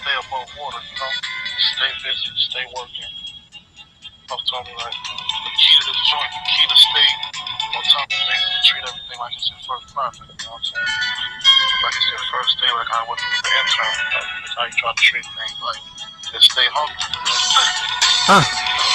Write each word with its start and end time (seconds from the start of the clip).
stay 0.00 0.16
above 0.16 0.48
water, 0.56 0.80
you 0.80 0.96
know? 0.96 1.12
Stay 1.76 1.92
busy, 2.00 2.32
stay 2.48 2.64
working. 2.72 3.12
Told 4.30 4.66
me 4.66 4.72
like 4.78 4.94
the 4.94 5.52
key 5.58 5.74
to 5.78 5.82
this 5.90 6.00
joint, 6.10 6.30
the 6.32 6.42
key 6.48 6.64
to 6.70 6.78
stay 6.78 7.08
on 7.76 7.82
top 7.92 8.08
of 8.08 8.20
things, 8.24 8.46
to 8.50 8.60
treat 8.64 8.84
everything 8.88 9.18
like 9.20 9.34
it's 9.36 9.50
your 9.50 9.60
first 9.66 9.92
project, 9.94 10.26
you 10.26 10.46
know 10.46 10.54
what 10.54 10.58
I'm 10.58 10.64
saying? 10.64 10.90
Like 11.84 11.94
it's 11.98 12.08
your 12.10 12.24
first 12.32 12.52
day, 12.62 12.70
like 12.72 12.90
I 12.90 13.00
would 13.10 13.18
the 13.20 13.50
intern. 13.60 13.94
Like, 14.10 14.28
that's 14.40 14.54
how 14.56 14.64
you 14.64 14.74
try 14.80 14.90
to 14.90 15.02
treat 15.02 15.26
things, 15.26 15.56
like 15.60 15.82
just 16.32 16.46
stay 16.50 16.66
hungry. 16.70 16.96
Huh. 18.26 18.44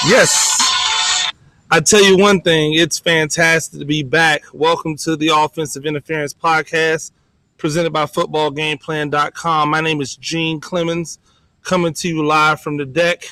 Yes. 0.09 1.31
I 1.69 1.79
tell 1.81 2.03
you 2.03 2.17
one 2.17 2.41
thing, 2.41 2.73
it's 2.73 2.97
fantastic 2.97 3.79
to 3.79 3.85
be 3.85 4.03
back. 4.03 4.43
Welcome 4.53 4.95
to 4.97 5.15
the 5.15 5.29
Offensive 5.29 5.85
Interference 5.85 6.33
Podcast 6.33 7.11
presented 7.57 7.93
by 7.93 8.05
footballgameplan.com. 8.05 9.69
My 9.69 9.81
name 9.81 10.01
is 10.01 10.15
Gene 10.15 10.59
Clemens, 10.59 11.19
coming 11.63 11.93
to 11.93 12.07
you 12.07 12.25
live 12.25 12.61
from 12.61 12.77
the 12.77 12.85
deck. 12.85 13.23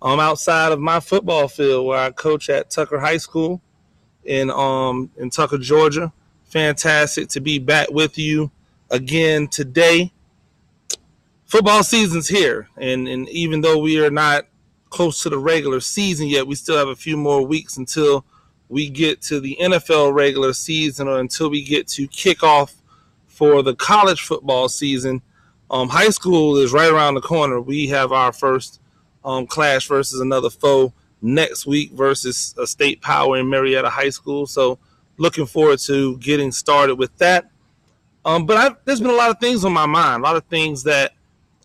I'm 0.00 0.20
outside 0.20 0.72
of 0.72 0.80
my 0.80 1.00
football 1.00 1.48
field 1.48 1.86
where 1.86 1.98
I 1.98 2.10
coach 2.10 2.50
at 2.50 2.70
Tucker 2.70 2.98
High 2.98 3.16
School 3.16 3.60
in 4.24 4.50
um 4.50 5.10
in 5.16 5.30
Tucker, 5.30 5.58
Georgia. 5.58 6.12
Fantastic 6.44 7.28
to 7.30 7.40
be 7.40 7.58
back 7.58 7.90
with 7.90 8.18
you 8.18 8.50
again 8.90 9.48
today. 9.48 10.12
Football 11.46 11.82
season's 11.84 12.28
here, 12.28 12.68
and, 12.76 13.06
and 13.06 13.28
even 13.28 13.60
though 13.60 13.78
we 13.78 14.04
are 14.04 14.10
not 14.10 14.46
close 14.90 15.22
to 15.22 15.28
the 15.28 15.38
regular 15.38 15.80
season 15.80 16.26
yet, 16.26 16.46
we 16.46 16.54
still 16.54 16.76
have 16.76 16.88
a 16.88 16.96
few 16.96 17.16
more 17.16 17.46
weeks 17.46 17.76
until 17.76 18.24
we 18.68 18.88
get 18.88 19.20
to 19.22 19.40
the 19.40 19.56
NFL 19.60 20.14
regular 20.14 20.52
season 20.52 21.06
or 21.06 21.20
until 21.20 21.50
we 21.50 21.62
get 21.62 21.86
to 21.88 22.08
kickoff 22.08 22.74
for 23.34 23.62
the 23.62 23.74
college 23.74 24.22
football 24.22 24.68
season. 24.68 25.20
Um, 25.70 25.88
high 25.88 26.10
school 26.10 26.56
is 26.56 26.72
right 26.72 26.90
around 26.90 27.14
the 27.14 27.20
corner. 27.20 27.60
We 27.60 27.88
have 27.88 28.12
our 28.12 28.32
first 28.32 28.80
um, 29.24 29.46
clash 29.46 29.88
versus 29.88 30.20
another 30.20 30.50
foe 30.50 30.92
next 31.20 31.66
week 31.66 31.90
versus 31.92 32.54
a 32.58 32.66
state 32.66 33.00
power 33.00 33.38
in 33.38 33.48
Marietta 33.48 33.90
High 33.90 34.10
School. 34.10 34.46
So, 34.46 34.78
looking 35.16 35.46
forward 35.46 35.78
to 35.80 36.16
getting 36.18 36.52
started 36.52 36.96
with 36.96 37.16
that. 37.18 37.50
Um, 38.24 38.46
but 38.46 38.56
I've, 38.56 38.76
there's 38.84 39.00
been 39.00 39.10
a 39.10 39.14
lot 39.14 39.30
of 39.30 39.38
things 39.38 39.64
on 39.64 39.72
my 39.72 39.86
mind, 39.86 40.22
a 40.22 40.24
lot 40.24 40.36
of 40.36 40.44
things 40.44 40.82
that 40.84 41.12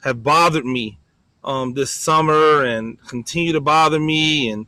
have 0.04 0.23
bothered 0.23 0.66
me 0.66 1.00
um, 1.44 1.73
this 1.73 1.92
summer 1.92 2.66
and 2.66 3.02
continue 3.08 3.54
to 3.54 3.61
bother 3.61 4.00
me. 4.00 4.50
And 4.52 4.66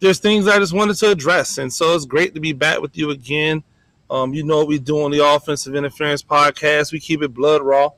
there's 0.00 0.18
things 0.18 0.48
I 0.48 0.58
just 0.58 0.72
wanted 0.72 0.96
to 0.96 1.10
address. 1.10 1.58
And 1.58 1.72
so 1.72 1.94
it's 1.94 2.04
great 2.04 2.34
to 2.34 2.40
be 2.40 2.52
back 2.52 2.80
with 2.80 2.96
you 2.96 3.10
again. 3.10 3.62
Um, 4.10 4.34
you 4.34 4.44
know 4.44 4.64
we 4.64 4.78
do 4.78 5.02
on 5.02 5.10
the 5.10 5.24
Offensive 5.24 5.74
Interference 5.74 6.22
Podcast. 6.22 6.92
We 6.92 7.00
keep 7.00 7.22
it 7.22 7.34
blood 7.34 7.62
raw. 7.62 7.90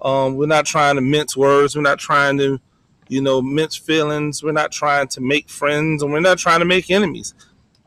Um, 0.00 0.36
we're 0.36 0.46
not 0.46 0.66
trying 0.66 0.96
to 0.96 1.00
mince 1.00 1.36
words. 1.36 1.76
We're 1.76 1.82
not 1.82 1.98
trying 1.98 2.38
to, 2.38 2.60
you 3.08 3.22
know, 3.22 3.40
mince 3.40 3.76
feelings. 3.76 4.42
We're 4.42 4.52
not 4.52 4.72
trying 4.72 5.08
to 5.08 5.20
make 5.20 5.48
friends, 5.48 6.02
and 6.02 6.12
we're 6.12 6.20
not 6.20 6.38
trying 6.38 6.60
to 6.60 6.64
make 6.64 6.90
enemies. 6.90 7.34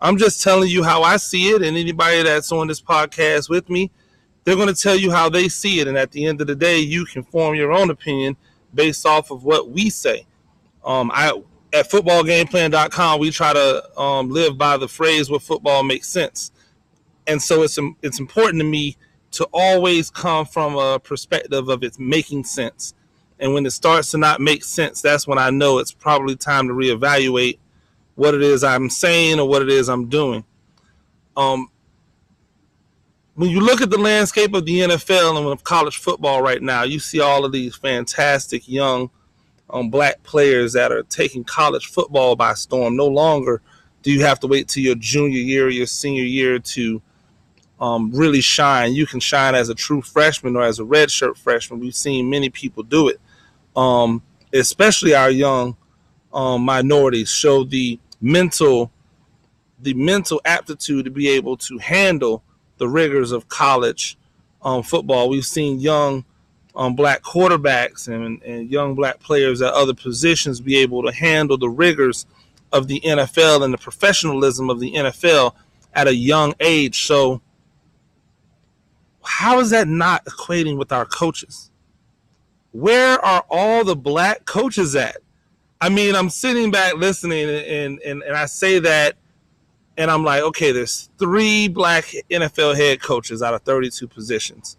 I'm 0.01 0.17
just 0.17 0.43
telling 0.43 0.69
you 0.69 0.83
how 0.83 1.03
I 1.03 1.17
see 1.17 1.49
it, 1.49 1.61
and 1.61 1.77
anybody 1.77 2.23
that's 2.23 2.51
on 2.51 2.67
this 2.67 2.81
podcast 2.81 3.49
with 3.49 3.69
me, 3.69 3.91
they're 4.43 4.55
going 4.55 4.73
to 4.73 4.81
tell 4.81 4.95
you 4.95 5.11
how 5.11 5.29
they 5.29 5.49
see 5.49 5.79
it. 5.79 5.87
And 5.87 5.97
at 5.97 6.11
the 6.11 6.25
end 6.25 6.41
of 6.41 6.47
the 6.47 6.55
day, 6.55 6.79
you 6.79 7.05
can 7.05 7.23
form 7.23 7.55
your 7.55 7.71
own 7.71 7.89
opinion 7.89 8.37
based 8.73 9.05
off 9.05 9.31
of 9.31 9.43
what 9.43 9.69
we 9.69 9.89
say. 9.89 10.25
Um, 10.85 11.11
I 11.13 11.29
at 11.73 11.89
footballgameplan.com, 11.89 13.19
we 13.19 13.29
try 13.29 13.53
to 13.53 13.99
um, 13.99 14.29
live 14.29 14.57
by 14.57 14.77
the 14.77 14.87
phrase 14.87 15.29
"What 15.29 15.41
football 15.41 15.83
makes 15.83 16.07
sense." 16.07 16.51
And 17.27 17.41
so 17.41 17.63
it's 17.63 17.77
it's 18.01 18.19
important 18.19 18.61
to 18.61 18.65
me 18.65 18.97
to 19.31 19.47
always 19.53 20.09
come 20.09 20.45
from 20.45 20.75
a 20.77 20.99
perspective 20.99 21.69
of 21.69 21.83
it's 21.83 21.99
making 21.99 22.43
sense. 22.43 22.93
And 23.39 23.53
when 23.53 23.65
it 23.65 23.71
starts 23.71 24.11
to 24.11 24.17
not 24.17 24.41
make 24.41 24.63
sense, 24.63 25.01
that's 25.01 25.27
when 25.27 25.37
I 25.37 25.49
know 25.51 25.77
it's 25.77 25.91
probably 25.91 26.35
time 26.35 26.67
to 26.67 26.73
reevaluate 26.73 27.59
what 28.15 28.33
it 28.33 28.41
is 28.41 28.63
I'm 28.63 28.89
saying 28.89 29.39
or 29.39 29.47
what 29.47 29.61
it 29.61 29.69
is 29.69 29.89
I'm 29.89 30.07
doing. 30.07 30.43
Um, 31.35 31.69
when 33.35 33.51
you 33.51 33.59
look 33.59 33.81
at 33.81 33.91
the 33.91 33.99
landscape 33.99 34.55
of 34.55 34.65
the 34.65 34.79
NFL 34.79 35.37
and 35.37 35.47
of 35.47 35.63
college 35.63 35.97
football 35.97 36.41
right 36.41 36.61
now, 36.61 36.81
you 36.81 36.99
see 36.99 37.19
all 37.19 37.45
of 37.45 37.51
these 37.51 37.75
fantastic 37.75 38.67
young 38.67 39.11
um, 39.69 39.91
black 39.91 40.23
players 40.23 40.73
that 40.73 40.91
are 40.91 41.03
taking 41.03 41.43
college 41.43 41.85
football 41.85 42.35
by 42.35 42.55
storm. 42.55 42.95
No 42.95 43.05
longer 43.05 43.61
do 44.01 44.11
you 44.11 44.23
have 44.23 44.39
to 44.39 44.47
wait 44.47 44.67
till 44.67 44.81
your 44.81 44.95
junior 44.95 45.37
year 45.39 45.67
or 45.67 45.69
your 45.69 45.85
senior 45.85 46.23
year 46.23 46.57
to 46.57 47.01
um, 47.79 48.11
really 48.11 48.41
shine. 48.41 48.93
You 48.93 49.05
can 49.05 49.19
shine 49.19 49.55
as 49.55 49.69
a 49.69 49.75
true 49.75 50.01
freshman 50.01 50.55
or 50.55 50.63
as 50.63 50.79
a 50.79 50.83
redshirt 50.83 51.37
freshman. 51.37 51.79
We've 51.79 51.95
seen 51.95 52.29
many 52.29 52.49
people 52.49 52.83
do 52.83 53.09
it, 53.09 53.19
um, 53.75 54.21
especially 54.53 55.13
our 55.13 55.29
young 55.29 55.77
um, 56.33 56.63
minorities 56.63 57.29
show 57.29 57.63
the 57.63 57.99
mental 58.21 58.91
the 59.79 59.93
mental 59.93 60.41
aptitude 60.43 61.05
to 61.05 61.11
be 61.11 61.29
able 61.29 61.55
to 61.55 61.77
handle 61.77 62.43
the 62.77 62.87
rigors 62.87 63.31
of 63.31 63.47
college 63.47 64.17
um, 64.63 64.81
football. 64.81 65.29
We've 65.29 65.45
seen 65.45 65.79
young 65.79 66.25
um, 66.75 66.95
black 66.95 67.23
quarterbacks 67.23 68.07
and, 68.07 68.41
and 68.43 68.71
young 68.71 68.95
black 68.95 69.19
players 69.19 69.61
at 69.61 69.73
other 69.73 69.93
positions 69.93 70.61
be 70.61 70.77
able 70.77 71.03
to 71.03 71.11
handle 71.11 71.57
the 71.57 71.69
rigors 71.69 72.25
of 72.71 72.87
the 72.87 72.99
NFL 73.01 73.63
and 73.63 73.73
the 73.73 73.77
professionalism 73.77 74.69
of 74.69 74.79
the 74.79 74.93
NFL 74.93 75.53
at 75.93 76.07
a 76.07 76.15
young 76.15 76.53
age. 76.59 77.05
So 77.05 77.41
how 79.27 79.59
is 79.59 79.69
that 79.71 79.87
not 79.87 80.23
equating 80.25 80.77
with 80.77 80.91
our 80.91 81.05
coaches? 81.05 81.69
Where 82.71 83.23
are 83.23 83.45
all 83.49 83.83
the 83.83 83.95
black 83.95 84.45
coaches 84.45 84.95
at? 84.95 85.17
I 85.81 85.89
mean, 85.89 86.15
I'm 86.15 86.29
sitting 86.29 86.71
back 86.71 86.95
listening 86.95 87.49
and, 87.49 87.99
and, 88.01 88.23
and 88.23 88.35
I 88.35 88.45
say 88.45 88.79
that 88.79 89.15
and 89.97 90.09
I'm 90.09 90.23
like, 90.23 90.41
okay, 90.43 90.71
there's 90.71 91.09
three 91.19 91.67
black 91.67 92.05
NFL 92.31 92.75
head 92.75 93.01
coaches 93.01 93.43
out 93.43 93.53
of 93.53 93.61
32 93.63 94.07
positions. 94.07 94.77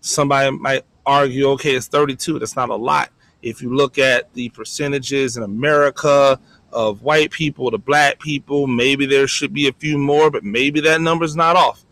Somebody 0.00 0.50
might 0.56 0.84
argue, 1.04 1.48
okay, 1.50 1.74
it's 1.74 1.88
32. 1.88 2.38
That's 2.38 2.56
not 2.56 2.70
a 2.70 2.76
lot. 2.76 3.10
If 3.42 3.62
you 3.62 3.74
look 3.74 3.98
at 3.98 4.32
the 4.34 4.48
percentages 4.50 5.36
in 5.36 5.42
America 5.42 6.40
of 6.72 7.02
white 7.02 7.30
people 7.30 7.70
to 7.70 7.78
black 7.78 8.18
people, 8.18 8.66
maybe 8.66 9.06
there 9.06 9.28
should 9.28 9.52
be 9.52 9.68
a 9.68 9.72
few 9.72 9.98
more, 9.98 10.30
but 10.30 10.42
maybe 10.42 10.80
that 10.80 11.00
number's 11.00 11.36
not 11.36 11.56
off. 11.56 11.84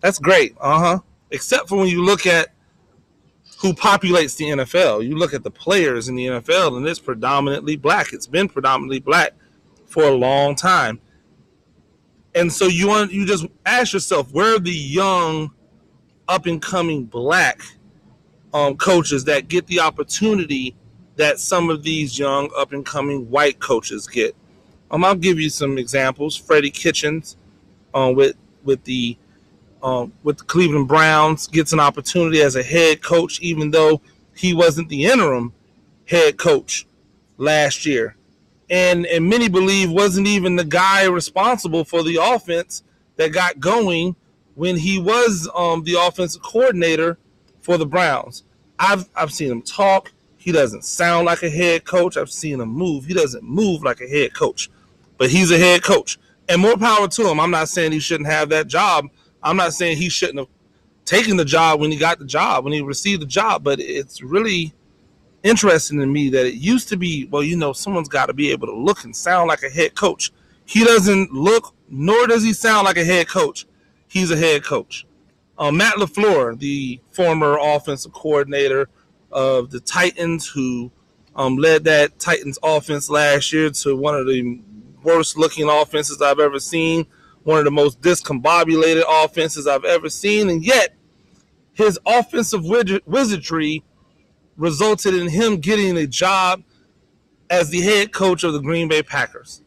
That's 0.00 0.18
great. 0.18 0.56
Uh 0.60 0.78
huh 0.78 0.98
except 1.30 1.68
for 1.68 1.78
when 1.78 1.88
you 1.88 2.04
look 2.04 2.26
at 2.26 2.48
who 3.58 3.72
populates 3.72 4.36
the 4.36 4.46
NFL. 4.46 5.06
You 5.06 5.16
look 5.16 5.34
at 5.34 5.42
the 5.42 5.50
players 5.50 6.08
in 6.08 6.14
the 6.14 6.26
NFL, 6.26 6.76
and 6.76 6.86
it's 6.86 7.00
predominantly 7.00 7.76
black. 7.76 8.12
It's 8.12 8.26
been 8.26 8.48
predominantly 8.48 9.00
black 9.00 9.32
for 9.86 10.04
a 10.04 10.12
long 10.12 10.54
time. 10.54 11.00
And 12.34 12.52
so 12.52 12.66
you 12.66 12.88
want 12.88 13.12
you 13.12 13.26
just 13.26 13.46
ask 13.66 13.92
yourself, 13.92 14.32
where 14.32 14.54
are 14.54 14.60
the 14.60 14.70
young, 14.70 15.50
up 16.28 16.46
and 16.46 16.62
coming 16.62 17.04
black 17.04 17.62
um, 18.54 18.76
coaches 18.76 19.24
that 19.24 19.48
get 19.48 19.66
the 19.66 19.80
opportunity 19.80 20.76
that 21.16 21.40
some 21.40 21.68
of 21.68 21.82
these 21.82 22.16
young, 22.16 22.50
up 22.56 22.72
and 22.72 22.86
coming 22.86 23.28
white 23.28 23.58
coaches 23.58 24.06
get? 24.06 24.36
Um, 24.90 25.04
I'll 25.04 25.16
give 25.16 25.40
you 25.40 25.50
some 25.50 25.78
examples. 25.78 26.36
Freddie 26.36 26.70
Kitchens, 26.70 27.36
uh, 27.92 28.12
with 28.14 28.36
with 28.62 28.84
the 28.84 29.18
um, 29.82 30.12
with 30.22 30.38
the 30.38 30.44
Cleveland 30.44 30.88
Browns, 30.88 31.46
gets 31.46 31.72
an 31.72 31.80
opportunity 31.80 32.40
as 32.40 32.56
a 32.56 32.62
head 32.62 33.02
coach, 33.02 33.40
even 33.40 33.70
though 33.70 34.00
he 34.34 34.54
wasn't 34.54 34.88
the 34.88 35.04
interim 35.04 35.52
head 36.06 36.38
coach 36.38 36.86
last 37.36 37.86
year. 37.86 38.16
And, 38.70 39.06
and 39.06 39.28
many 39.28 39.48
believe 39.48 39.90
wasn't 39.90 40.26
even 40.26 40.56
the 40.56 40.64
guy 40.64 41.04
responsible 41.06 41.84
for 41.84 42.02
the 42.02 42.18
offense 42.20 42.82
that 43.16 43.32
got 43.32 43.60
going 43.60 44.14
when 44.54 44.76
he 44.76 44.98
was 44.98 45.48
um, 45.54 45.84
the 45.84 45.94
offensive 45.94 46.42
coordinator 46.42 47.18
for 47.60 47.78
the 47.78 47.86
Browns. 47.86 48.44
I've, 48.78 49.08
I've 49.14 49.32
seen 49.32 49.50
him 49.50 49.62
talk. 49.62 50.12
He 50.36 50.52
doesn't 50.52 50.84
sound 50.84 51.26
like 51.26 51.42
a 51.42 51.50
head 51.50 51.84
coach. 51.84 52.16
I've 52.16 52.30
seen 52.30 52.60
him 52.60 52.68
move. 52.68 53.04
He 53.04 53.14
doesn't 53.14 53.42
move 53.42 53.82
like 53.82 54.00
a 54.00 54.08
head 54.08 54.34
coach, 54.34 54.70
but 55.16 55.30
he's 55.30 55.50
a 55.50 55.58
head 55.58 55.82
coach. 55.82 56.18
And 56.48 56.62
more 56.62 56.76
power 56.76 57.08
to 57.08 57.28
him. 57.28 57.40
I'm 57.40 57.50
not 57.50 57.68
saying 57.68 57.92
he 57.92 57.98
shouldn't 57.98 58.28
have 58.28 58.48
that 58.50 58.68
job 58.68 59.06
I'm 59.42 59.56
not 59.56 59.74
saying 59.74 59.96
he 59.96 60.08
shouldn't 60.08 60.38
have 60.38 60.48
taken 61.04 61.36
the 61.36 61.44
job 61.44 61.80
when 61.80 61.90
he 61.90 61.96
got 61.96 62.18
the 62.18 62.24
job, 62.24 62.64
when 62.64 62.72
he 62.72 62.82
received 62.82 63.22
the 63.22 63.26
job, 63.26 63.64
but 63.64 63.80
it's 63.80 64.22
really 64.22 64.74
interesting 65.42 65.98
to 66.00 66.06
me 66.06 66.28
that 66.28 66.46
it 66.46 66.54
used 66.54 66.88
to 66.88 66.96
be, 66.96 67.26
well, 67.30 67.42
you 67.42 67.56
know, 67.56 67.72
someone's 67.72 68.08
got 68.08 68.26
to 68.26 68.34
be 68.34 68.50
able 68.50 68.66
to 68.66 68.74
look 68.74 69.04
and 69.04 69.14
sound 69.14 69.48
like 69.48 69.62
a 69.62 69.70
head 69.70 69.94
coach. 69.94 70.32
He 70.66 70.84
doesn't 70.84 71.32
look, 71.32 71.74
nor 71.88 72.26
does 72.26 72.42
he 72.42 72.52
sound 72.52 72.84
like 72.84 72.98
a 72.98 73.04
head 73.04 73.28
coach. 73.28 73.66
He's 74.08 74.30
a 74.30 74.36
head 74.36 74.64
coach. 74.64 75.06
Uh, 75.56 75.72
Matt 75.72 75.94
LaFleur, 75.94 76.58
the 76.58 77.00
former 77.10 77.58
offensive 77.60 78.12
coordinator 78.12 78.88
of 79.32 79.70
the 79.70 79.80
Titans, 79.80 80.46
who 80.46 80.90
um, 81.34 81.56
led 81.56 81.84
that 81.84 82.18
Titans 82.18 82.58
offense 82.62 83.08
last 83.08 83.52
year 83.52 83.70
to 83.70 83.96
one 83.96 84.14
of 84.14 84.26
the 84.26 84.60
worst 85.02 85.38
looking 85.38 85.68
offenses 85.68 86.20
I've 86.20 86.38
ever 86.38 86.58
seen 86.58 87.06
one 87.48 87.58
of 87.58 87.64
the 87.64 87.70
most 87.70 88.02
discombobulated 88.02 89.02
offenses 89.08 89.66
I've 89.66 89.86
ever 89.86 90.10
seen, 90.10 90.50
and 90.50 90.62
yet 90.62 90.94
his 91.72 91.98
offensive 92.04 92.62
wizardry 93.06 93.82
resulted 94.58 95.14
in 95.14 95.30
him 95.30 95.56
getting 95.56 95.96
a 95.96 96.06
job 96.06 96.62
as 97.48 97.70
the 97.70 97.80
head 97.80 98.12
coach 98.12 98.44
of 98.44 98.52
the 98.52 98.60
Green 98.60 98.86
Bay 98.86 99.02
Packers. 99.02 99.62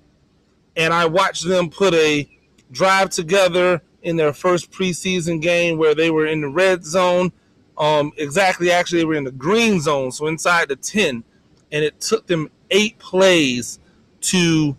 And 0.75 0.93
I 0.93 1.07
watched 1.07 1.47
them 1.47 1.71
put 1.71 1.95
a 1.95 2.29
drive 2.71 3.09
together 3.09 3.81
in 4.03 4.15
their 4.15 4.31
first 4.31 4.69
preseason 4.69 5.41
game 5.41 5.79
where 5.79 5.95
they 5.95 6.11
were 6.11 6.27
in 6.27 6.41
the 6.41 6.49
red 6.49 6.85
zone. 6.85 7.31
Um, 7.79 8.11
exactly, 8.15 8.69
actually, 8.69 8.99
they 8.99 9.05
were 9.05 9.15
in 9.15 9.23
the 9.23 9.31
green 9.31 9.81
zone, 9.81 10.11
so 10.11 10.27
inside 10.27 10.69
the 10.69 10.75
10. 10.75 11.23
And 11.71 11.83
it 11.83 11.99
took 11.99 12.27
them 12.27 12.51
eight 12.69 12.99
plays 12.99 13.79
to 14.21 14.77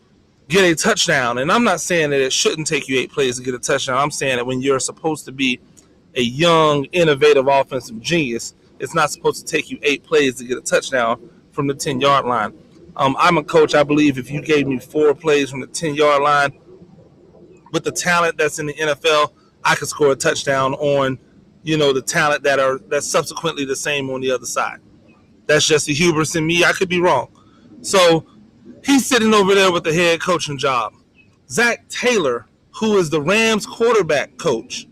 get 0.53 0.71
a 0.71 0.75
touchdown. 0.75 1.39
And 1.39 1.51
I'm 1.51 1.65
not 1.65 1.81
saying 1.81 2.11
that 2.11 2.21
it 2.21 2.33
shouldn't 2.33 2.67
take 2.67 2.87
you 2.89 2.99
eight 2.99 3.11
plays 3.11 3.39
to 3.39 3.43
get 3.43 3.55
a 3.55 3.59
touchdown. 3.59 3.97
I'm 3.97 4.11
saying 4.11 4.37
that 4.37 4.45
when 4.45 4.61
you're 4.61 4.79
supposed 4.79 5.25
to 5.25 5.33
be 5.33 5.61
a 6.15 6.23
young, 6.23 6.85
innovative 6.93 7.49
offensive 7.49 8.01
genius, 8.01 8.55
it's 8.79 8.95
not 8.95 9.11
supposed 9.11 9.47
to 9.47 9.51
take 9.51 9.71
you 9.71 9.79
eight 9.83 10.05
plays 10.05 10.37
to 10.37 10.45
get 10.45 10.59
a 10.59 10.61
touchdown 10.61 11.31
from 11.53 11.67
the 11.67 11.75
10 11.75 12.01
yard 12.01 12.27
line. 12.27 12.53
Um, 12.97 13.17
I'm 13.19 13.39
a 13.39 13.45
coach. 13.45 13.75
I 13.75 13.83
believe 13.83 14.19
if 14.19 14.31
you 14.31 14.43
gave 14.43 14.67
me 14.67 14.79
four 14.79 15.15
plays 15.15 15.51
from 15.51 15.61
the 15.61 15.67
10 15.67 15.95
yard 15.95 16.23
line 16.23 16.53
with 17.73 17.85
the 17.85 17.93
talent 17.93 18.37
that's 18.37 18.59
in 18.59 18.67
the 18.67 18.75
NFL, 18.75 19.33
I 19.65 19.75
could 19.75 19.89
score 19.89 20.13
a 20.13 20.17
touchdown 20.17 20.75
on, 20.75 21.19
you 21.63 21.79
know, 21.79 21.95
the 21.95 22.03
talent 22.03 22.43
that 22.43 22.59
are 22.59 22.79
that's 22.79 23.07
subsequently 23.07 23.65
the 23.65 23.77
same 23.77 24.11
on 24.11 24.21
the 24.21 24.31
other 24.31 24.47
side. 24.47 24.81
That's 25.47 25.67
just 25.67 25.87
the 25.87 25.95
hubris 25.95 26.37
in 26.37 26.47
me. 26.47 26.65
I 26.65 26.73
could 26.73 26.89
be 26.91 27.01
wrong. 27.01 27.29
So 27.81 28.27
he's 28.85 29.07
sitting 29.07 29.35
over 29.35 29.55
there 29.55 29.73
with 29.73 29.85
the 29.85 29.93
head 29.93 30.21
coaching 30.21 30.59
job. 30.59 30.95
Zac 31.49 31.89
Taylor, 31.89 32.47
who 32.73 32.97
is 32.97 33.11
the 33.11 33.21
Rams 33.21 33.67
quarterback 33.67 34.39
coach, 34.39 34.87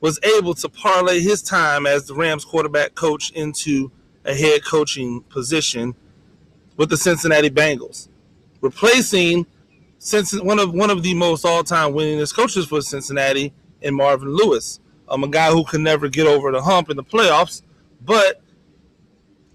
was 0.00 0.18
able 0.36 0.54
to 0.54 0.68
parlay 0.68 1.20
his 1.20 1.42
time 1.42 1.86
as 1.86 2.06
the 2.06 2.14
Rams 2.14 2.44
quarterback 2.44 2.94
coach 2.94 3.30
into 3.30 3.92
a 4.24 4.34
head 4.34 4.64
coaching 4.64 5.22
position 5.22 5.94
with 6.76 6.90
the 6.90 6.96
Cincinnati 6.96 7.50
Bengals, 7.50 8.08
replacing 8.60 9.46
one 10.42 10.58
of 10.58 10.72
one 10.72 10.90
of 10.90 11.02
the 11.02 11.14
most 11.14 11.44
all-time 11.44 11.92
winningest 11.92 12.34
coaches 12.34 12.66
for 12.66 12.80
Cincinnati 12.80 13.52
in 13.82 13.94
Marvin 13.94 14.34
Lewis, 14.34 14.80
um, 15.08 15.24
a 15.24 15.28
guy 15.28 15.50
who 15.50 15.64
could 15.64 15.80
never 15.80 16.08
get 16.08 16.26
over 16.26 16.50
the 16.50 16.62
hump 16.62 16.88
in 16.88 16.96
the 16.96 17.04
playoffs, 17.04 17.62
but 18.02 18.40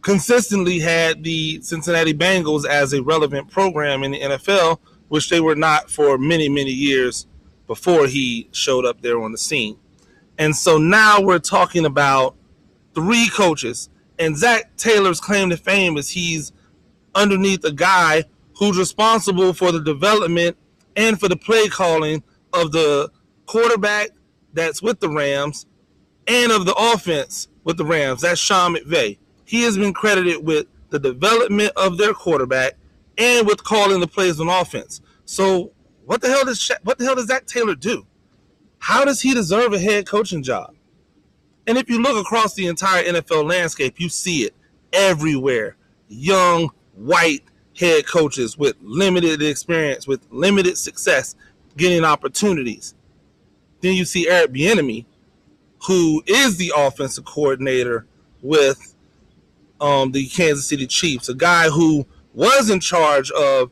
consistently 0.05 0.77
had 0.77 1.23
the 1.23 1.59
Cincinnati 1.63 2.13
Bengals 2.13 2.63
as 2.63 2.93
a 2.93 3.01
relevant 3.01 3.49
program 3.49 4.03
in 4.03 4.11
the 4.11 4.19
NFL, 4.19 4.77
which 5.07 5.29
they 5.29 5.41
were 5.41 5.55
not 5.55 5.89
for 5.89 6.19
many, 6.19 6.47
many 6.47 6.69
years 6.69 7.25
before 7.65 8.05
he 8.05 8.47
showed 8.51 8.85
up 8.85 9.01
there 9.01 9.19
on 9.19 9.31
the 9.31 9.37
scene. 9.39 9.75
And 10.37 10.55
so 10.55 10.77
now 10.77 11.21
we're 11.21 11.39
talking 11.39 11.87
about 11.87 12.35
three 12.93 13.29
coaches. 13.29 13.89
And 14.19 14.37
Zac 14.37 14.77
Taylor's 14.77 15.19
claim 15.19 15.49
to 15.49 15.57
fame 15.57 15.97
is 15.97 16.09
he's 16.09 16.53
underneath 17.15 17.65
a 17.65 17.71
guy 17.71 18.25
who's 18.59 18.77
responsible 18.77 19.53
for 19.53 19.71
the 19.71 19.81
development 19.81 20.55
and 20.95 21.19
for 21.19 21.29
the 21.29 21.35
play 21.35 21.67
calling 21.67 22.21
of 22.53 22.71
the 22.71 23.09
quarterback 23.47 24.09
that's 24.53 24.83
with 24.83 24.99
the 24.99 25.09
Rams 25.09 25.65
and 26.27 26.51
of 26.51 26.67
the 26.67 26.75
offense 26.75 27.47
with 27.63 27.77
the 27.77 27.85
Rams. 27.85 28.21
That's 28.21 28.39
Sean 28.39 28.75
McVay. 28.75 29.17
He 29.45 29.63
has 29.63 29.77
been 29.77 29.93
credited 29.93 30.45
with 30.45 30.67
the 30.89 30.99
development 30.99 31.71
of 31.75 31.97
their 31.97 32.13
quarterback 32.13 32.73
and 33.17 33.47
with 33.47 33.63
calling 33.63 33.99
the 33.99 34.07
plays 34.07 34.39
on 34.39 34.49
offense. 34.49 35.01
So 35.25 35.71
what 36.05 36.21
the 36.21 36.29
hell 36.29 36.45
does 36.45 36.71
what 36.83 36.97
the 36.97 37.05
hell 37.05 37.15
does 37.15 37.27
Zac 37.27 37.45
Taylor 37.45 37.75
do? 37.75 38.05
How 38.79 39.05
does 39.05 39.21
he 39.21 39.33
deserve 39.33 39.73
a 39.73 39.79
head 39.79 40.05
coaching 40.05 40.43
job? 40.43 40.75
And 41.67 41.77
if 41.77 41.89
you 41.89 42.01
look 42.01 42.17
across 42.17 42.53
the 42.53 42.67
entire 42.67 43.03
NFL 43.03 43.49
landscape, 43.49 43.99
you 43.99 44.09
see 44.09 44.43
it 44.43 44.53
everywhere. 44.93 45.75
Young, 46.07 46.69
white 46.93 47.43
head 47.77 48.07
coaches 48.07 48.57
with 48.57 48.75
limited 48.81 49.41
experience, 49.41 50.07
with 50.07 50.21
limited 50.29 50.77
success, 50.77 51.35
getting 51.75 52.05
opportunities. 52.05 52.93
Then 53.81 53.93
you 53.95 54.05
see 54.05 54.29
Eric 54.29 54.51
Bieniemy, 54.53 55.05
who 55.87 56.23
is 56.25 56.57
the 56.57 56.71
offensive 56.75 57.25
coordinator 57.25 58.05
with 58.41 58.94
um, 59.81 60.11
the 60.11 60.27
Kansas 60.27 60.65
City 60.65 60.87
Chiefs, 60.87 61.29
a 61.29 61.33
guy 61.33 61.69
who 61.69 62.05
was 62.33 62.69
in 62.69 62.79
charge 62.79 63.31
of 63.31 63.71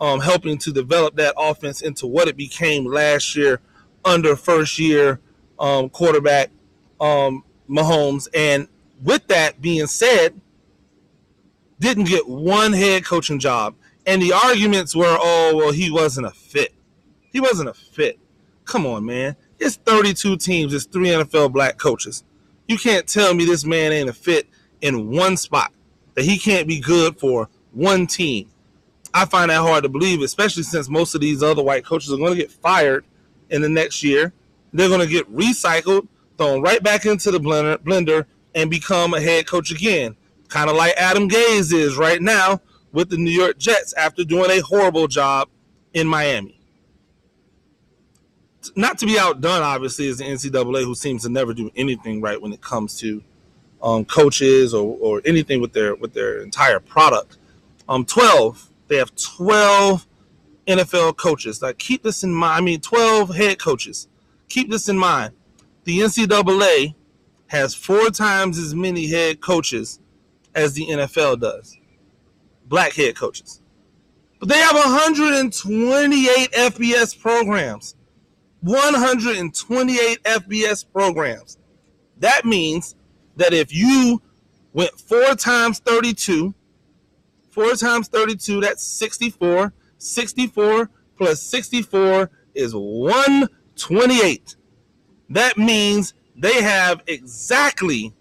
um, 0.00 0.20
helping 0.20 0.58
to 0.58 0.72
develop 0.72 1.16
that 1.16 1.34
offense 1.36 1.82
into 1.82 2.06
what 2.06 2.28
it 2.28 2.36
became 2.36 2.86
last 2.86 3.36
year 3.36 3.60
under 4.04 4.34
first 4.34 4.78
year 4.78 5.20
um, 5.58 5.88
quarterback 5.90 6.50
um, 7.00 7.44
Mahomes. 7.68 8.28
And 8.34 8.66
with 9.02 9.26
that 9.28 9.60
being 9.60 9.86
said, 9.86 10.40
didn't 11.78 12.04
get 12.04 12.28
one 12.28 12.72
head 12.72 13.04
coaching 13.04 13.38
job. 13.38 13.74
And 14.06 14.20
the 14.20 14.32
arguments 14.32 14.96
were, 14.96 15.16
oh, 15.18 15.54
well, 15.56 15.72
he 15.72 15.90
wasn't 15.90 16.26
a 16.26 16.30
fit. 16.30 16.74
He 17.32 17.40
wasn't 17.40 17.68
a 17.68 17.74
fit. 17.74 18.18
Come 18.64 18.86
on, 18.86 19.04
man. 19.04 19.36
It's 19.58 19.76
32 19.76 20.38
teams, 20.38 20.72
it's 20.72 20.86
three 20.86 21.08
NFL 21.08 21.52
black 21.52 21.76
coaches. 21.76 22.24
You 22.66 22.78
can't 22.78 23.06
tell 23.06 23.34
me 23.34 23.44
this 23.44 23.64
man 23.64 23.92
ain't 23.92 24.08
a 24.08 24.12
fit 24.14 24.48
in 24.80 25.10
one 25.10 25.36
spot, 25.36 25.72
that 26.14 26.24
he 26.24 26.38
can't 26.38 26.66
be 26.66 26.80
good 26.80 27.18
for 27.18 27.48
one 27.72 28.06
team. 28.06 28.50
I 29.12 29.24
find 29.24 29.50
that 29.50 29.60
hard 29.60 29.82
to 29.82 29.88
believe, 29.88 30.22
especially 30.22 30.62
since 30.62 30.88
most 30.88 31.14
of 31.14 31.20
these 31.20 31.42
other 31.42 31.62
white 31.62 31.84
coaches 31.84 32.12
are 32.12 32.16
going 32.16 32.32
to 32.32 32.38
get 32.38 32.52
fired 32.52 33.04
in 33.48 33.62
the 33.62 33.68
next 33.68 34.02
year. 34.02 34.32
They're 34.72 34.88
going 34.88 35.00
to 35.00 35.06
get 35.06 35.32
recycled, 35.34 36.06
thrown 36.38 36.62
right 36.62 36.82
back 36.82 37.06
into 37.06 37.30
the 37.30 37.40
blender, 37.40 37.76
blender 37.78 38.26
and 38.54 38.70
become 38.70 39.14
a 39.14 39.20
head 39.20 39.46
coach 39.46 39.70
again 39.70 40.16
kind 40.50 40.68
of 40.68 40.76
like 40.76 40.92
Adam 40.96 41.28
Gase 41.28 41.72
is 41.72 41.96
right 41.96 42.20
now 42.20 42.60
with 42.92 43.08
the 43.08 43.16
New 43.16 43.30
York 43.30 43.56
Jets 43.56 43.94
after 43.94 44.24
doing 44.24 44.50
a 44.50 44.60
horrible 44.60 45.06
job 45.06 45.48
in 45.94 46.06
Miami. 46.06 46.60
Not 48.76 48.98
to 48.98 49.06
be 49.06 49.18
outdone, 49.18 49.62
obviously, 49.62 50.06
is 50.06 50.18
the 50.18 50.24
NCAA, 50.24 50.84
who 50.84 50.94
seems 50.94 51.22
to 51.22 51.30
never 51.30 51.54
do 51.54 51.70
anything 51.76 52.20
right 52.20 52.40
when 52.40 52.52
it 52.52 52.60
comes 52.60 52.98
to 52.98 53.22
um, 53.82 54.04
coaches 54.04 54.74
or, 54.74 54.96
or 55.00 55.22
anything 55.24 55.60
with 55.60 55.72
their 55.72 55.94
with 55.94 56.12
their 56.14 56.40
entire 56.40 56.80
product. 56.80 57.38
Um, 57.88 58.04
twelve, 58.04 58.70
they 58.88 58.96
have 58.96 59.14
twelve 59.16 60.06
NFL 60.66 61.16
coaches. 61.16 61.62
Like, 61.62 61.78
keep 61.78 62.02
this 62.02 62.22
in 62.22 62.32
mind. 62.32 62.58
I 62.58 62.60
mean, 62.60 62.80
twelve 62.80 63.34
head 63.34 63.58
coaches. 63.58 64.08
Keep 64.48 64.70
this 64.70 64.88
in 64.88 64.98
mind. 64.98 65.34
The 65.84 66.00
NCAA 66.00 66.94
has 67.46 67.74
four 67.74 68.10
times 68.10 68.58
as 68.58 68.74
many 68.74 69.08
head 69.08 69.40
coaches 69.40 70.00
as 70.54 70.74
the 70.74 70.86
NFL 70.86 71.40
does. 71.40 71.76
Black 72.66 72.92
head 72.94 73.16
coaches. 73.16 73.60
But 74.38 74.48
they 74.48 74.58
have 74.58 74.74
128 74.74 76.52
FBS 76.52 77.20
programs. 77.20 77.94
128 78.62 80.22
FBS 80.22 80.84
programs. 80.92 81.58
That 82.18 82.44
means 82.44 82.94
that 83.40 83.52
if 83.54 83.74
you 83.74 84.22
went 84.72 84.92
four 85.00 85.34
times 85.34 85.80
32, 85.80 86.54
four 87.50 87.74
times 87.74 88.08
32, 88.08 88.60
that's 88.60 88.84
64. 88.84 89.72
64 89.98 90.90
plus 91.16 91.42
64 91.42 92.30
is 92.54 92.74
128. 92.74 94.56
That 95.30 95.58
means 95.58 96.14
they 96.36 96.62
have 96.62 97.02
exactly 97.06 98.14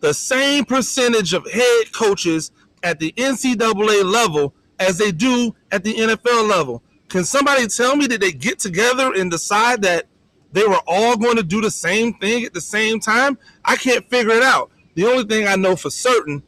the 0.00 0.12
same 0.12 0.64
percentage 0.64 1.34
of 1.34 1.50
head 1.50 1.92
coaches 1.92 2.50
at 2.82 2.98
the 2.98 3.12
NCAA 3.12 4.04
level 4.04 4.54
as 4.78 4.98
they 4.98 5.12
do 5.12 5.54
at 5.70 5.84
the 5.84 5.94
NFL 5.94 6.48
level. 6.48 6.82
Can 7.08 7.24
somebody 7.24 7.66
tell 7.68 7.96
me 7.96 8.06
that 8.08 8.20
they 8.20 8.32
get 8.32 8.58
together 8.58 9.12
and 9.14 9.30
decide 9.30 9.82
that 9.82 10.06
they 10.52 10.66
were 10.66 10.80
all 10.86 11.16
going 11.16 11.36
to 11.36 11.42
do 11.42 11.60
the 11.60 11.70
same 11.70 12.14
thing 12.14 12.44
at 12.44 12.54
the 12.54 12.60
same 12.60 13.00
time? 13.00 13.38
I 13.64 13.76
can't 13.76 14.08
figure 14.08 14.32
it 14.32 14.42
out. 14.42 14.70
The 14.94 15.06
only 15.06 15.24
thing 15.24 15.46
I 15.46 15.56
know 15.56 15.76
for 15.76 15.90
certain 15.90 16.42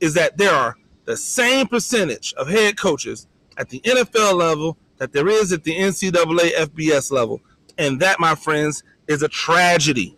is 0.00 0.14
that 0.14 0.36
there 0.36 0.52
are 0.52 0.76
the 1.04 1.16
same 1.16 1.66
percentage 1.66 2.34
of 2.34 2.48
head 2.48 2.76
coaches 2.76 3.26
at 3.56 3.68
the 3.68 3.80
NFL 3.80 4.34
level 4.34 4.76
that 4.98 5.12
there 5.12 5.28
is 5.28 5.52
at 5.52 5.64
the 5.64 5.76
NCAA 5.76 6.52
FBS 6.54 7.10
level. 7.10 7.40
And 7.78 8.00
that, 8.00 8.20
my 8.20 8.34
friends, 8.34 8.82
is 9.08 9.22
a 9.22 9.28
tragedy 9.28 10.16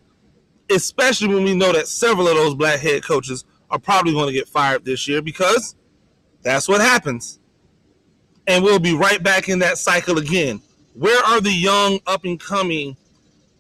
especially 0.71 1.29
when 1.29 1.45
we 1.45 1.55
know 1.55 1.73
that 1.73 1.89
several 1.89 2.29
of 2.29 2.35
those 2.35 2.55
black 2.55 2.81
head 2.81 3.03
coaches 3.05 3.45
are 3.71 3.79
probably 3.79 4.13
going 4.13 4.29
to 4.29 4.33
get 4.33 4.49
fired 4.49 4.85
this 4.85 5.07
year 5.09 5.23
because 5.23 5.75
that's 6.43 6.69
what 6.69 6.81
happens. 6.81 7.41
And 8.47 8.63
we'll 8.63 8.79
be 8.79 8.95
right 8.95 9.23
back 9.23 9.49
in 9.49 9.59
that 9.61 9.79
cycle 9.79 10.19
again. 10.19 10.61
Where 10.95 11.23
are 11.25 11.41
the 11.41 11.53
young, 11.53 12.01
up 12.07 12.25
and 12.25 12.39
coming 12.39 12.97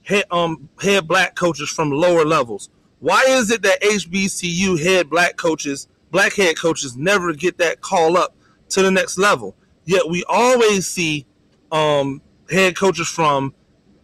head, 0.06 0.24
um, 0.30 0.68
head 0.80 1.06
black 1.06 1.34
coaches 1.34 1.68
from 1.68 1.90
lower 1.90 2.24
levels? 2.24 2.70
Why 3.00 3.24
is 3.28 3.50
it 3.50 3.62
that 3.62 3.82
HBCU 3.82 4.82
head 4.82 5.10
black 5.10 5.36
coaches, 5.36 5.88
black 6.10 6.34
head 6.34 6.58
coaches, 6.58 6.96
never 6.96 7.32
get 7.34 7.58
that 7.58 7.80
call 7.80 8.16
up 8.16 8.34
to 8.70 8.82
the 8.82 8.90
next 8.90 9.18
level? 9.18 9.54
Yet 9.84 10.08
we 10.08 10.24
always 10.28 10.86
see 10.86 11.26
um, 11.70 12.22
head 12.50 12.76
coaches 12.76 13.08
from 13.08 13.54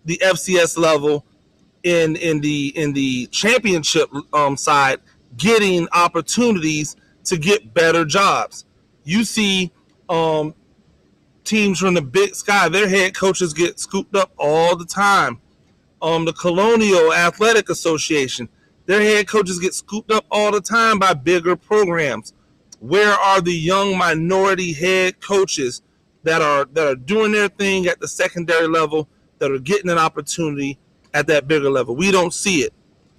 the 0.04 0.18
FCS 0.18 0.76
level 0.76 1.24
in 1.82 2.16
in 2.16 2.40
the 2.40 2.72
in 2.76 2.92
the 2.92 3.26
championship 3.26 4.08
um, 4.32 4.56
side 4.56 5.00
getting 5.36 5.88
opportunities 5.92 6.96
to 7.24 7.36
get 7.36 7.72
better 7.74 8.04
jobs. 8.04 8.64
You 9.04 9.24
see 9.24 9.72
um, 10.08 10.54
teams 11.44 11.78
from 11.78 11.94
the 11.94 12.02
Big 12.02 12.34
Sky, 12.34 12.68
their 12.68 12.88
head 12.88 13.14
coaches 13.14 13.52
get 13.52 13.80
scooped 13.80 14.14
up 14.14 14.32
all 14.36 14.76
the 14.76 14.84
time. 14.84 15.40
Um, 16.02 16.24
the 16.24 16.32
Colonial 16.32 17.14
Athletic 17.14 17.70
Association, 17.70 18.48
their 18.86 19.00
head 19.00 19.28
coaches 19.28 19.60
get 19.60 19.72
scooped 19.72 20.10
up 20.10 20.26
all 20.32 20.50
the 20.50 20.60
time 20.60 20.98
by 20.98 21.14
bigger 21.14 21.54
programs. 21.54 22.34
Where 22.80 23.12
are 23.12 23.40
the 23.40 23.54
young 23.54 23.96
minority 23.96 24.72
head 24.72 25.20
coaches 25.20 25.80
that 26.24 26.42
are 26.42 26.64
that 26.72 26.88
are 26.88 26.96
doing 26.96 27.30
their 27.30 27.48
thing 27.48 27.86
at 27.86 28.00
the 28.00 28.08
secondary 28.08 28.66
level 28.66 29.08
that 29.38 29.52
are 29.52 29.60
getting 29.60 29.90
an 29.90 29.98
opportunity 29.98 30.76
at 31.14 31.28
that 31.28 31.46
bigger 31.46 31.70
level? 31.70 31.94
We 31.94 32.10
don't 32.10 32.34
see 32.34 32.62
it. 32.62 32.74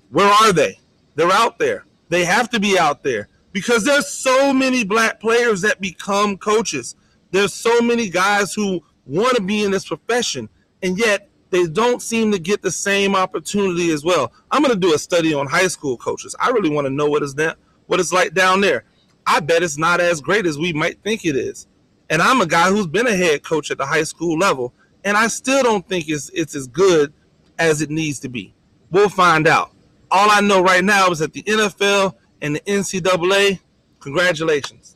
Where 0.10 0.28
are 0.28 0.52
they? 0.52 0.78
They're 1.16 1.32
out 1.32 1.60
there. 1.60 1.86
They 2.10 2.26
have 2.26 2.50
to 2.50 2.60
be 2.60 2.78
out 2.78 3.02
there 3.02 3.30
because 3.54 3.86
there's 3.86 4.10
so 4.10 4.54
many 4.54 4.84
black 4.84 5.22
players 5.22 5.62
that 5.62 5.80
become 5.80 6.38
coaches. 6.38 6.96
There's 7.32 7.54
so 7.54 7.80
many 7.80 8.10
guys 8.10 8.54
who 8.54 8.84
want 9.06 9.38
to 9.38 9.42
be 9.42 9.64
in 9.64 9.72
this 9.72 9.88
profession, 9.88 10.50
and 10.82 10.98
yet 10.98 11.30
they 11.54 11.68
don't 11.68 12.02
seem 12.02 12.32
to 12.32 12.40
get 12.40 12.64
the 12.64 12.72
same 12.72 13.16
opportunity 13.16 13.92
as 13.92 14.04
well. 14.04 14.34
I'm 14.50 14.64
going 14.64 14.74
to 14.74 14.80
do 14.80 14.96
a 14.96 14.98
study 14.98 15.36
on 15.36 15.46
high 15.46 15.68
school 15.68 15.98
coaches. 15.98 16.36
I 16.40 16.50
really 16.50 16.72
want 16.72 16.86
to 16.86 16.90
know 16.90 17.08
what 17.08 17.22
is 17.22 17.36
that 17.36 17.58
what 17.86 18.00
it's 18.00 18.12
like 18.12 18.34
down 18.34 18.60
there. 18.60 18.86
I 19.28 19.40
bet 19.40 19.62
it's 19.62 19.78
not 19.78 20.02
as 20.02 20.20
great 20.20 20.48
as 20.48 20.58
we 20.58 20.74
might 20.74 21.04
think 21.04 21.26
it 21.26 21.36
is. 21.36 21.68
And 22.10 22.24
I'm 22.24 22.42
a 22.42 22.48
guy 22.48 22.70
who's 22.70 22.88
been 22.88 23.06
a 23.06 23.16
head 23.16 23.44
coach 23.44 23.70
at 23.70 23.78
the 23.78 23.86
high 23.86 24.04
school 24.04 24.36
level, 24.36 24.74
and 25.04 25.16
I 25.16 25.28
still 25.28 25.62
don't 25.62 25.88
think 25.88 26.10
it's 26.10 26.32
it's 26.34 26.56
as 26.56 26.68
good 26.68 27.14
as 27.60 27.84
it 27.84 27.92
needs 27.92 28.18
to 28.22 28.30
be. 28.30 28.56
We'll 28.90 29.10
find 29.10 29.48
out. 29.48 29.72
All 30.10 30.32
I 30.32 30.42
know 30.42 30.60
right 30.60 30.84
now 30.84 31.12
is 31.12 31.20
that 31.20 31.34
the 31.34 31.44
NFL 31.44 32.16
and 32.42 32.56
the 32.56 32.62
NCAA, 32.62 33.60
congratulations. 34.00 34.96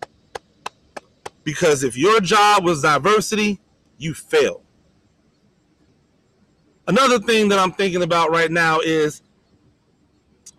Because 1.43 1.83
if 1.83 1.95
your 1.95 2.19
job 2.19 2.65
was 2.65 2.81
diversity, 2.81 3.59
you 3.99 4.15
failed. 4.15 4.63
Another 6.87 7.19
thing 7.19 7.49
that 7.49 7.59
I'm 7.59 7.73
thinking 7.73 8.01
about 8.01 8.31
right 8.31 8.49
now 8.49 8.79
is 8.79 9.21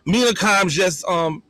Mina 0.04 0.32
Kimes 0.32 0.70
just 0.70 1.04
um 1.06 1.42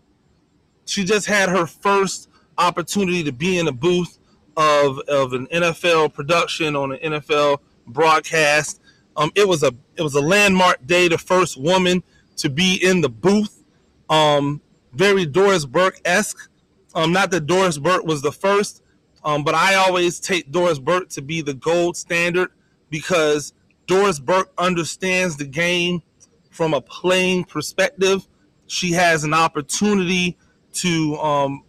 she 0.87 1.05
just 1.05 1.27
had 1.27 1.49
her 1.49 1.67
first 1.67 2.29
opportunity 2.57 3.23
to 3.25 3.33
be 3.33 3.59
in 3.59 3.69
a 3.69 3.73
booth 3.73 4.19
of 4.57 4.99
of 5.01 5.33
an 5.33 5.47
NFL 5.49 6.15
production 6.15 6.77
on 6.77 6.93
an 6.93 6.99
NFL 7.13 7.59
broadcast. 7.87 8.81
Um, 9.17 9.33
it 9.35 9.49
was 9.49 9.63
a 9.63 9.73
it 9.97 10.03
was 10.03 10.15
a 10.15 10.21
landmark 10.21 10.87
day. 10.87 11.09
The 11.09 11.19
first 11.19 11.57
woman 11.57 12.03
to 12.37 12.49
be 12.49 12.77
in 12.83 13.01
the 13.01 13.09
booth. 13.09 13.65
Um, 14.09 14.61
very 14.93 15.27
Doris 15.27 15.67
Burke 15.67 16.01
esque. 16.05 16.51
Um, 16.95 17.13
not 17.13 17.31
that 17.33 17.47
Doris 17.47 17.79
Burke 17.79 18.05
was 18.05 18.23
the 18.23 18.33
first, 18.33 18.83
um, 19.25 19.45
but 19.45 19.55
I 19.55 19.75
always 19.75 20.19
take 20.19 20.51
Doris 20.51 20.79
Burke 20.79 21.11
to 21.11 21.23
be 21.23 21.43
the 21.43 21.55
gold 21.55 21.97
standard 21.97 22.51
because 22.91 23.53
Doris 23.89 24.21
Burke 24.21 24.53
understands 24.59 25.39
the 25.39 25.47
game 25.47 26.03
from 26.51 26.75
a 26.75 26.81
playing 26.81 27.45
perspective. 27.45 28.29
She 28.67 28.93
has 28.93 29.25
an 29.25 29.33
opportunity 29.33 30.37
to 30.75 31.17
um, 31.17 31.65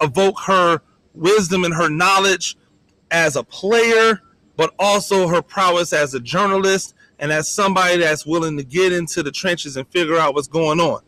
evoke 0.00 0.38
her 0.40 0.82
wisdom 1.14 1.64
and 1.64 1.74
her 1.74 1.88
knowledge 1.88 2.56
as 3.10 3.36
a 3.36 3.42
player, 3.42 4.20
but 4.56 4.74
also 4.78 5.26
her 5.26 5.40
prowess 5.40 5.94
as 5.94 6.14
a 6.14 6.20
journalist 6.20 6.94
and 7.18 7.32
as 7.32 7.50
somebody 7.50 7.96
that's 7.96 8.26
willing 8.26 8.58
to 8.58 8.64
get 8.64 8.92
into 8.92 9.22
the 9.22 9.30
trenches 9.32 9.76
and 9.76 9.88
figure 9.88 10.18
out 10.18 10.34
what's 10.34 10.48
going 10.48 10.78
on. 10.78 11.00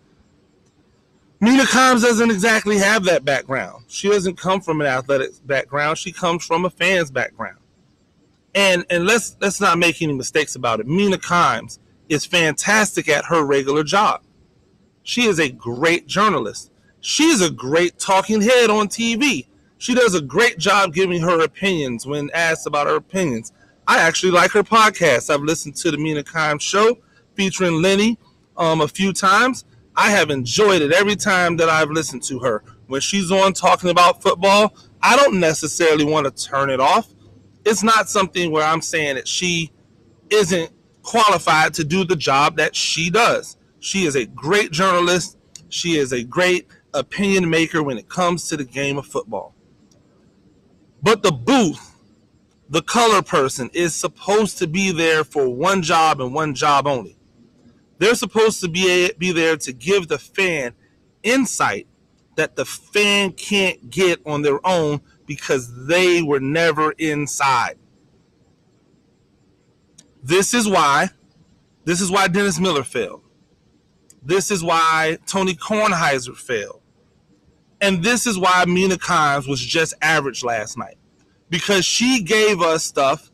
Mina 1.40 1.64
Kimes 1.64 2.00
doesn't 2.00 2.30
exactly 2.30 2.78
have 2.78 3.04
that 3.04 3.23
background. 3.23 3.85
She 3.88 4.09
doesn't 4.09 4.38
come 4.38 4.62
from 4.62 4.80
an 4.80 4.87
athletic 4.87 5.33
background. 5.47 5.99
She 5.99 6.11
comes 6.11 6.47
from 6.47 6.64
a 6.64 6.71
fan's 6.71 7.11
background. 7.11 7.59
And 8.55 8.85
and 8.91 9.07
let's 9.07 9.37
let's 9.41 9.61
not 9.61 9.79
make 9.79 10.01
any 10.01 10.13
mistakes 10.13 10.55
about 10.55 10.81
it. 10.81 10.87
Mina 10.87 11.19
Kimes 11.19 11.79
is 12.09 12.25
fantastic 12.25 13.09
at 13.09 13.27
her 13.27 13.45
regular 13.45 13.83
job. 13.83 14.23
She 15.03 15.25
is 15.25 15.39
a 15.39 15.51
great 15.51 16.07
journalist. 16.07 16.71
She's 17.01 17.41
a 17.41 17.51
great 17.51 17.99
talking 17.99 18.41
head 18.41 18.71
on 18.71 18.89
TV. 18.89 19.47
She 19.79 19.95
does 19.95 20.15
a 20.15 20.23
great 20.23 20.59
job 20.59 20.95
giving 20.95 21.21
her 21.23 21.45
opinions 21.45 22.07
when 22.07 22.31
asked 22.33 22.67
about 22.67 22.87
her 22.87 22.97
opinions. 22.97 23.53
I 23.87 23.99
actually 23.99 24.33
like 24.33 24.53
her 24.53 24.63
podcast. 24.63 25.29
I've 25.29 25.43
listened 25.43 25.77
to 25.77 25.91
the 25.91 25.99
Mina 25.99 26.23
Kimes 26.23 26.63
show 26.63 26.97
featuring 27.35 27.83
Lenny 27.83 28.19
um, 28.57 28.81
a 28.81 28.89
few 28.89 29.13
times. 29.13 29.65
I 29.97 30.11
have 30.11 30.31
enjoyed 30.31 30.81
it 30.81 30.93
every 30.93 31.17
time 31.17 31.57
that 31.59 31.69
I've 31.69 31.91
listened 31.91 32.23
to 32.25 32.39
her. 32.39 32.65
When 32.87 33.01
she's 33.01 33.31
on 33.31 33.53
talking 33.53 33.91
about 33.91 34.23
football, 34.23 34.75
I 35.03 35.17
don't 35.17 35.39
necessarily 35.39 36.05
want 36.05 36.35
to 36.35 36.45
turn 36.45 36.71
it 36.71 36.81
off 36.81 37.13
it's 37.64 37.83
not 37.83 38.09
something 38.09 38.50
where 38.50 38.64
I'm 38.64 38.83
saying 38.83 39.16
that 39.16 39.28
she 39.28 39.73
isn't 40.30 40.71
qualified 41.02 41.75
to 41.75 41.85
do 41.85 42.04
the 42.04 42.16
job 42.16 42.56
that 42.56 42.75
she 42.75 43.11
does. 43.11 43.56
She 43.80 44.04
is 44.04 44.16
a 44.16 44.26
great 44.26 44.71
journalist. 44.71 45.38
She 45.68 45.97
is 45.97 46.12
a 46.12 46.23
great 46.23 46.66
opinion 46.92 47.50
maker 47.50 47.83
when 47.83 47.99
it 47.99 48.09
comes 48.09 48.49
to 48.49 48.56
the 48.56 48.64
game 48.64 48.99
of 48.99 49.06
football. 49.06 49.54
But 51.02 51.23
the 51.23 51.33
booth, 51.33 51.97
the 52.68 52.83
color 52.83 53.23
person, 53.23 53.71
is 53.75 53.94
supposed 53.94 54.59
to 54.59 54.66
be 54.66 54.90
there 54.90 55.25
for 55.25 55.49
one 55.49 55.83
job 55.83 56.21
and 56.21 56.33
one 56.33 56.54
job 56.54 56.87
only. 56.87 57.18
They're 57.99 58.14
supposed 58.14 58.61
to 58.61 58.68
be, 58.68 59.11
be 59.18 59.33
there 59.33 59.56
to 59.59 59.73
give 59.73 60.09
the 60.09 60.18
fan 60.18 60.75
insight 61.23 61.87
that 62.37 62.56
the 62.56 62.64
fan 62.64 63.33
can't 63.33 63.90
get 63.90 64.21
on 64.26 64.42
their 64.42 64.64
own 64.66 65.00
because 65.26 65.87
they 65.87 66.23
were 66.23 66.40
never 66.40 66.93
inside. 66.93 67.76
This 70.23 70.54
is 70.54 70.69
why, 70.69 71.11
this 71.85 72.00
is 72.00 72.11
why 72.11 72.28
Dennis 72.28 72.59
Miller 72.59 72.83
failed. 72.83 73.23
This 74.23 74.50
is 74.50 74.64
why 74.64 75.19
Tony 75.26 75.54
Kornheiser 75.54 76.37
failed. 76.37 76.81
And 77.81 78.02
this 78.02 78.26
is 78.26 78.38
why 78.38 78.64
Mina 78.66 78.97
Kimes 78.97 79.47
was 79.47 79.61
just 79.61 79.93
average 80.00 80.43
last 80.43 80.78
night. 80.78 80.97
Because 81.50 81.85
she 81.85 82.23
gave 82.23 82.62
us 82.62 82.83
stuff 82.85 83.31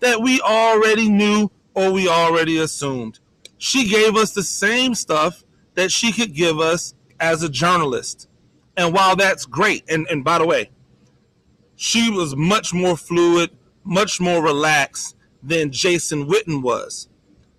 that 0.00 0.22
we 0.22 0.40
already 0.40 1.10
knew 1.10 1.50
or 1.74 1.92
we 1.92 2.08
already 2.08 2.58
assumed. 2.58 3.20
She 3.58 3.88
gave 3.88 4.16
us 4.16 4.32
the 4.32 4.42
same 4.42 4.94
stuff 4.94 5.44
that 5.74 5.92
she 5.92 6.12
could 6.12 6.32
give 6.32 6.58
us 6.58 6.94
as 7.20 7.42
a 7.42 7.48
journalist. 7.50 8.28
And 8.78 8.94
while 8.94 9.16
that's 9.16 9.44
great, 9.44 9.84
and, 9.90 10.06
and 10.08 10.24
by 10.24 10.38
the 10.38 10.46
way, 10.46 10.70
she 11.82 12.10
was 12.10 12.36
much 12.36 12.74
more 12.74 12.94
fluid, 12.94 13.48
much 13.84 14.20
more 14.20 14.44
relaxed 14.44 15.16
than 15.42 15.72
Jason 15.72 16.26
Witten 16.26 16.60
was. 16.60 17.08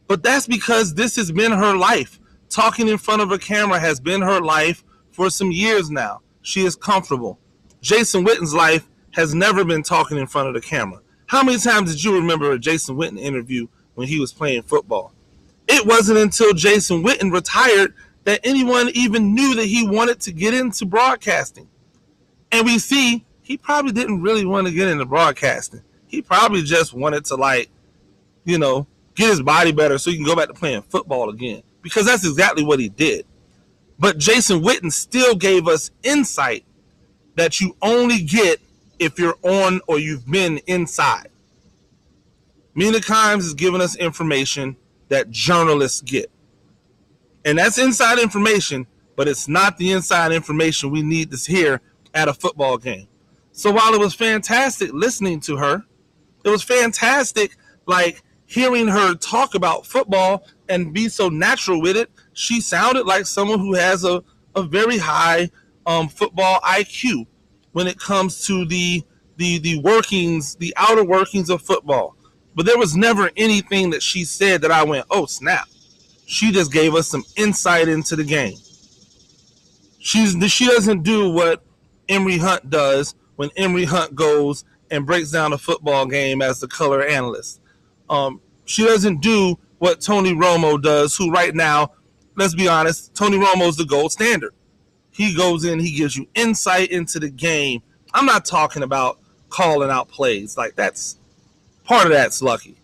But 0.08 0.22
that's 0.22 0.46
because 0.46 0.94
this 0.94 1.16
has 1.16 1.32
been 1.32 1.52
her 1.52 1.76
life. 1.76 2.20
Talking 2.48 2.88
in 2.88 3.00
front 3.00 3.24
of 3.24 3.32
a 3.32 3.40
camera 3.40 3.80
has 3.80 4.00
been 4.00 4.22
her 4.22 4.40
life 4.40 4.84
for 5.10 5.32
some 5.32 5.50
years 5.50 5.90
now. 5.90 6.22
She 6.44 6.64
is 6.64 6.76
comfortable. 6.76 7.40
Jason 7.82 8.24
Witten's 8.24 8.54
life 8.54 8.88
has 9.16 9.34
never 9.34 9.66
been 9.66 9.82
talking 9.82 10.20
in 10.20 10.28
front 10.28 10.50
of 10.50 10.54
the 10.54 10.62
camera. 10.62 11.02
How 11.26 11.42
many 11.42 11.58
times 11.58 11.90
did 11.92 12.04
you 12.04 12.14
remember 12.14 12.52
a 12.52 12.60
Jason 12.60 12.98
Witten 12.98 13.18
interview 13.18 13.66
when 13.96 14.08
he 14.08 14.20
was 14.20 14.32
playing 14.32 14.62
football? 14.62 15.14
It 15.68 15.88
wasn't 15.88 16.20
until 16.20 16.54
Jason 16.54 17.04
Witten 17.04 17.34
retired 17.34 17.96
that 18.26 18.42
anyone 18.44 18.92
even 18.94 19.34
knew 19.34 19.56
that 19.56 19.66
he 19.66 19.88
wanted 19.88 20.20
to 20.22 20.32
get 20.32 20.54
into 20.54 20.86
broadcasting. 20.86 21.68
And 22.52 22.68
we 22.68 22.78
see 22.78 23.26
he 23.52 23.58
probably 23.58 23.92
didn't 23.92 24.22
really 24.22 24.46
want 24.46 24.66
to 24.66 24.72
get 24.72 24.88
into 24.88 25.04
broadcasting. 25.04 25.82
He 26.08 26.22
probably 26.22 26.62
just 26.62 26.94
wanted 26.94 27.26
to 27.26 27.36
like, 27.36 27.70
you 28.46 28.58
know, 28.58 28.88
get 29.14 29.28
his 29.28 29.42
body 29.42 29.74
better 29.74 29.98
so 29.98 30.10
he 30.10 30.16
can 30.16 30.26
go 30.26 30.38
back 30.38 30.48
to 30.48 30.54
playing 30.54 30.84
football 30.84 31.30
again. 31.30 31.62
Because 31.82 32.06
that's 32.06 32.26
exactly 32.26 32.64
what 32.64 32.80
he 32.80 32.88
did. 32.88 33.26
But 34.00 34.18
Jason 34.18 34.62
Witten 34.62 34.90
still 34.90 35.36
gave 35.36 35.68
us 35.68 35.92
insight 36.02 36.64
that 37.36 37.60
you 37.60 37.76
only 37.82 38.22
get 38.22 38.62
if 39.00 39.20
you're 39.20 39.36
on 39.44 39.82
or 39.86 40.00
you've 40.00 40.26
been 40.26 40.62
inside. 40.66 41.28
Mina 42.74 43.00
Kimes 43.00 43.40
is 43.40 43.54
giving 43.54 43.82
us 43.82 43.98
information 43.98 44.78
that 45.10 45.30
journalists 45.30 46.00
get. 46.00 46.32
And 47.44 47.58
that's 47.58 47.78
inside 47.78 48.18
information, 48.18 48.88
but 49.18 49.28
it's 49.28 49.50
not 49.50 49.78
the 49.78 49.92
inside 49.92 50.32
information 50.32 50.90
we 50.90 51.02
need 51.02 51.32
to 51.32 51.52
hear 51.52 51.82
at 52.14 52.30
a 52.30 52.34
football 52.34 52.78
game. 52.78 53.10
So 53.52 53.72
while 53.72 53.94
it 53.94 54.00
was 54.00 54.14
fantastic 54.14 54.92
listening 54.94 55.40
to 55.42 55.58
her, 55.58 55.84
it 56.44 56.50
was 56.50 56.64
fantastic 56.64 57.56
like 57.86 58.24
hearing 58.46 58.88
her 58.88 59.16
talk 59.16 59.56
about 59.56 59.86
football 59.86 60.46
and 60.70 60.94
be 60.94 61.10
so 61.10 61.30
natural 61.30 61.82
with 61.82 61.98
it. 61.98 62.10
She 62.34 62.62
sounded 62.62 63.06
like 63.06 63.26
someone 63.26 63.60
who 63.60 63.76
has 63.76 64.04
a, 64.04 64.24
a 64.56 64.64
very 64.64 64.98
high 64.98 65.50
um, 65.86 66.08
football 66.08 66.60
IQ 66.62 67.26
when 67.74 67.88
it 67.88 68.00
comes 68.00 68.46
to 68.48 68.66
the 68.66 69.04
the 69.38 69.60
the 69.60 69.80
workings, 69.80 70.56
the 70.56 70.74
outer 70.78 71.04
workings 71.04 71.50
of 71.50 71.62
football. 71.62 72.16
But 72.56 72.66
there 72.66 72.78
was 72.78 72.96
never 72.96 73.32
anything 73.38 73.90
that 73.92 74.04
she 74.04 74.26
said 74.26 74.62
that 74.62 74.72
I 74.72 74.84
went, 74.84 75.06
"Oh, 75.10 75.26
snap." 75.26 75.68
She 76.26 76.52
just 76.52 76.72
gave 76.72 76.96
us 76.96 77.08
some 77.08 77.24
insight 77.36 77.88
into 77.88 78.16
the 78.16 78.24
game. 78.24 78.58
She's 80.00 80.36
she 80.52 80.68
doesn't 80.68 81.04
do 81.04 81.30
what 81.32 81.64
Emory 82.08 82.38
Hunt 82.38 82.70
does 82.70 83.16
when 83.42 83.50
Emory 83.56 83.86
Hunt 83.86 84.14
goes 84.14 84.66
and 84.92 85.04
breaks 85.04 85.32
down 85.32 85.52
a 85.52 85.58
football 85.58 86.06
game 86.06 86.44
as 86.44 86.60
the 86.60 86.68
color 86.68 87.02
analyst. 87.02 87.60
Um, 88.08 88.40
she 88.66 88.86
doesn't 88.86 89.20
do 89.20 89.58
what 89.80 90.00
Tony 90.00 90.32
Romo 90.36 90.80
does, 90.80 91.16
who 91.16 91.32
right 91.32 91.56
now, 91.56 91.94
let's 92.36 92.54
be 92.54 92.68
honest, 92.68 93.16
Tony 93.16 93.40
Romo's 93.40 93.78
the 93.78 93.86
gold 93.86 94.12
standard. 94.12 94.54
He 95.10 95.36
goes 95.36 95.66
in, 95.66 95.80
he 95.80 95.92
gives 95.92 96.16
you 96.16 96.28
insight 96.36 96.92
into 96.92 97.18
the 97.20 97.32
game. 97.32 97.82
I'm 98.14 98.28
not 98.28 98.46
talking 98.46 98.84
about 98.84 99.18
calling 99.50 99.90
out 99.90 100.08
plays. 100.08 100.56
Like 100.56 100.76
that's 100.76 101.18
part 101.84 102.06
of 102.06 102.12
that's 102.12 102.44
lucky. 102.44 102.76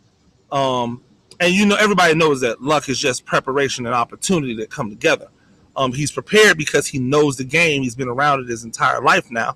Um, 0.52 1.04
and 1.40 1.54
you 1.54 1.68
know, 1.68 1.76
everybody 1.76 2.16
knows 2.16 2.42
that 2.42 2.64
luck 2.64 2.90
is 2.90 2.98
just 2.98 3.26
preparation 3.26 3.86
and 3.86 3.94
opportunity 3.94 4.56
that 4.56 4.72
come 4.72 4.90
together. 4.90 5.28
Um, 5.76 5.94
he's 5.94 6.12
prepared 6.12 6.58
because 6.58 6.88
he 6.88 6.98
knows 6.98 7.38
the 7.38 7.44
game. 7.44 7.84
He's 7.84 7.96
been 7.96 8.10
around 8.10 8.40
it 8.40 8.48
his 8.48 8.64
entire 8.64 9.02
life 9.04 9.30
now. 9.30 9.56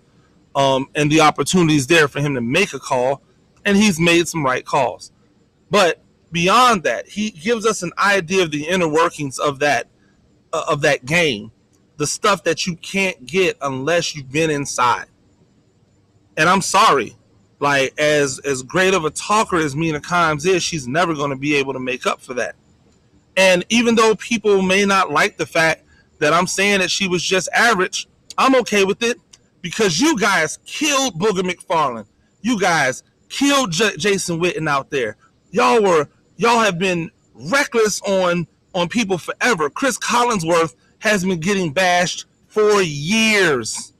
Um, 0.53 0.89
and 0.95 1.11
the 1.11 1.21
opportunities 1.21 1.87
there 1.87 2.07
for 2.07 2.19
him 2.19 2.35
to 2.35 2.41
make 2.41 2.73
a 2.73 2.79
call, 2.79 3.21
and 3.63 3.77
he's 3.77 3.99
made 3.99 4.27
some 4.27 4.43
right 4.43 4.65
calls. 4.65 5.11
But 5.69 6.03
beyond 6.31 6.83
that, 6.83 7.07
he 7.07 7.31
gives 7.31 7.65
us 7.65 7.83
an 7.83 7.91
idea 7.97 8.43
of 8.43 8.51
the 8.51 8.67
inner 8.67 8.87
workings 8.87 9.39
of 9.39 9.59
that 9.59 9.87
uh, 10.53 10.65
of 10.67 10.81
that 10.81 11.05
game, 11.05 11.51
the 11.97 12.07
stuff 12.07 12.43
that 12.43 12.67
you 12.67 12.75
can't 12.75 13.25
get 13.25 13.57
unless 13.61 14.15
you've 14.15 14.31
been 14.31 14.49
inside. 14.49 15.05
And 16.35 16.49
I'm 16.49 16.61
sorry, 16.61 17.15
like 17.59 17.93
as 17.97 18.39
as 18.39 18.63
great 18.63 18.93
of 18.93 19.05
a 19.05 19.11
talker 19.11 19.57
as 19.57 19.75
Mina 19.75 20.01
Kimes 20.01 20.45
is, 20.45 20.63
she's 20.63 20.87
never 20.87 21.13
going 21.13 21.29
to 21.29 21.37
be 21.37 21.55
able 21.55 21.73
to 21.73 21.79
make 21.79 22.05
up 22.05 22.21
for 22.21 22.33
that. 22.33 22.55
And 23.37 23.65
even 23.69 23.95
though 23.95 24.15
people 24.15 24.61
may 24.61 24.85
not 24.85 25.11
like 25.11 25.37
the 25.37 25.45
fact 25.45 25.85
that 26.19 26.33
I'm 26.33 26.47
saying 26.47 26.79
that 26.79 26.91
she 26.91 27.07
was 27.07 27.23
just 27.23 27.47
average, 27.53 28.07
I'm 28.37 28.55
okay 28.55 28.83
with 28.83 29.01
it 29.03 29.17
because 29.61 29.99
you 29.99 30.17
guys 30.17 30.59
killed 30.65 31.19
Booger 31.19 31.49
McFarland. 31.49 32.07
You 32.41 32.59
guys 32.59 33.03
killed 33.29 33.71
J- 33.71 33.97
Jason 33.97 34.39
Witten 34.39 34.67
out 34.67 34.89
there. 34.89 35.17
Y'all 35.51 35.81
were 35.81 36.07
y'all 36.37 36.59
have 36.59 36.79
been 36.79 37.11
reckless 37.33 38.01
on 38.01 38.47
on 38.73 38.87
people 38.87 39.17
forever. 39.17 39.69
Cris 39.69 39.97
Collinsworth 39.97 40.75
has 40.99 41.23
been 41.23 41.39
getting 41.39 41.71
bashed 41.71 42.25
for 42.47 42.81
years. 42.81 43.93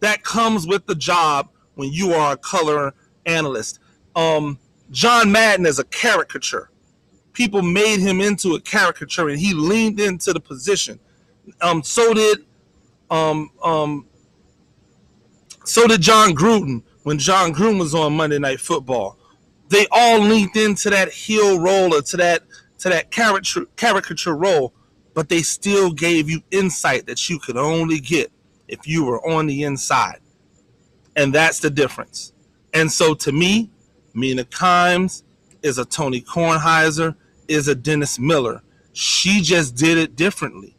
That 0.00 0.24
comes 0.24 0.66
with 0.66 0.86
the 0.86 0.94
job 0.94 1.48
when 1.74 1.92
you 1.92 2.12
are 2.12 2.32
a 2.32 2.36
color 2.36 2.94
analyst. 3.26 3.78
Um, 4.16 4.58
John 4.90 5.32
Madden 5.32 5.66
is 5.66 5.78
a 5.78 5.84
caricature. 5.84 6.70
People 7.32 7.62
made 7.62 8.00
him 8.00 8.20
into 8.20 8.54
a 8.54 8.60
caricature, 8.60 9.28
and 9.28 9.38
he 9.38 9.54
leaned 9.54 10.00
into 10.00 10.32
the 10.32 10.40
position. 10.40 10.98
Um, 11.60 11.82
so 11.82 12.12
did 12.12 12.44
um, 13.10 13.50
um, 13.62 14.06
so 15.64 15.86
did 15.86 16.00
Jon 16.00 16.34
Gruden 16.34 16.82
when 17.02 17.18
Jon 17.18 17.52
Gruden 17.52 17.78
was 17.78 17.94
on 17.94 18.16
Monday 18.16 18.38
Night 18.38 18.60
Football. 18.60 19.18
They 19.68 19.86
all 19.90 20.18
leaned 20.20 20.56
into 20.56 20.90
that 20.90 21.10
heel 21.10 21.58
role 21.58 21.94
or 21.94 22.02
to 22.02 22.16
that 22.18 22.42
to 22.78 22.88
that 22.88 23.10
caricature 23.10 23.66
caricature 23.76 24.36
role, 24.36 24.74
but 25.14 25.28
they 25.28 25.42
still 25.42 25.92
gave 25.92 26.28
you 26.28 26.42
insight 26.50 27.06
that 27.06 27.30
you 27.30 27.38
could 27.38 27.56
only 27.56 28.00
get 28.00 28.30
if 28.68 28.86
you 28.86 29.04
were 29.04 29.24
on 29.26 29.46
the 29.46 29.62
inside. 29.62 30.18
And 31.16 31.32
that's 31.32 31.60
the 31.60 31.70
difference. 31.70 32.32
And 32.74 32.90
so 32.90 33.14
to 33.14 33.32
me, 33.32 33.70
Mina 34.14 34.44
Kimes 34.44 35.22
is 35.62 35.78
a 35.78 35.84
Tony 35.84 36.20
Kornheiser, 36.20 37.14
is 37.48 37.68
a 37.68 37.74
Dennis 37.74 38.18
Miller. 38.18 38.62
She 38.92 39.40
just 39.40 39.76
did 39.76 39.98
it 39.98 40.16
differently. 40.16 40.76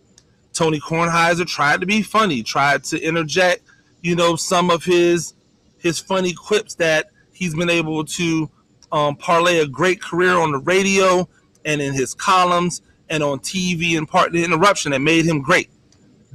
Tony 0.53 0.79
Kornheiser 0.79 1.47
tried 1.47 1.81
to 1.81 1.87
be 1.87 2.01
funny, 2.01 2.43
tried 2.43 2.83
to 2.85 3.01
interject, 3.01 3.63
you 4.03 4.15
know, 4.15 4.35
some 4.35 4.69
of 4.69 4.83
his 4.83 5.33
his 5.79 5.97
funny 5.97 6.33
quips 6.33 6.75
that 6.75 7.07
he's 7.31 7.55
been 7.55 7.69
able 7.69 8.05
to 8.05 8.49
um, 8.91 9.15
parlay 9.15 9.59
a 9.59 9.67
great 9.67 10.01
career 10.01 10.33
on 10.37 10.51
the 10.51 10.59
radio 10.59 11.27
and 11.65 11.81
in 11.81 11.93
his 11.93 12.13
columns 12.13 12.81
and 13.09 13.23
on 13.23 13.39
TV 13.39 13.97
and 13.97 14.07
part 14.07 14.31
the 14.31 14.43
interruption 14.43 14.91
that 14.91 14.99
made 14.99 15.25
him 15.25 15.41
great. 15.41 15.69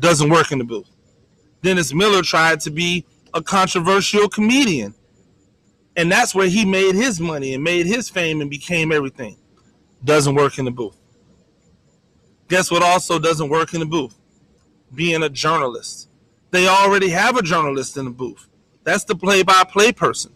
Doesn't 0.01 0.29
work 0.29 0.51
in 0.51 0.59
the 0.59 0.65
booth. 0.65 0.89
Dennis 1.63 1.95
Miller 1.95 2.23
tried 2.23 2.61
to 2.61 2.71
be 2.71 3.05
a 3.35 3.43
controversial 3.43 4.29
comedian. 4.29 4.95
And 5.97 6.11
that's 6.11 6.35
where 6.35 6.49
he 6.49 6.65
made 6.65 6.95
his 6.95 7.21
money 7.21 7.55
and 7.55 7.65
made 7.65 7.87
his 7.87 8.09
fame 8.09 8.41
and 8.41 8.49
became 8.49 8.93
everything. 8.93 9.37
Doesn't 10.05 10.35
work 10.35 10.59
in 10.59 10.65
the 10.65 10.71
booth. 10.71 10.97
Guess 12.49 12.71
what 12.71 12.83
also 12.83 13.19
doesn't 13.19 13.49
work 13.49 13.75
in 13.75 13.81
the 13.81 13.87
booth? 13.87 14.15
Being 14.95 15.23
a 15.23 15.29
journalist. 15.29 16.08
They 16.51 16.67
already 16.67 17.11
have 17.11 17.37
a 17.37 17.43
journalist 17.43 17.97
in 17.97 18.07
the 18.07 18.11
booth. 18.11 18.49
That's 18.85 19.05
the 19.05 19.15
play 19.15 19.43
by 19.43 19.65
play 19.65 19.93
person. 19.93 20.33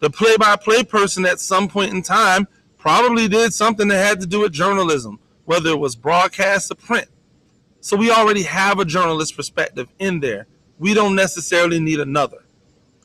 The 0.00 0.10
play 0.10 0.36
by 0.36 0.56
play 0.56 0.82
person 0.84 1.24
at 1.24 1.40
some 1.40 1.68
point 1.68 1.92
in 1.92 2.02
time 2.02 2.48
probably 2.78 3.28
did 3.28 3.52
something 3.52 3.88
that 3.88 4.04
had 4.04 4.20
to 4.20 4.26
do 4.26 4.40
with 4.40 4.52
journalism, 4.52 5.18
whether 5.44 5.70
it 5.70 5.78
was 5.78 5.96
broadcast 5.96 6.70
or 6.70 6.74
print. 6.74 7.08
So 7.80 7.96
we 7.96 8.10
already 8.10 8.42
have 8.42 8.80
a 8.80 8.84
journalist 8.84 9.36
perspective 9.36 9.88
in 9.98 10.20
there. 10.20 10.46
We 10.78 10.92
don't 10.92 11.14
necessarily 11.14 11.78
need 11.78 12.00
another. 12.00 12.44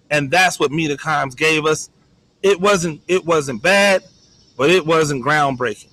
And 0.10 0.30
that's 0.30 0.60
what 0.60 0.71
Kimes 0.71 1.38
gave 1.38 1.65
us. 1.65 1.89
It 2.41 2.60
wasn't 2.60 3.01
it 3.08 3.23
wasn't 3.23 3.62
bad, 3.62 4.04
but 4.58 4.69
it 4.69 4.86
wasn't 4.86 5.23
groundbreaking. 5.23 5.91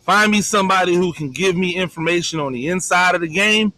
Find 0.00 0.32
me 0.32 0.42
somebody 0.42 0.94
who 0.94 1.12
can 1.12 1.30
give 1.30 1.56
me 1.56 1.76
information 1.76 2.40
on 2.40 2.52
the 2.52 2.68
inside 2.68 3.14
of 3.14 3.20
the 3.20 3.28
game. 3.28 3.72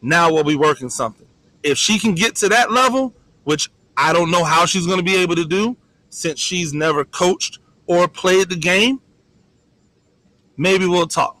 Now 0.00 0.32
we'll 0.32 0.44
be 0.44 0.56
working 0.56 0.90
something. 0.90 1.21
If 1.62 1.78
she 1.78 1.98
can 1.98 2.14
get 2.14 2.36
to 2.36 2.48
that 2.48 2.70
level, 2.70 3.14
which 3.44 3.70
I 3.96 4.12
don't 4.12 4.30
know 4.30 4.44
how 4.44 4.66
she's 4.66 4.86
going 4.86 4.98
to 4.98 5.04
be 5.04 5.16
able 5.16 5.36
to 5.36 5.44
do 5.44 5.76
since 6.10 6.38
she's 6.38 6.72
never 6.72 7.04
coached 7.04 7.58
or 7.86 8.08
played 8.08 8.48
the 8.48 8.56
game, 8.56 9.00
maybe 10.56 10.86
we'll 10.86 11.06
talk. 11.06 11.40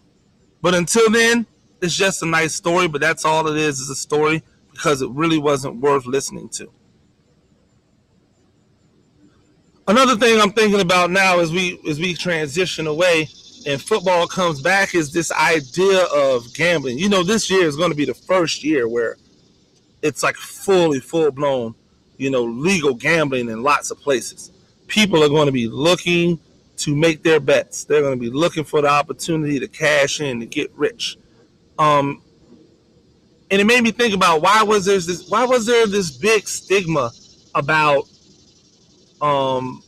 But 0.60 0.74
until 0.74 1.10
then, 1.10 1.46
it's 1.80 1.96
just 1.96 2.22
a 2.22 2.26
nice 2.26 2.54
story, 2.54 2.86
but 2.86 3.00
that's 3.00 3.24
all 3.24 3.48
it 3.48 3.56
is 3.56 3.80
is 3.80 3.90
a 3.90 3.96
story 3.96 4.42
because 4.70 5.02
it 5.02 5.10
really 5.10 5.38
wasn't 5.38 5.76
worth 5.76 6.06
listening 6.06 6.48
to. 6.50 6.70
Another 9.88 10.16
thing 10.16 10.40
I'm 10.40 10.52
thinking 10.52 10.80
about 10.80 11.10
now 11.10 11.40
as 11.40 11.50
we 11.50 11.80
as 11.88 11.98
we 11.98 12.14
transition 12.14 12.86
away 12.86 13.28
and 13.66 13.80
football 13.80 14.26
comes 14.26 14.60
back 14.60 14.94
is 14.94 15.12
this 15.12 15.32
idea 15.32 16.04
of 16.14 16.52
gambling. 16.54 16.98
You 16.98 17.08
know, 17.08 17.22
this 17.22 17.50
year 17.50 17.66
is 17.66 17.76
going 17.76 17.90
to 17.90 17.96
be 17.96 18.04
the 18.04 18.14
first 18.14 18.62
year 18.62 18.88
where 18.88 19.16
it's 20.02 20.22
like 20.22 20.36
fully 20.36 21.00
full 21.00 21.30
blown, 21.30 21.74
you 22.16 22.30
know, 22.30 22.42
legal 22.42 22.94
gambling 22.94 23.48
in 23.48 23.62
lots 23.62 23.90
of 23.90 24.00
places. 24.00 24.50
People 24.88 25.22
are 25.22 25.28
going 25.28 25.46
to 25.46 25.52
be 25.52 25.68
looking 25.68 26.38
to 26.78 26.96
make 26.96 27.22
their 27.22 27.40
bets. 27.40 27.84
They're 27.84 28.02
going 28.02 28.18
to 28.18 28.20
be 28.20 28.30
looking 28.30 28.64
for 28.64 28.82
the 28.82 28.88
opportunity 28.88 29.60
to 29.60 29.68
cash 29.68 30.20
in 30.20 30.40
to 30.40 30.46
get 30.46 30.72
rich. 30.74 31.16
Um, 31.78 32.22
and 33.50 33.60
it 33.60 33.64
made 33.64 33.82
me 33.82 33.92
think 33.92 34.14
about 34.14 34.42
why 34.42 34.62
was 34.62 34.86
there 34.86 34.98
this 34.98 35.28
why 35.28 35.44
was 35.44 35.66
there 35.66 35.86
this 35.86 36.10
big 36.10 36.48
stigma 36.48 37.10
about 37.54 38.08
um 39.20 39.82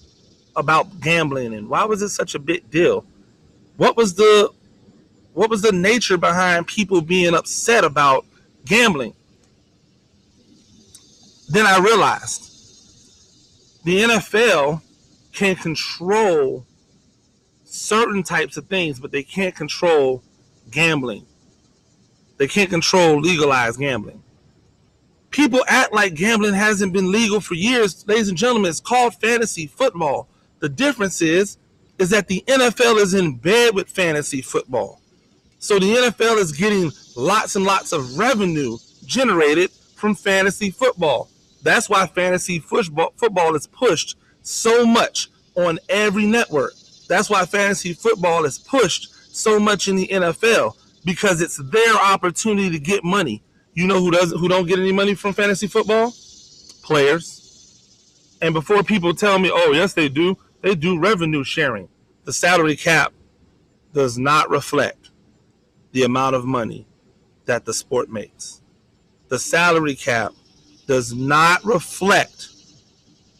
about 0.54 1.00
gambling 1.00 1.54
and 1.54 1.68
why 1.68 1.84
was 1.84 2.02
it 2.02 2.10
such 2.10 2.34
a 2.34 2.38
big 2.38 2.70
deal? 2.70 3.04
What 3.76 3.96
was 3.96 4.14
the 4.14 4.50
what 5.32 5.50
was 5.50 5.62
the 5.62 5.72
nature 5.72 6.16
behind 6.16 6.66
people 6.66 7.00
being 7.00 7.34
upset 7.34 7.84
about 7.84 8.26
gambling? 8.64 9.14
Then 11.48 11.66
I 11.66 11.78
realized 11.78 12.50
the 13.84 14.02
NFL 14.02 14.80
can 15.32 15.56
control 15.56 16.66
certain 17.64 18.22
types 18.22 18.56
of 18.56 18.66
things, 18.66 18.98
but 19.00 19.12
they 19.12 19.22
can't 19.22 19.54
control 19.54 20.22
gambling. 20.70 21.26
They 22.38 22.46
can't 22.48 22.70
control 22.70 23.20
legalized 23.20 23.78
gambling. 23.78 24.22
People 25.30 25.64
act 25.66 25.92
like 25.92 26.14
gambling 26.14 26.54
hasn't 26.54 26.92
been 26.92 27.10
legal 27.10 27.40
for 27.40 27.54
years. 27.54 28.06
Ladies 28.06 28.28
and 28.28 28.38
gentlemen, 28.38 28.70
it's 28.70 28.80
called 28.80 29.14
fantasy 29.16 29.66
football. 29.66 30.28
The 30.60 30.68
difference 30.68 31.20
is 31.20 31.58
is 31.98 32.10
that 32.10 32.28
the 32.28 32.42
NFL 32.46 32.98
is 32.98 33.14
in 33.14 33.36
bed 33.36 33.74
with 33.74 33.88
fantasy 33.88 34.42
football. 34.42 35.00
So 35.58 35.78
the 35.78 35.94
NFL 35.94 36.38
is 36.38 36.52
getting 36.52 36.92
lots 37.16 37.56
and 37.56 37.64
lots 37.64 37.92
of 37.92 38.18
revenue 38.18 38.78
generated 39.06 39.70
from 39.94 40.14
fantasy 40.14 40.70
football. 40.70 41.28
That's 41.64 41.88
why 41.88 42.06
fantasy 42.06 42.60
football, 42.60 43.14
football 43.16 43.56
is 43.56 43.66
pushed 43.66 44.16
so 44.42 44.86
much 44.86 45.30
on 45.56 45.78
every 45.88 46.26
network. 46.26 46.74
That's 47.08 47.30
why 47.30 47.46
fantasy 47.46 47.94
football 47.94 48.44
is 48.44 48.58
pushed 48.58 49.08
so 49.34 49.58
much 49.58 49.88
in 49.88 49.96
the 49.96 50.06
NFL 50.08 50.76
because 51.04 51.40
it's 51.40 51.56
their 51.56 51.94
opportunity 51.94 52.70
to 52.70 52.78
get 52.78 53.02
money. 53.02 53.42
You 53.72 53.86
know 53.86 53.98
who 53.98 54.10
doesn't 54.10 54.38
who 54.38 54.48
don't 54.48 54.66
get 54.66 54.78
any 54.78 54.92
money 54.92 55.14
from 55.14 55.32
fantasy 55.32 55.66
football? 55.66 56.14
Players. 56.82 57.40
And 58.42 58.52
before 58.52 58.82
people 58.82 59.14
tell 59.14 59.38
me, 59.38 59.50
"Oh, 59.52 59.72
yes 59.72 59.94
they 59.94 60.08
do." 60.08 60.36
They 60.60 60.74
do 60.74 60.98
revenue 60.98 61.44
sharing. 61.44 61.88
The 62.24 62.32
salary 62.32 62.76
cap 62.76 63.12
does 63.92 64.18
not 64.18 64.50
reflect 64.50 65.10
the 65.92 66.02
amount 66.04 66.36
of 66.36 66.44
money 66.44 66.86
that 67.46 67.64
the 67.64 67.74
sport 67.74 68.10
makes. 68.10 68.60
The 69.28 69.38
salary 69.38 69.94
cap 69.94 70.32
does 70.86 71.14
not 71.14 71.64
reflect 71.64 72.48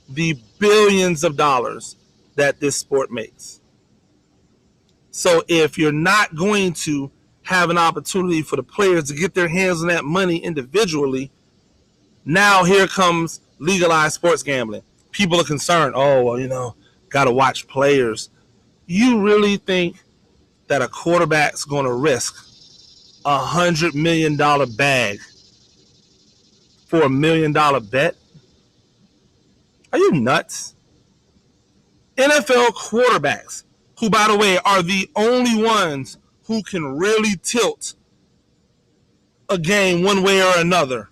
the 0.09 0.39
billions 0.59 1.25
of 1.25 1.37
dollars 1.37 1.97
that 2.37 2.61
this 2.61 2.77
sport 2.77 3.11
makes. 3.11 3.61
So 5.11 5.45
if 5.49 5.79
you're 5.79 5.93
not 5.93 6.35
going 6.35 6.73
to 6.75 7.11
have 7.43 7.71
an 7.71 7.79
opportunity 7.79 8.43
for 8.43 8.57
the 8.57 8.63
players 8.63 9.05
to 9.05 9.15
get 9.15 9.35
their 9.35 9.49
hands 9.49 9.83
on 9.83 9.89
that 9.89 10.05
money 10.05 10.39
individually, 10.39 11.31
now 12.25 12.65
here 12.65 12.87
comes 12.87 13.41
legalized 13.59 14.15
sports 14.15 14.43
gambling. 14.43 14.83
People 15.13 15.41
are 15.41 15.45
concerned, 15.45 15.95
oh, 15.97 16.23
well, 16.23 16.41
you 16.41 16.49
know, 16.49 16.75
got 17.11 17.25
to 17.25 17.33
watch 17.33 17.69
players. 17.69 18.31
You 18.87 19.21
really 19.21 19.57
think 19.57 20.03
that 20.67 20.83
a 20.83 20.89
quarterback's 20.89 21.65
going 21.65 21.85
to 21.85 21.93
risk 21.93 22.35
a 23.25 23.39
hundred 23.39 23.95
million 23.95 24.37
dollar 24.37 24.67
bag 24.67 25.21
for 26.95 27.03
a 27.03 27.11
million 27.11 27.53
dollar 27.53 27.81
bet? 27.81 28.15
Are 29.93 29.99
you 29.99 30.13
nuts? 30.13 30.77
NFL 32.17 32.69
quarterbacks, 32.69 33.65
who, 33.99 34.09
by 34.09 34.29
the 34.29 34.39
way, 34.39 34.59
are 34.65 34.81
the 34.81 35.11
only 35.17 35.61
ones 35.61 36.19
who 36.45 36.63
can 36.63 36.97
really 36.97 37.35
tilt 37.43 37.95
a 39.49 39.59
game 39.59 40.05
one 40.05 40.23
way 40.23 40.41
or 40.41 40.57
another 40.57 41.11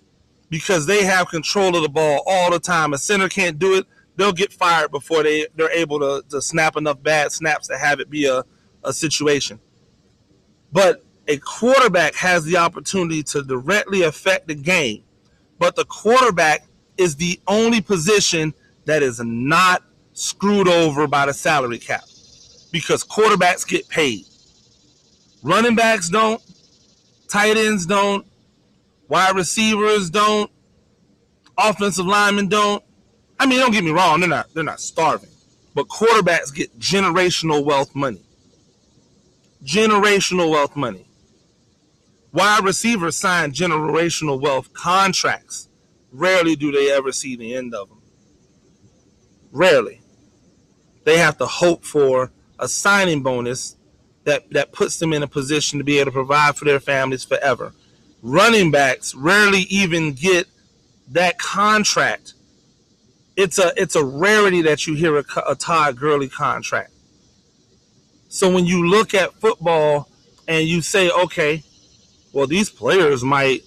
because 0.51 0.87
they 0.87 1.03
have 1.03 1.29
control 1.29 1.75
of 1.75 1.83
the 1.83 1.89
ball 1.89 2.23
all 2.29 2.53
the 2.53 2.61
time. 2.61 2.93
A 2.93 2.99
center 2.99 3.29
can't 3.29 3.59
do 3.59 3.75
it, 3.75 3.85
they'll 4.15 4.33
get 4.33 4.53
fired 4.53 4.93
before 4.93 5.25
they, 5.25 5.49
they're 5.57 5.73
able 5.73 5.99
to, 5.99 6.23
to 6.29 6.41
snap 6.41 6.77
enough 6.77 7.03
bad 7.03 7.33
snaps 7.33 7.67
to 7.67 7.77
have 7.77 7.99
it 7.99 8.09
be 8.09 8.27
a, 8.27 8.45
a 8.85 8.93
situation. 8.93 9.59
But 10.71 11.05
a 11.27 11.39
quarterback 11.39 12.15
has 12.15 12.45
the 12.45 12.59
opportunity 12.59 13.25
to 13.25 13.43
directly 13.43 14.03
affect 14.03 14.47
the 14.47 14.55
game. 14.55 15.03
But 15.63 15.77
the 15.77 15.85
quarterback 15.85 16.67
is 16.97 17.15
the 17.15 17.39
only 17.47 17.81
position 17.81 18.53
that 18.87 19.01
is 19.01 19.21
not 19.21 19.85
screwed 20.13 20.67
over 20.67 21.07
by 21.07 21.27
the 21.27 21.33
salary 21.33 21.79
cap 21.79 22.03
because 22.73 23.05
quarterbacks 23.05 23.65
get 23.65 23.89
paid. 23.89 24.25
Running 25.45 25.77
backs 25.77 26.09
don't, 26.09 26.43
tight 27.29 27.57
ends 27.57 27.87
don't, 27.87 28.27
wide 29.07 29.37
receivers 29.37 30.11
don't, 30.11 30.51
offensive 31.57 32.07
linemen 32.07 32.49
don't. 32.49 32.83
I 33.39 33.47
mean, 33.47 33.61
don't 33.61 33.71
get 33.71 33.85
me 33.85 33.93
wrong, 33.93 34.19
they're 34.19 34.29
not 34.29 34.53
they're 34.55 34.65
not 34.65 34.81
starving. 34.81 35.31
But 35.77 35.87
quarterbacks 35.87 36.53
get 36.53 36.77
generational 36.81 37.65
wealth 37.65 37.95
money. 37.95 38.25
Generational 39.65 40.51
wealth 40.51 40.75
money. 40.75 41.07
Wide 42.33 42.65
receivers 42.65 43.17
sign 43.17 43.53
generational 43.53 44.41
wealth 44.41 44.73
contracts. 44.73 45.69
Rarely 46.11 46.57
do 46.57 46.73
they 46.73 46.91
ever 46.91 47.13
see 47.13 47.37
the 47.37 47.55
end 47.55 47.75
of 47.75 47.89
them. 47.89 48.03
Rarely. 49.51 50.01
They 51.05 51.19
have 51.19 51.37
to 51.39 51.47
hope 51.47 51.85
for 51.85 52.33
a 52.59 52.69
signing 52.69 53.23
bonus 53.23 53.77
that, 54.25 54.49
that 54.51 54.73
puts 54.73 54.99
them 54.99 55.13
in 55.13 55.23
a 55.23 55.27
position 55.27 55.79
to 55.79 55.85
be 55.85 55.99
able 55.99 56.07
to 56.07 56.13
provide 56.13 56.57
for 56.57 56.65
their 56.65 56.81
families 56.81 57.25
forever. 57.25 57.75
Running 58.23 58.71
backs 58.71 59.15
rarely 59.15 59.63
even 59.63 60.13
get 60.13 60.47
that 61.09 61.39
contract. 61.39 62.35
It's 63.37 63.59
a 63.59 63.73
it's 63.77 63.97
a 63.97 64.05
rarity 64.05 64.63
that 64.63 64.87
you 64.87 64.95
hear 64.95 65.19
a, 65.19 65.25
a 65.49 65.55
Todd 65.55 65.97
Gurley 65.97 66.29
contract. 66.29 66.93
So 68.29 68.51
when 68.51 68.65
you 68.65 68.89
look 68.89 69.13
at 69.13 69.35
football 69.35 70.09
and 70.47 70.69
you 70.69 70.83
say, 70.83 71.11
okay, 71.11 71.65
well, 72.33 72.47
these 72.47 72.71
players 72.71 73.23
might, 73.23 73.63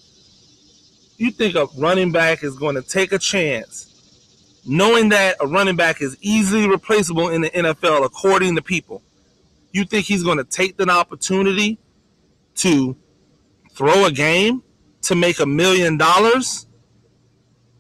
you 1.18 1.32
think 1.32 1.56
a 1.56 1.68
running 1.78 2.12
back 2.12 2.44
is 2.44 2.58
going 2.58 2.76
to 2.76 2.82
take 2.82 3.12
a 3.12 3.20
chance, 3.20 3.92
knowing 4.66 5.10
that 5.10 5.38
a 5.40 5.48
running 5.48 5.76
back 5.76 6.02
is 6.02 6.18
easily 6.22 6.68
replaceable 6.68 7.30
in 7.30 7.42
the 7.42 7.50
NFL, 7.50 8.06
according 8.06 8.56
to 8.56 8.62
people. 8.62 9.02
You 9.72 9.86
think 9.86 10.06
he's 10.06 10.24
going 10.24 10.38
to 10.38 10.44
take 10.44 10.78
the 10.78 10.90
opportunity 10.90 11.78
to 12.56 12.96
throw 13.72 14.06
a 14.06 14.12
game 14.12 14.64
to 15.04 15.16
make 15.16 15.40
a 15.40 15.46
million 15.46 15.98
dollars 15.98 16.66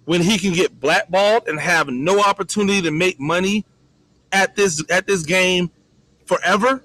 when 0.06 0.22
he 0.22 0.38
can 0.38 0.54
get 0.54 0.80
blackballed 0.80 1.48
and 1.48 1.60
have 1.60 1.88
no 1.88 2.20
opportunity 2.20 2.82
to 2.84 2.92
make 2.92 3.20
money 3.20 3.66
at 4.32 4.56
this 4.56 4.84
at 4.90 5.08
this 5.08 5.24
game 5.24 5.72
forever? 6.26 6.84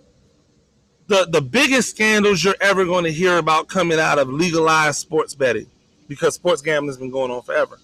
The 1.11 1.27
the 1.29 1.43
biggest 1.43 1.91
scandals 1.91 2.43
you're 2.43 2.55
ever 2.61 2.85
going 2.85 3.03
to 3.03 3.13
hear 3.13 3.39
about 3.39 3.67
coming 3.67 3.99
out 3.99 4.21
of 4.21 4.29
legalized 4.29 4.99
sports 4.99 5.35
betting 5.35 5.67
because 6.07 6.37
sports 6.37 6.63
gambling 6.63 6.89
has 6.89 6.97
been 6.97 7.11
going 7.11 7.33
on 7.33 7.43
forever. 7.43 7.81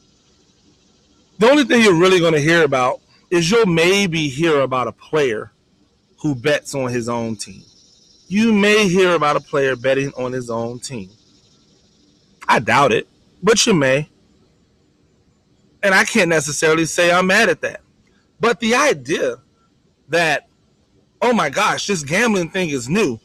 The 1.39 1.51
only 1.51 1.65
thing 1.65 1.83
you're 1.83 1.99
really 1.99 2.21
going 2.21 2.35
to 2.35 2.41
hear 2.41 2.63
about 2.63 3.01
is 3.29 3.51
you'll 3.51 3.67
maybe 3.67 4.29
hear 4.29 4.61
about 4.61 4.87
a 4.87 4.93
player 4.93 5.51
who 6.23 6.37
bets 6.37 6.73
on 6.75 6.91
his 6.93 7.09
own 7.09 7.35
team. 7.35 7.63
You 8.29 8.53
may 8.53 8.89
hear 8.89 9.17
about 9.17 9.35
a 9.35 9.41
player 9.41 9.75
betting 9.75 10.13
on 10.17 10.31
his 10.31 10.49
own 10.49 10.79
team. 10.79 11.11
I 12.47 12.61
doubt 12.61 12.93
it, 12.93 13.09
but 13.43 13.67
you 13.67 13.75
may. 13.75 14.09
And 15.83 15.95
I 15.95 16.05
can't 16.05 16.29
necessarily 16.29 16.87
say 16.87 17.11
I'm 17.11 17.27
mad 17.27 17.49
at 17.49 17.61
that. 17.63 17.81
But 18.39 18.61
the 18.61 18.77
idea 18.77 19.39
that 20.11 20.47
oh 21.23 21.33
my 21.33 21.51
gosh, 21.51 21.87
this 21.87 22.03
gambling 22.03 22.51
thing 22.51 22.71
is 22.71 22.89
new. 22.89 23.19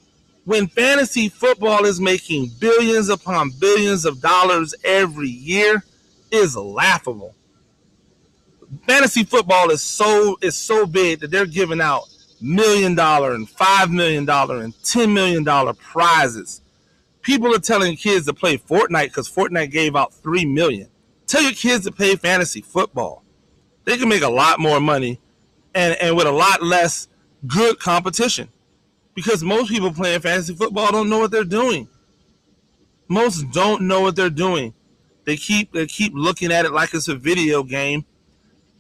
When 0.45 0.67
fantasy 0.67 1.29
football 1.29 1.85
is 1.85 1.99
making 1.99 2.51
billions 2.59 3.09
upon 3.09 3.51
billions 3.59 4.05
of 4.05 4.21
dollars 4.21 4.73
every 4.83 5.29
year 5.29 5.83
is 6.31 6.55
laughable. 6.55 7.35
Fantasy 8.87 9.23
football 9.23 9.69
is 9.69 9.83
so 9.83 10.37
is 10.41 10.55
so 10.55 10.85
big 10.85 11.19
that 11.19 11.29
they're 11.29 11.45
giving 11.45 11.81
out 11.81 12.03
million 12.39 12.95
dollar 12.95 13.33
and 13.33 13.47
five 13.49 13.91
million 13.91 14.25
dollar 14.25 14.61
and 14.61 14.73
ten 14.83 15.13
million 15.13 15.43
dollar 15.43 15.73
prizes. 15.73 16.61
People 17.21 17.53
are 17.53 17.59
telling 17.59 17.95
kids 17.95 18.25
to 18.25 18.33
play 18.33 18.57
Fortnite 18.57 19.05
because 19.05 19.29
Fortnite 19.29 19.71
gave 19.71 19.95
out 19.95 20.13
three 20.13 20.45
million. 20.45 20.89
Tell 21.27 21.43
your 21.43 21.51
kids 21.51 21.85
to 21.85 21.91
play 21.91 22.15
fantasy 22.15 22.61
football. 22.61 23.23
They 23.85 23.97
can 23.97 24.09
make 24.09 24.23
a 24.23 24.29
lot 24.29 24.59
more 24.59 24.79
money 24.79 25.19
and, 25.75 25.95
and 26.01 26.15
with 26.15 26.27
a 26.27 26.31
lot 26.31 26.63
less 26.63 27.07
good 27.47 27.79
competition 27.79 28.47
because 29.15 29.43
most 29.43 29.69
people 29.69 29.91
playing 29.91 30.21
fantasy 30.21 30.55
football 30.55 30.91
don't 30.91 31.09
know 31.09 31.19
what 31.19 31.31
they're 31.31 31.43
doing. 31.43 31.87
Most 33.07 33.51
don't 33.51 33.83
know 33.83 34.01
what 34.01 34.15
they're 34.15 34.29
doing. 34.29 34.73
They 35.25 35.35
keep 35.37 35.71
they 35.71 35.85
keep 35.85 36.13
looking 36.15 36.51
at 36.51 36.65
it 36.65 36.71
like 36.71 36.93
it's 36.93 37.07
a 37.07 37.15
video 37.15 37.63
game, 37.63 38.05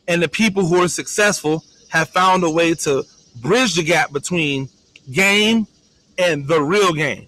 and 0.07 0.21
the 0.21 0.27
people 0.27 0.65
who 0.65 0.81
are 0.81 0.87
successful 0.87 1.63
have 1.89 2.09
found 2.09 2.43
a 2.43 2.49
way 2.49 2.73
to 2.73 3.03
bridge 3.41 3.75
the 3.75 3.83
gap 3.83 4.11
between 4.11 4.69
game 5.11 5.67
and 6.17 6.47
the 6.47 6.61
real 6.61 6.93
game. 6.93 7.27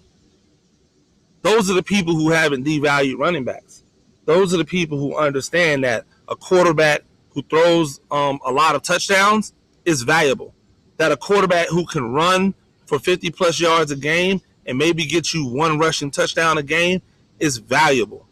Those 1.42 1.70
are 1.70 1.74
the 1.74 1.82
people 1.82 2.14
who 2.14 2.30
haven't 2.30 2.64
devalued 2.64 3.18
running 3.18 3.44
backs. 3.44 3.82
Those 4.24 4.54
are 4.54 4.56
the 4.56 4.64
people 4.64 4.98
who 4.98 5.16
understand 5.16 5.84
that 5.84 6.06
a 6.28 6.34
quarterback 6.34 7.02
who 7.30 7.42
throws 7.42 8.00
um, 8.10 8.40
a 8.46 8.50
lot 8.50 8.74
of 8.74 8.82
touchdowns 8.82 9.52
is 9.84 10.02
valuable 10.02 10.53
that 10.96 11.12
a 11.12 11.16
quarterback 11.16 11.68
who 11.68 11.84
can 11.86 12.12
run 12.12 12.54
for 12.86 12.98
50 12.98 13.30
plus 13.30 13.60
yards 13.60 13.90
a 13.90 13.96
game 13.96 14.40
and 14.66 14.78
maybe 14.78 15.04
get 15.04 15.34
you 15.34 15.46
one 15.46 15.78
rushing 15.78 16.10
touchdown 16.10 16.58
a 16.58 16.62
game 16.62 17.02
is 17.38 17.58
valuable. 17.58 18.26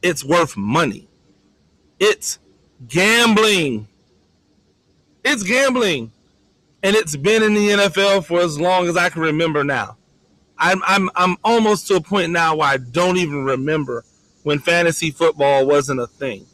It's 0.00 0.24
worth 0.24 0.56
money. 0.56 1.08
It's 2.00 2.38
gambling. 2.88 3.88
It's 5.24 5.42
gambling. 5.42 6.12
And 6.82 6.96
it's 6.96 7.14
been 7.14 7.42
in 7.42 7.54
the 7.54 7.68
NFL 7.68 8.24
for 8.24 8.40
as 8.40 8.58
long 8.58 8.88
as 8.88 8.96
I 8.96 9.08
can 9.08 9.22
remember 9.22 9.62
now. 9.62 9.96
I'm 10.58 10.82
I'm 10.86 11.10
I'm 11.16 11.36
almost 11.44 11.88
to 11.88 11.96
a 11.96 12.00
point 12.00 12.30
now 12.30 12.56
where 12.56 12.68
I 12.68 12.76
don't 12.76 13.16
even 13.16 13.44
remember 13.44 14.04
when 14.42 14.58
fantasy 14.58 15.10
football 15.10 15.66
wasn't 15.66 16.00
a 16.00 16.06
thing. 16.06 16.46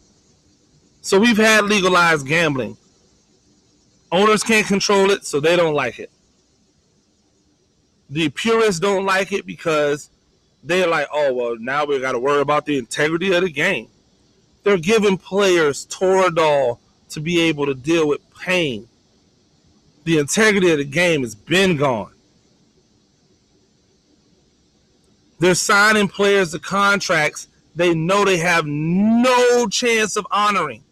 So 1.01 1.19
we've 1.19 1.37
had 1.37 1.65
legalized 1.65 2.27
gambling 2.27 2.77
Owners 4.11 4.43
can't 4.43 4.67
control 4.67 5.11
it, 5.11 5.27
so 5.27 5.41
they 5.41 5.57
don't 5.57 5.75
like 5.75 5.99
it. 5.99 6.11
The 8.11 8.31
purists 8.31 8.81
don't 8.81 9.05
like 9.05 9.33
it 9.33 9.45
because 9.45 10.11
they're 10.65 10.87
like, 10.87 11.09
oh, 11.13 11.33
well, 11.35 11.57
now 11.59 11.85
we 11.85 12.01
got 12.01 12.13
to 12.13 12.19
worry 12.19 12.41
about 12.41 12.65
the 12.65 12.79
integrity 12.79 13.33
of 13.35 13.43
the 13.43 13.51
game. 13.51 13.89
They're 14.65 14.79
giving 14.79 15.19
players 15.19 15.87
Toradol 15.87 16.79
to 17.11 17.21
be 17.21 17.41
able 17.41 17.67
to 17.67 17.75
deal 17.75 18.09
with 18.09 18.21
pain. 18.35 18.89
The 20.05 20.19
integrity 20.19 20.71
of 20.71 20.79
the 20.79 20.85
game 20.85 21.23
has 21.23 21.35
been 21.35 21.77
gone. 21.77 22.13
They're 25.39 25.55
signing 25.55 26.09
players 26.09 26.53
to 26.53 26.59
contracts 26.59 27.49
they 27.79 27.95
know 27.95 28.25
they 28.25 28.39
have 28.39 28.67
no 28.67 29.69
chance 29.69 30.17
of 30.17 30.27
honoring. 30.33 30.83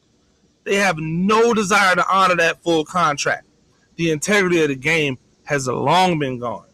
They 0.67 0.77
have 0.77 0.99
no 0.99 1.55
desire 1.55 1.95
to 1.95 2.05
honor 2.13 2.37
that 2.37 2.63
full 2.63 2.85
contract. 2.85 3.47
The 3.95 4.11
integrity 4.11 4.61
of 4.63 4.69
the 4.69 4.77
game 4.77 5.17
has 5.45 5.67
long 5.69 6.19
been 6.19 6.39
gone. 6.39 6.67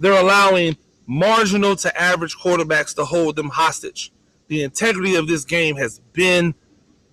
They're 0.00 0.20
allowing 0.20 0.76
marginal 1.06 1.76
to 1.76 2.00
average 2.00 2.36
quarterbacks 2.36 2.94
to 2.96 3.04
hold 3.04 3.36
them 3.36 3.50
hostage. 3.50 4.10
The 4.48 4.62
integrity 4.62 5.14
of 5.14 5.28
this 5.28 5.44
game 5.44 5.76
has 5.76 6.00
been 6.12 6.54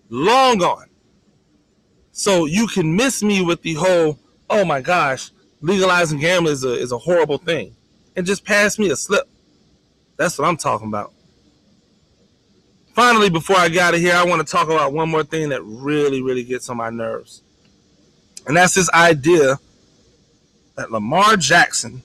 Long 0.09 0.59
gone. 0.59 0.87
So 2.11 2.45
you 2.45 2.67
can 2.67 2.95
miss 2.95 3.23
me 3.23 3.41
with 3.41 3.61
the 3.63 3.73
whole, 3.73 4.19
oh 4.49 4.63
my 4.63 4.79
gosh, 4.79 5.31
legalizing 5.61 6.19
gambling 6.19 6.53
is 6.53 6.63
a, 6.63 6.73
is 6.73 6.91
a 6.91 6.97
horrible 6.97 7.39
thing. 7.39 7.75
And 8.15 8.25
just 8.25 8.45
pass 8.45 8.79
me 8.79 8.89
a 8.91 8.95
slip. 8.95 9.27
That's 10.15 10.37
what 10.37 10.47
I'm 10.47 10.57
talking 10.57 10.87
about. 10.87 11.11
Finally, 12.95 13.29
before 13.29 13.57
I 13.57 13.67
got 13.67 13.93
out 13.93 13.99
here, 13.99 14.15
I 14.15 14.23
want 14.23 14.45
to 14.45 14.49
talk 14.49 14.69
about 14.69 14.93
one 14.93 15.09
more 15.09 15.23
thing 15.23 15.49
that 15.49 15.61
really, 15.63 16.21
really 16.21 16.45
gets 16.45 16.69
on 16.69 16.77
my 16.77 16.89
nerves. 16.89 17.41
And 18.47 18.55
that's 18.55 18.73
this 18.73 18.89
idea 18.91 19.59
that 20.75 20.91
Lamar 20.91 21.35
Jackson 21.35 22.03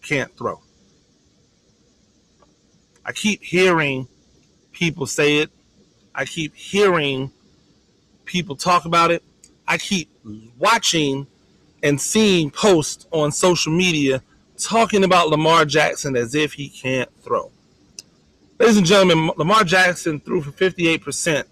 can't 0.00 0.34
throw. 0.34 0.62
I 3.04 3.12
keep 3.12 3.42
hearing 3.42 4.08
people 4.72 5.06
say 5.06 5.38
it. 5.38 5.50
I 6.14 6.24
keep 6.24 6.54
hearing 6.54 7.30
people 8.24 8.56
talk 8.56 8.86
about 8.86 9.10
it. 9.10 9.22
I 9.68 9.76
keep 9.76 10.08
watching 10.56 11.26
and 11.82 12.00
seeing 12.00 12.50
posts 12.50 13.06
on 13.10 13.32
social 13.32 13.70
media 13.70 14.22
talking 14.56 15.04
about 15.04 15.28
Lamar 15.28 15.66
Jackson 15.66 16.16
as 16.16 16.34
if 16.34 16.54
he 16.54 16.70
can't 16.70 17.10
throw. 17.22 17.52
Ladies 18.58 18.78
and 18.78 18.86
gentlemen, 18.86 19.30
Lamar 19.36 19.64
Jackson 19.64 20.18
threw 20.18 20.40
for 20.40 20.50
58% 20.50 21.44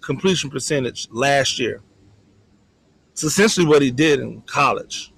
completion 0.00 0.48
percentage 0.48 1.08
last 1.10 1.58
year. 1.58 1.80
It's 3.10 3.24
essentially 3.24 3.66
what 3.66 3.82
he 3.82 3.90
did 3.90 4.20
in 4.20 4.42
college. 4.42 5.12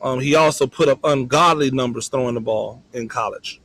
Um, 0.00 0.20
he 0.20 0.36
also 0.36 0.68
put 0.68 0.88
up 0.88 1.00
ungodly 1.02 1.72
numbers 1.72 2.06
throwing 2.06 2.36
the 2.36 2.40
ball 2.40 2.84
in 2.92 3.08
college. 3.08 3.60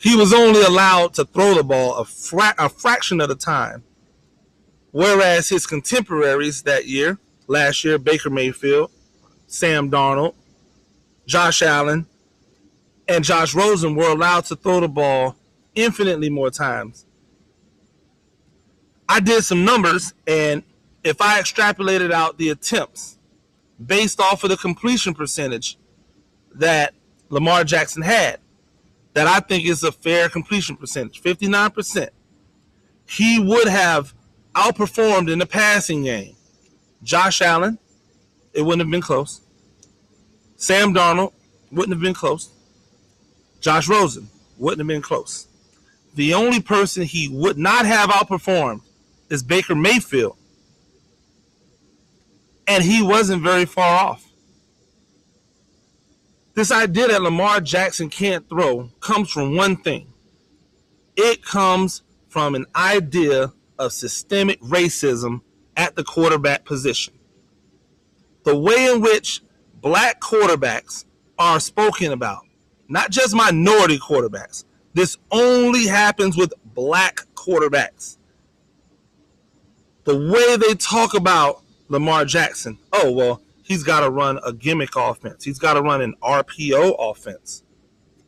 He 0.00 0.16
was 0.16 0.34
only 0.34 0.62
allowed 0.62 1.14
to 1.14 1.24
throw 1.24 1.54
the 1.54 1.62
ball 1.62 1.94
a, 1.94 2.04
fra- 2.04 2.56
a 2.58 2.68
fraction 2.68 3.20
of 3.20 3.28
the 3.28 3.36
time, 3.36 3.84
whereas 4.90 5.48
his 5.48 5.66
contemporaries 5.66 6.62
that 6.62 6.86
year, 6.88 7.18
last 7.46 7.84
year, 7.84 7.96
Baker 7.96 8.28
Mayfield, 8.28 8.90
Sam 9.46 9.88
Darnold, 9.88 10.34
Josh 11.26 11.62
Allen, 11.62 12.06
and 13.08 13.24
Josh 13.24 13.54
Rosen 13.54 13.94
were 13.94 14.10
allowed 14.10 14.46
to 14.46 14.56
throw 14.56 14.80
the 14.80 14.88
ball 14.88 15.36
infinitely 15.74 16.30
more 16.30 16.50
times. 16.50 17.06
I 19.08 19.20
did 19.20 19.44
some 19.44 19.64
numbers, 19.64 20.14
and 20.26 20.62
if 21.02 21.20
I 21.20 21.40
extrapolated 21.40 22.10
out 22.10 22.38
the 22.38 22.48
attempts 22.48 23.18
based 23.84 24.20
off 24.20 24.44
of 24.44 24.50
the 24.50 24.56
completion 24.56 25.14
percentage 25.14 25.76
that 26.54 26.94
Lamar 27.28 27.64
Jackson 27.64 28.02
had, 28.02 28.38
that 29.12 29.26
I 29.26 29.40
think 29.40 29.66
is 29.66 29.84
a 29.84 29.92
fair 29.92 30.28
completion 30.28 30.76
percentage, 30.76 31.20
59%, 31.22 32.08
he 33.06 33.38
would 33.38 33.68
have 33.68 34.14
outperformed 34.54 35.30
in 35.30 35.38
the 35.38 35.46
passing 35.46 36.04
game. 36.04 36.34
Josh 37.02 37.42
Allen, 37.42 37.78
it 38.54 38.62
wouldn't 38.62 38.80
have 38.80 38.90
been 38.90 39.02
close. 39.02 39.42
Sam 40.56 40.94
Darnold 40.94 41.32
wouldn't 41.70 41.92
have 41.92 42.00
been 42.00 42.14
close. 42.14 42.53
Josh 43.64 43.88
Rosen 43.88 44.28
wouldn't 44.58 44.80
have 44.80 44.86
been 44.86 45.00
close. 45.00 45.48
The 46.16 46.34
only 46.34 46.60
person 46.60 47.04
he 47.04 47.28
would 47.28 47.56
not 47.56 47.86
have 47.86 48.10
outperformed 48.10 48.82
is 49.30 49.42
Baker 49.42 49.74
Mayfield 49.74 50.36
and 52.68 52.84
he 52.84 53.00
wasn't 53.00 53.42
very 53.42 53.64
far 53.64 54.04
off. 54.04 54.30
This 56.52 56.70
idea 56.70 57.08
that 57.08 57.22
Lamar 57.22 57.62
Jackson 57.62 58.10
can't 58.10 58.46
throw 58.50 58.90
comes 59.00 59.30
from 59.30 59.56
one 59.56 59.76
thing 59.78 60.12
it 61.16 61.42
comes 61.42 62.02
from 62.28 62.54
an 62.54 62.66
idea 62.76 63.50
of 63.78 63.92
systemic 63.94 64.60
racism 64.60 65.40
at 65.74 65.96
the 65.96 66.04
quarterback 66.04 66.66
position. 66.66 67.14
The 68.44 68.58
way 68.58 68.92
in 68.92 69.00
which 69.00 69.40
black 69.80 70.20
quarterbacks 70.20 71.06
are 71.38 71.60
spoken 71.60 72.12
about, 72.12 72.42
not 72.88 73.10
just 73.10 73.34
minority 73.34 73.98
quarterbacks. 73.98 74.64
This 74.92 75.16
only 75.30 75.86
happens 75.86 76.36
with 76.36 76.52
black 76.64 77.20
quarterbacks. 77.34 78.18
The 80.04 80.16
way 80.16 80.56
they 80.56 80.74
talk 80.74 81.14
about 81.14 81.62
Lamar 81.88 82.24
Jackson. 82.24 82.78
Oh, 82.92 83.10
well, 83.10 83.42
he's 83.62 83.82
got 83.82 84.00
to 84.00 84.10
run 84.10 84.38
a 84.44 84.52
gimmick 84.52 84.96
offense. 84.96 85.44
He's 85.44 85.58
got 85.58 85.74
to 85.74 85.82
run 85.82 86.00
an 86.00 86.14
RPO 86.22 86.96
offense. 86.98 87.64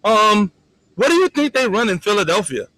Um, 0.03 0.53
what 0.95 1.09
do 1.09 1.15
you 1.15 1.29
think 1.29 1.55
they 1.55 1.69
run 1.69 1.89
in 1.89 1.99
Philadelphia? 1.99 2.69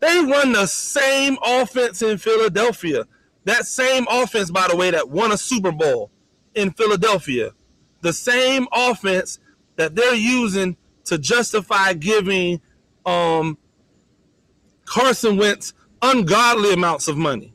They 0.00 0.20
run 0.20 0.52
the 0.52 0.66
same 0.66 1.36
offense 1.44 2.02
in 2.02 2.18
Philadelphia. 2.18 3.04
That 3.44 3.66
same 3.66 4.06
offense, 4.10 4.50
by 4.50 4.68
the 4.68 4.76
way, 4.76 4.90
that 4.90 5.08
won 5.08 5.32
a 5.32 5.36
Super 5.36 5.72
Bowl 5.72 6.10
in 6.54 6.70
Philadelphia. 6.72 7.52
The 8.02 8.12
same 8.12 8.66
offense 8.72 9.38
that 9.80 9.96
they're 9.96 10.14
using 10.14 10.76
to 11.04 11.16
justify 11.16 11.94
giving 11.94 12.60
um, 13.06 13.56
Carson 14.84 15.38
Wentz 15.38 15.72
ungodly 16.02 16.74
amounts 16.74 17.08
of 17.08 17.16
money 17.16 17.54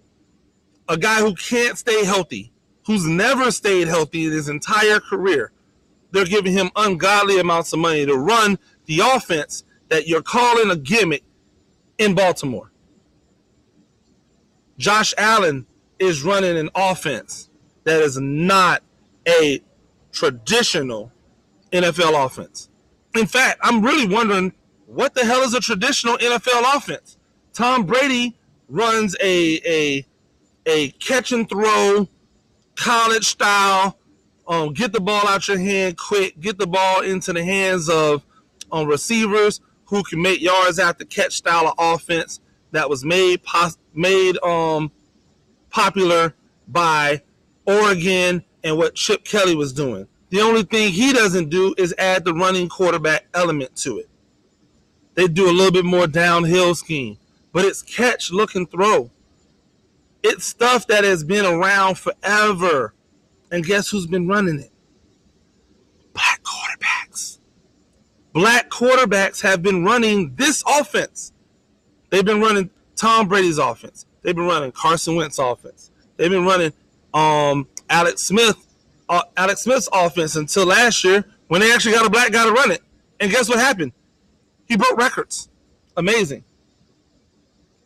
a 0.89 0.97
guy 0.97 1.19
who 1.19 1.35
can't 1.35 1.77
stay 1.77 2.03
healthy, 2.03 2.51
who's 2.87 3.05
never 3.05 3.51
stayed 3.51 3.87
healthy 3.87 4.25
in 4.25 4.31
his 4.31 4.49
entire 4.49 4.99
career. 4.99 5.51
They're 6.11 6.25
giving 6.25 6.53
him 6.53 6.71
ungodly 6.75 7.39
amounts 7.39 7.73
of 7.73 7.79
money 7.79 8.07
to 8.07 8.15
run 8.15 8.57
the 8.85 9.01
offense 9.03 9.63
that 9.89 10.07
you're 10.07 10.23
calling 10.23 10.71
a 10.71 10.75
gimmick 10.75 11.23
in 11.99 12.15
Baltimore. 12.15 12.71
Josh 14.79 15.13
Allen 15.17 15.67
is 15.99 16.23
running 16.23 16.57
an 16.57 16.69
offense 16.75 17.49
that 17.83 18.01
is 18.01 18.17
not 18.19 18.81
a 19.27 19.61
traditional 20.11 21.11
NFL 21.75 22.25
offense. 22.25 22.69
In 23.15 23.27
fact, 23.27 23.59
I'm 23.61 23.81
really 23.81 24.07
wondering 24.07 24.53
what 24.85 25.15
the 25.15 25.25
hell 25.25 25.41
is 25.41 25.53
a 25.53 25.59
traditional 25.59 26.17
NFL 26.17 26.75
offense? 26.75 27.17
Tom 27.53 27.85
Brady 27.85 28.37
runs 28.67 29.15
a, 29.21 29.59
a 29.65 30.05
a 30.65 30.89
catch 30.91 31.31
and 31.31 31.47
throw, 31.47 32.07
college 32.75 33.25
style, 33.25 33.97
um, 34.47 34.73
get 34.73 34.93
the 34.93 34.99
ball 34.99 35.27
out 35.27 35.47
your 35.47 35.57
hand 35.57 35.97
quick, 35.97 36.39
get 36.39 36.57
the 36.57 36.67
ball 36.67 37.01
into 37.01 37.33
the 37.33 37.43
hands 37.43 37.89
of 37.89 38.23
um, 38.71 38.87
receivers 38.87 39.61
who 39.85 40.03
can 40.03 40.21
make 40.21 40.41
yards 40.41 40.79
after 40.79 41.05
catch 41.05 41.33
style 41.33 41.67
of 41.67 41.73
offense 41.77 42.39
that 42.71 42.89
was 42.89 43.05
made 43.05 43.43
pos- 43.43 43.77
made 43.93 44.37
um, 44.43 44.91
popular 45.69 46.33
by 46.67 47.21
Oregon 47.65 48.43
and 48.63 48.77
what 48.77 48.95
Chip 48.95 49.23
Kelly 49.23 49.55
was 49.55 49.71
doing. 49.73 50.07
The 50.29 50.41
only 50.41 50.63
thing 50.63 50.91
he 50.91 51.13
doesn't 51.13 51.49
do 51.49 51.75
is 51.77 51.93
add 51.97 52.25
the 52.25 52.33
running 52.33 52.67
quarterback 52.69 53.27
element 53.33 53.75
to 53.77 53.99
it. 53.99 54.09
They 55.13 55.27
do 55.27 55.49
a 55.49 55.53
little 55.53 55.71
bit 55.71 55.85
more 55.85 56.07
downhill 56.07 56.75
scheme, 56.75 57.17
but 57.53 57.65
it's 57.65 57.81
catch, 57.81 58.31
look, 58.31 58.55
and 58.55 58.69
throw. 58.69 59.11
It's 60.23 60.45
stuff 60.45 60.87
that 60.87 61.03
has 61.03 61.23
been 61.23 61.45
around 61.45 61.97
forever. 61.97 62.93
And 63.51 63.63
guess 63.63 63.89
who's 63.89 64.07
been 64.07 64.27
running 64.27 64.59
it? 64.59 64.71
Black 66.13 66.41
quarterbacks. 66.43 67.39
Black 68.33 68.69
quarterbacks 68.69 69.41
have 69.41 69.61
been 69.61 69.85
running 69.85 70.35
this 70.35 70.63
offense. 70.67 71.31
They've 72.09 72.25
been 72.25 72.41
running 72.41 72.69
Tom 72.95 73.27
Brady's 73.27 73.57
offense. 73.57 74.05
They've 74.21 74.35
been 74.35 74.47
running 74.47 74.71
Carson 74.71 75.15
Wentz 75.15 75.37
offense. 75.37 75.91
They've 76.17 76.31
been 76.31 76.45
running 76.45 76.73
um, 77.13 77.67
Alex 77.89 78.23
Smith, 78.23 78.57
uh, 79.09 79.23
Alex 79.37 79.61
Smith's 79.61 79.89
offense 79.93 80.35
until 80.35 80.65
last 80.65 81.03
year 81.03 81.25
when 81.47 81.61
they 81.61 81.71
actually 81.71 81.93
got 81.93 82.05
a 82.05 82.09
black 82.09 82.31
guy 82.31 82.45
to 82.45 82.51
run 82.51 82.71
it. 82.71 82.81
And 83.19 83.31
guess 83.31 83.47
what 83.47 83.59
happened? 83.59 83.91
He 84.67 84.77
broke 84.77 84.97
records. 84.97 85.49
Amazing. 85.97 86.43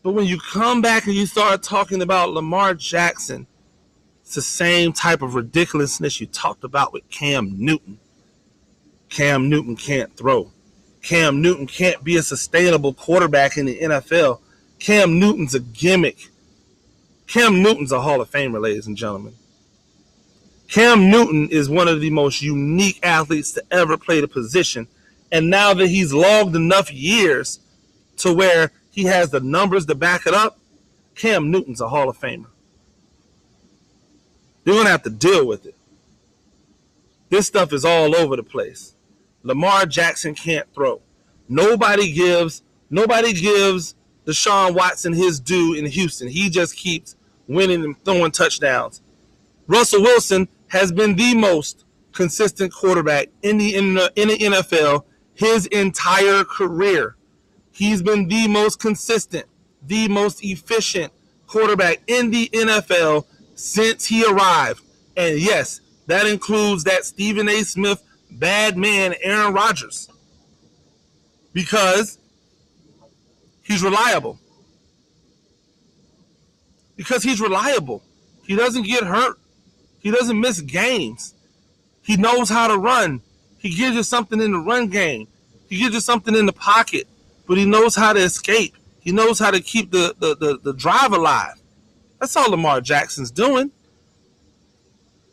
But 0.01 0.13
when 0.13 0.25
you 0.25 0.39
come 0.39 0.81
back 0.81 1.05
and 1.05 1.13
you 1.15 1.25
start 1.25 1.61
talking 1.61 2.01
about 2.01 2.31
Lamar 2.31 2.73
Jackson, 2.73 3.45
it's 4.21 4.35
the 4.35 4.41
same 4.41 4.93
type 4.93 5.21
of 5.21 5.35
ridiculousness 5.35 6.21
you 6.21 6.27
talked 6.27 6.63
about 6.63 6.93
with 6.93 7.09
Cam 7.09 7.53
Newton. 7.57 7.99
Cam 9.09 9.49
Newton 9.49 9.75
can't 9.75 10.15
throw. 10.15 10.51
Cam 11.01 11.41
Newton 11.41 11.67
can't 11.67 12.03
be 12.03 12.15
a 12.17 12.23
sustainable 12.23 12.93
quarterback 12.93 13.57
in 13.57 13.65
the 13.65 13.79
NFL. 13.79 14.39
Cam 14.79 15.19
Newton's 15.19 15.55
a 15.55 15.59
gimmick. 15.59 16.29
Cam 17.27 17.61
Newton's 17.61 17.91
a 17.91 18.01
Hall 18.01 18.21
of 18.21 18.31
Famer, 18.31 18.61
ladies 18.61 18.87
and 18.87 18.95
gentlemen. 18.95 19.33
Cam 20.69 21.09
Newton 21.09 21.49
is 21.49 21.67
one 21.67 21.87
of 21.87 21.99
the 21.99 22.11
most 22.11 22.41
unique 22.41 22.99
athletes 23.01 23.51
to 23.53 23.63
ever 23.71 23.97
play 23.97 24.21
the 24.21 24.27
position. 24.27 24.87
And 25.31 25.49
now 25.49 25.73
that 25.73 25.87
he's 25.87 26.13
logged 26.13 26.55
enough 26.55 26.91
years 26.93 27.59
to 28.17 28.33
where 28.33 28.71
he 28.91 29.05
has 29.05 29.31
the 29.31 29.39
numbers 29.39 29.85
to 29.87 29.95
back 29.95 30.27
it 30.27 30.33
up. 30.33 30.59
Cam 31.15 31.49
Newton's 31.49 31.81
a 31.81 31.89
Hall 31.89 32.09
of 32.09 32.17
Famer. 32.19 32.45
You're 34.63 34.75
going 34.75 34.85
to 34.85 34.91
have 34.91 35.03
to 35.03 35.09
deal 35.09 35.47
with 35.47 35.65
it. 35.65 35.75
This 37.29 37.47
stuff 37.47 37.73
is 37.73 37.83
all 37.83 38.15
over 38.15 38.35
the 38.35 38.43
place. 38.43 38.93
Lamar 39.43 39.85
Jackson 39.85 40.35
can't 40.35 40.71
throw. 40.73 41.01
Nobody 41.47 42.11
gives 42.11 42.61
nobody 42.89 43.33
gives 43.33 43.95
Deshaun 44.25 44.75
Watson 44.75 45.13
his 45.13 45.39
due 45.39 45.73
in 45.73 45.85
Houston. 45.85 46.27
He 46.27 46.49
just 46.49 46.75
keeps 46.75 47.15
winning 47.47 47.83
and 47.83 48.03
throwing 48.03 48.31
touchdowns. 48.31 49.01
Russell 49.67 50.01
Wilson 50.01 50.47
has 50.69 50.91
been 50.91 51.15
the 51.15 51.35
most 51.35 51.85
consistent 52.13 52.73
quarterback 52.73 53.27
in 53.41 53.57
the, 53.57 53.75
in 53.75 53.93
the, 53.95 54.11
in 54.15 54.27
the 54.29 54.37
NFL 54.37 55.03
his 55.35 55.67
entire 55.67 56.43
career. 56.43 57.15
He's 57.71 58.01
been 58.01 58.27
the 58.27 58.47
most 58.47 58.79
consistent, 58.79 59.45
the 59.81 60.07
most 60.09 60.43
efficient 60.43 61.13
quarterback 61.47 62.01
in 62.07 62.29
the 62.31 62.49
NFL 62.49 63.25
since 63.55 64.05
he 64.05 64.25
arrived. 64.25 64.83
And 65.15 65.39
yes, 65.39 65.81
that 66.07 66.27
includes 66.27 66.83
that 66.83 67.05
Stephen 67.05 67.47
A. 67.47 67.63
Smith 67.63 68.03
bad 68.29 68.77
man, 68.77 69.15
Aaron 69.21 69.53
Rodgers. 69.53 70.09
Because 71.53 72.19
he's 73.63 73.81
reliable. 73.81 74.39
Because 76.95 77.23
he's 77.23 77.39
reliable. 77.39 78.03
He 78.45 78.55
doesn't 78.55 78.83
get 78.83 79.03
hurt. 79.03 79.38
He 79.99 80.11
doesn't 80.11 80.39
miss 80.39 80.61
games. 80.61 81.33
He 82.01 82.17
knows 82.17 82.49
how 82.49 82.67
to 82.67 82.77
run. 82.77 83.21
He 83.59 83.69
gives 83.69 83.95
you 83.95 84.03
something 84.03 84.41
in 84.41 84.51
the 84.53 84.59
run 84.59 84.87
game. 84.87 85.27
He 85.69 85.77
gives 85.77 85.93
you 85.93 86.01
something 86.01 86.35
in 86.35 86.45
the 86.45 86.53
pocket, 86.53 87.07
but 87.47 87.57
he 87.57 87.65
knows 87.65 87.95
how 87.95 88.13
to 88.13 88.19
escape. 88.19 88.75
He 88.99 89.11
knows 89.11 89.39
how 89.39 89.51
to 89.51 89.61
keep 89.61 89.91
the, 89.91 90.15
the, 90.19 90.35
the, 90.35 90.59
the 90.61 90.73
drive 90.73 91.13
alive. 91.13 91.55
That's 92.19 92.35
all 92.35 92.51
Lamar 92.51 92.81
Jackson's 92.81 93.31
doing. 93.31 93.71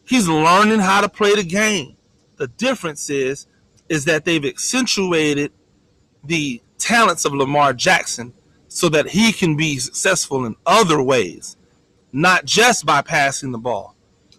He's 0.06 0.28
learning 0.28 0.80
how 0.80 1.00
to 1.00 1.08
play 1.08 1.34
the 1.34 1.42
game. 1.42 1.96
The 2.36 2.46
difference 2.46 3.10
is, 3.10 3.46
is 3.88 4.04
that 4.04 4.24
they've 4.24 4.44
accentuated 4.44 5.52
the 6.22 6.60
talents 6.78 7.24
of 7.24 7.32
Lamar 7.32 7.72
Jackson 7.72 8.32
so 8.68 8.88
that 8.90 9.08
he 9.08 9.32
can 9.32 9.56
be 9.56 9.78
successful 9.78 10.44
in 10.44 10.54
other 10.64 11.02
ways, 11.02 11.56
not 12.12 12.44
just 12.44 12.86
by 12.86 13.02
passing 13.02 13.52
the 13.52 13.58
ball. 13.58 13.95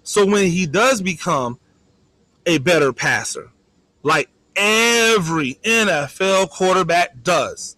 So 0.07 0.25
when 0.25 0.45
he 0.45 0.65
does 0.65 1.01
become 1.01 1.59
a 2.45 2.59
better 2.59 2.93
passer, 2.93 3.51
like 4.03 4.29
every 4.55 5.55
NFL 5.65 6.49
quarterback 6.49 7.23
does, 7.23 7.75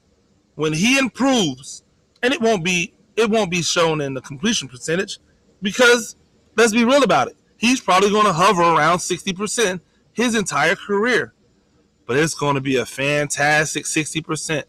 when 0.53 0.73
he 0.73 0.99
improves, 0.99 1.81
and 2.21 2.31
it 2.31 2.39
won't 2.39 2.63
be 2.63 2.93
it 3.15 3.31
won't 3.31 3.49
be 3.49 3.63
shown 3.63 3.99
in 3.99 4.13
the 4.13 4.21
completion 4.21 4.67
percentage 4.67 5.17
because 5.63 6.15
let's 6.55 6.71
be 6.71 6.85
real 6.85 7.01
about 7.01 7.29
it. 7.29 7.35
He's 7.57 7.81
probably 7.81 8.11
going 8.11 8.27
to 8.27 8.33
hover 8.33 8.61
around 8.61 8.99
60% 8.99 9.81
his 10.13 10.35
entire 10.35 10.75
career. 10.75 11.33
But 12.05 12.17
it's 12.17 12.35
going 12.35 12.53
to 12.55 12.61
be 12.61 12.75
a 12.75 12.85
fantastic 12.85 13.85
60%. 13.85 14.65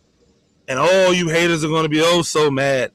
And 0.66 0.78
all 0.78 1.12
you 1.12 1.28
haters 1.28 1.62
are 1.62 1.68
going 1.68 1.82
to 1.82 1.90
be 1.90 2.00
oh 2.02 2.22
so 2.22 2.50
mad. 2.50 2.92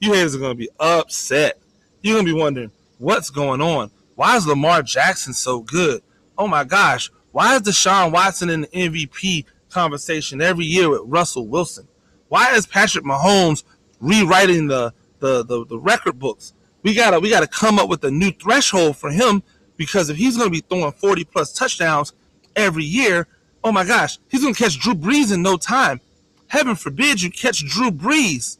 You 0.00 0.12
haters 0.12 0.36
are 0.36 0.38
going 0.38 0.52
to 0.52 0.58
be 0.58 0.68
upset. 0.78 1.58
You're 2.02 2.16
going 2.16 2.26
to 2.26 2.34
be 2.34 2.38
wondering 2.38 2.72
what's 2.98 3.30
going 3.30 3.62
on. 3.62 3.90
Why 4.22 4.36
is 4.36 4.46
Lamar 4.46 4.84
Jackson 4.84 5.34
so 5.34 5.62
good? 5.62 6.00
Oh 6.38 6.46
my 6.46 6.62
gosh, 6.62 7.10
why 7.32 7.56
is 7.56 7.62
Deshaun 7.62 8.12
Watson 8.12 8.50
in 8.50 8.60
the 8.60 8.68
MVP 8.68 9.46
conversation 9.68 10.40
every 10.40 10.64
year 10.64 10.88
with 10.88 11.00
Russell 11.06 11.48
Wilson? 11.48 11.88
Why 12.28 12.54
is 12.54 12.64
Patrick 12.64 13.04
Mahomes 13.04 13.64
rewriting 13.98 14.68
the 14.68 14.94
the, 15.18 15.44
the, 15.44 15.66
the 15.66 15.76
record 15.76 16.20
books? 16.20 16.54
We 16.84 16.94
gotta 16.94 17.18
we 17.18 17.30
gotta 17.30 17.48
come 17.48 17.80
up 17.80 17.88
with 17.88 18.04
a 18.04 18.12
new 18.12 18.30
threshold 18.30 18.96
for 18.96 19.10
him 19.10 19.42
because 19.76 20.08
if 20.08 20.16
he's 20.16 20.36
gonna 20.36 20.50
be 20.50 20.60
throwing 20.60 20.92
40 20.92 21.24
plus 21.24 21.52
touchdowns 21.52 22.12
every 22.54 22.84
year, 22.84 23.26
oh 23.64 23.72
my 23.72 23.84
gosh, 23.84 24.20
he's 24.28 24.42
gonna 24.42 24.54
catch 24.54 24.78
Drew 24.78 24.94
Brees 24.94 25.34
in 25.34 25.42
no 25.42 25.56
time. 25.56 26.00
Heaven 26.46 26.76
forbid 26.76 27.22
you 27.22 27.28
catch 27.32 27.66
Drew 27.66 27.90
Brees, 27.90 28.58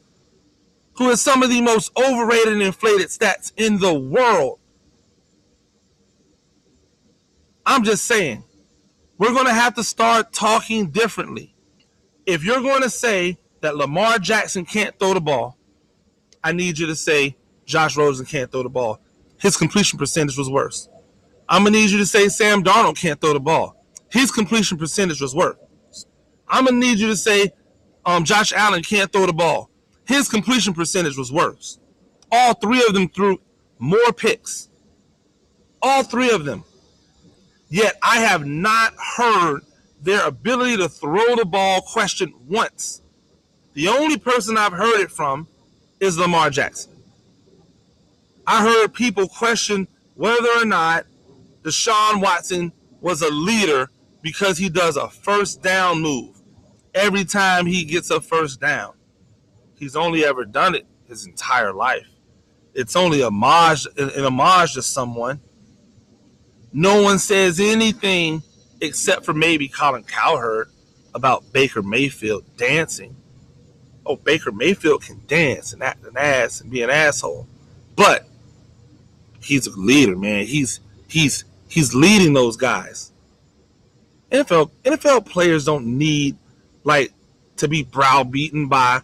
who 0.95 1.07
has 1.07 1.21
some 1.21 1.41
of 1.41 1.49
the 1.49 1.61
most 1.61 1.89
overrated 1.97 2.51
and 2.51 2.61
inflated 2.61 3.07
stats 3.07 3.53
in 3.55 3.79
the 3.79 3.93
world. 3.93 4.59
I'm 7.73 7.83
just 7.83 8.03
saying, 8.03 8.43
we're 9.17 9.33
going 9.33 9.47
to 9.47 9.53
have 9.53 9.73
to 9.73 9.83
start 9.83 10.31
talking 10.31 10.91
differently. 10.91 11.55
If 12.27 12.43
you're 12.43 12.61
going 12.61 12.83
to 12.83 12.89
say 12.89 13.39
that 13.61 13.75
Lamar 13.75 14.19
Jackson 14.19 14.63
can't 14.63 14.97
throw 14.99 15.15
the 15.15 15.21
ball, 15.21 15.57
I 16.43 16.51
need 16.51 16.77
you 16.77 16.85
to 16.85 16.95
say 16.95 17.35
Josh 17.65 17.97
Rosen 17.97 18.27
can't 18.27 18.51
throw 18.51 18.61
the 18.61 18.69
ball. 18.69 18.99
His 19.39 19.57
completion 19.57 19.97
percentage 19.97 20.37
was 20.37 20.51
worse. 20.51 20.87
I'm 21.49 21.63
going 21.63 21.73
to 21.73 21.79
need 21.79 21.89
you 21.89 21.97
to 21.97 22.05
say 22.05 22.29
Sam 22.29 22.63
Darnold 22.63 22.95
can't 22.95 23.19
throw 23.19 23.33
the 23.33 23.39
ball. 23.39 23.83
His 24.11 24.29
completion 24.29 24.77
percentage 24.77 25.19
was 25.19 25.33
worse. 25.33 25.57
I'm 26.47 26.65
going 26.65 26.79
to 26.79 26.87
need 26.87 26.99
you 26.99 27.07
to 27.07 27.17
say 27.17 27.53
um, 28.05 28.23
Josh 28.23 28.53
Allen 28.53 28.83
can't 28.83 29.11
throw 29.11 29.25
the 29.25 29.33
ball. 29.33 29.71
His 30.07 30.29
completion 30.29 30.75
percentage 30.75 31.17
was 31.17 31.31
worse. 31.31 31.79
All 32.31 32.53
three 32.53 32.85
of 32.87 32.93
them 32.93 33.09
threw 33.09 33.41
more 33.79 34.13
picks. 34.15 34.69
All 35.81 36.03
three 36.03 36.29
of 36.29 36.45
them. 36.45 36.65
Yet 37.73 37.97
I 38.03 38.19
have 38.19 38.45
not 38.45 38.93
heard 39.17 39.61
their 39.99 40.27
ability 40.27 40.77
to 40.77 40.87
throw 40.87 41.35
the 41.35 41.43
ball 41.43 41.81
questioned 41.81 42.31
once. 42.47 43.01
The 43.73 43.87
only 43.87 44.19
person 44.19 44.59
I've 44.59 44.73
heard 44.73 44.99
it 44.99 45.09
from 45.09 45.47
is 45.99 46.15
Lamar 46.15 46.51
Jackson. 46.51 46.91
I 48.45 48.61
heard 48.61 48.93
people 48.93 49.27
question 49.27 49.87
whether 50.13 50.49
or 50.49 50.65
not 50.65 51.07
Deshaun 51.63 52.21
Watson 52.21 52.71
was 53.01 53.23
a 53.23 53.31
leader 53.31 53.89
because 54.21 54.59
he 54.59 54.69
does 54.69 54.95
a 54.95 55.09
first 55.09 55.63
down 55.63 55.99
move 55.99 56.43
every 56.93 57.25
time 57.25 57.65
he 57.65 57.85
gets 57.85 58.11
a 58.11 58.21
first 58.21 58.61
down. 58.61 58.93
He's 59.73 59.95
only 59.95 60.23
ever 60.23 60.45
done 60.45 60.75
it 60.75 60.85
his 61.07 61.25
entire 61.25 61.73
life. 61.73 62.05
It's 62.75 62.95
only 62.95 63.23
homage, 63.23 63.87
an 63.97 64.23
homage 64.23 64.75
to 64.75 64.83
someone 64.83 65.39
no 66.73 67.01
one 67.01 67.19
says 67.19 67.59
anything 67.59 68.43
except 68.81 69.25
for 69.25 69.33
maybe 69.33 69.67
Colin 69.67 70.03
Cowherd 70.03 70.69
about 71.13 71.53
Baker 71.53 71.81
Mayfield 71.81 72.43
dancing. 72.57 73.15
Oh, 74.05 74.15
Baker 74.15 74.51
Mayfield 74.51 75.03
can 75.03 75.21
dance 75.27 75.71
and 75.71 75.81
act 75.81 76.03
an 76.05 76.17
ass 76.17 76.59
and 76.59 76.71
be 76.71 76.81
an 76.81 76.89
asshole. 76.89 77.47
But 77.95 78.27
he's 79.41 79.67
a 79.67 79.79
leader, 79.79 80.15
man. 80.17 80.45
He's 80.45 80.79
he's 81.07 81.45
he's 81.69 81.93
leading 81.93 82.33
those 82.33 82.57
guys. 82.57 83.11
NFL 84.31 84.71
NFL 84.83 85.25
players 85.27 85.65
don't 85.65 85.97
need 85.97 86.35
like 86.83 87.13
to 87.57 87.67
be 87.67 87.83
browbeaten 87.83 88.67
by 88.67 89.01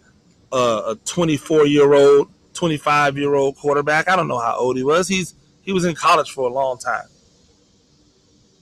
a, 0.51 0.55
a 0.87 0.97
24 1.05 1.67
year 1.67 1.93
old, 1.93 2.29
25 2.53 3.17
year 3.17 3.35
old 3.35 3.55
quarterback. 3.55 4.09
I 4.09 4.15
don't 4.15 4.27
know 4.27 4.39
how 4.39 4.57
old 4.57 4.75
he 4.75 4.83
was. 4.83 5.07
He's 5.07 5.35
he 5.61 5.71
was 5.71 5.85
in 5.85 5.95
college 5.95 6.31
for 6.31 6.49
a 6.49 6.53
long 6.53 6.79
time. 6.79 7.07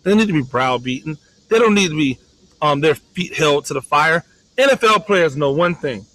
They 0.07 0.15
need 0.15 0.27
to 0.27 0.33
be 0.33 0.41
browbeaten. 0.41 1.17
They 1.49 1.59
don't 1.59 1.75
need 1.75 1.89
to 1.89 1.97
be 1.97 2.17
um, 2.61 2.79
their 2.79 2.95
feet 2.95 3.35
held 3.35 3.65
to 3.65 3.73
the 3.73 3.81
fire. 3.81 4.23
NFL 4.57 5.05
players 5.05 5.35
know 5.35 5.51
one 5.51 5.75
thing: 5.75 6.05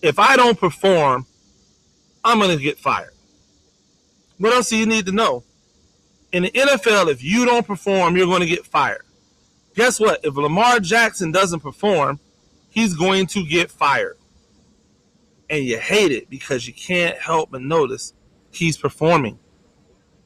if 0.00 0.18
I 0.18 0.34
don't 0.34 0.58
perform, 0.58 1.26
I'm 2.24 2.38
going 2.38 2.56
to 2.56 2.62
get 2.62 2.78
fired. 2.78 3.12
What 4.38 4.54
else 4.54 4.70
do 4.70 4.78
you 4.78 4.86
need 4.86 5.04
to 5.04 5.12
know? 5.12 5.44
In 6.32 6.44
the 6.44 6.50
NFL, 6.52 7.10
if 7.10 7.22
you 7.22 7.44
don't 7.44 7.66
perform, 7.66 8.16
you're 8.16 8.24
going 8.24 8.40
to 8.40 8.46
get 8.46 8.64
fired. 8.64 9.02
Guess 9.76 10.00
what? 10.00 10.24
If 10.24 10.34
Lamar 10.34 10.80
Jackson 10.80 11.30
doesn't 11.30 11.60
perform, 11.60 12.20
he's 12.70 12.94
going 12.94 13.26
to 13.26 13.44
get 13.44 13.70
fired. 13.70 14.16
And 15.50 15.66
you 15.66 15.78
hate 15.78 16.12
it 16.12 16.30
because 16.30 16.66
you 16.66 16.72
can't 16.72 17.18
help 17.18 17.50
but 17.50 17.60
notice 17.60 18.14
he's 18.50 18.78
performing. 18.78 19.38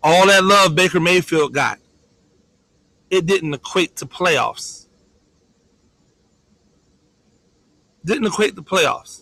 All 0.05 0.29
that 0.29 0.45
love 0.45 0.77
Baker 0.77 1.01
Mayfield 1.01 1.53
got 1.53 1.81
it 3.13 3.27
didn't 3.27 3.53
equate 3.53 3.95
to 3.97 4.07
playoffs. 4.07 4.87
Didn't 8.07 8.27
equate 8.27 8.57
to 8.57 8.63
playoffs. 8.63 9.21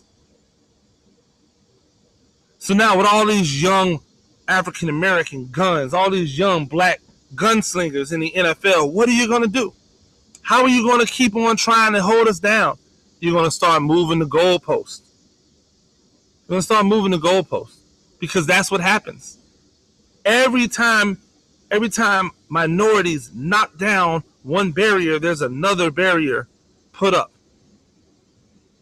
So 2.59 2.72
now 2.72 2.97
with 2.97 3.07
all 3.07 3.26
these 3.26 3.61
young 3.61 3.99
African 4.47 4.88
American 4.88 5.49
guns, 5.51 5.93
all 5.93 6.09
these 6.09 6.38
young 6.38 6.66
black 6.66 7.01
gunslingers 7.34 8.12
in 8.12 8.20
the 8.20 8.30
NFL, 8.30 8.93
what 8.93 9.09
are 9.09 9.12
you 9.12 9.26
going 9.26 9.43
to 9.43 9.49
do? 9.49 9.74
How 10.43 10.62
are 10.62 10.68
you 10.68 10.86
going 10.86 11.05
to 11.05 11.12
keep 11.12 11.34
on 11.34 11.57
trying 11.57 11.93
to 11.95 12.01
hold 12.01 12.28
us 12.28 12.38
down? 12.38 12.78
You're 13.18 13.32
going 13.32 13.45
to 13.45 13.51
start 13.51 13.82
moving 13.82 14.20
the 14.20 14.26
goalpost. 14.26 15.01
You're 16.43 16.51
going 16.51 16.61
to 16.61 16.64
start 16.64 16.86
moving 16.86 17.11
the 17.11 17.18
goalpost 17.18 17.76
because 18.20 18.47
that's 18.47 18.70
what 18.70 18.80
happens. 18.80 19.36
Every 20.24 20.68
time 20.68 21.18
every 21.70 21.88
time 21.88 22.30
minorities 22.48 23.30
knock 23.34 23.76
down 23.76 24.24
one 24.42 24.72
barrier, 24.72 25.18
there's 25.18 25.42
another 25.42 25.90
barrier 25.90 26.48
put 26.92 27.14
up. 27.14 27.32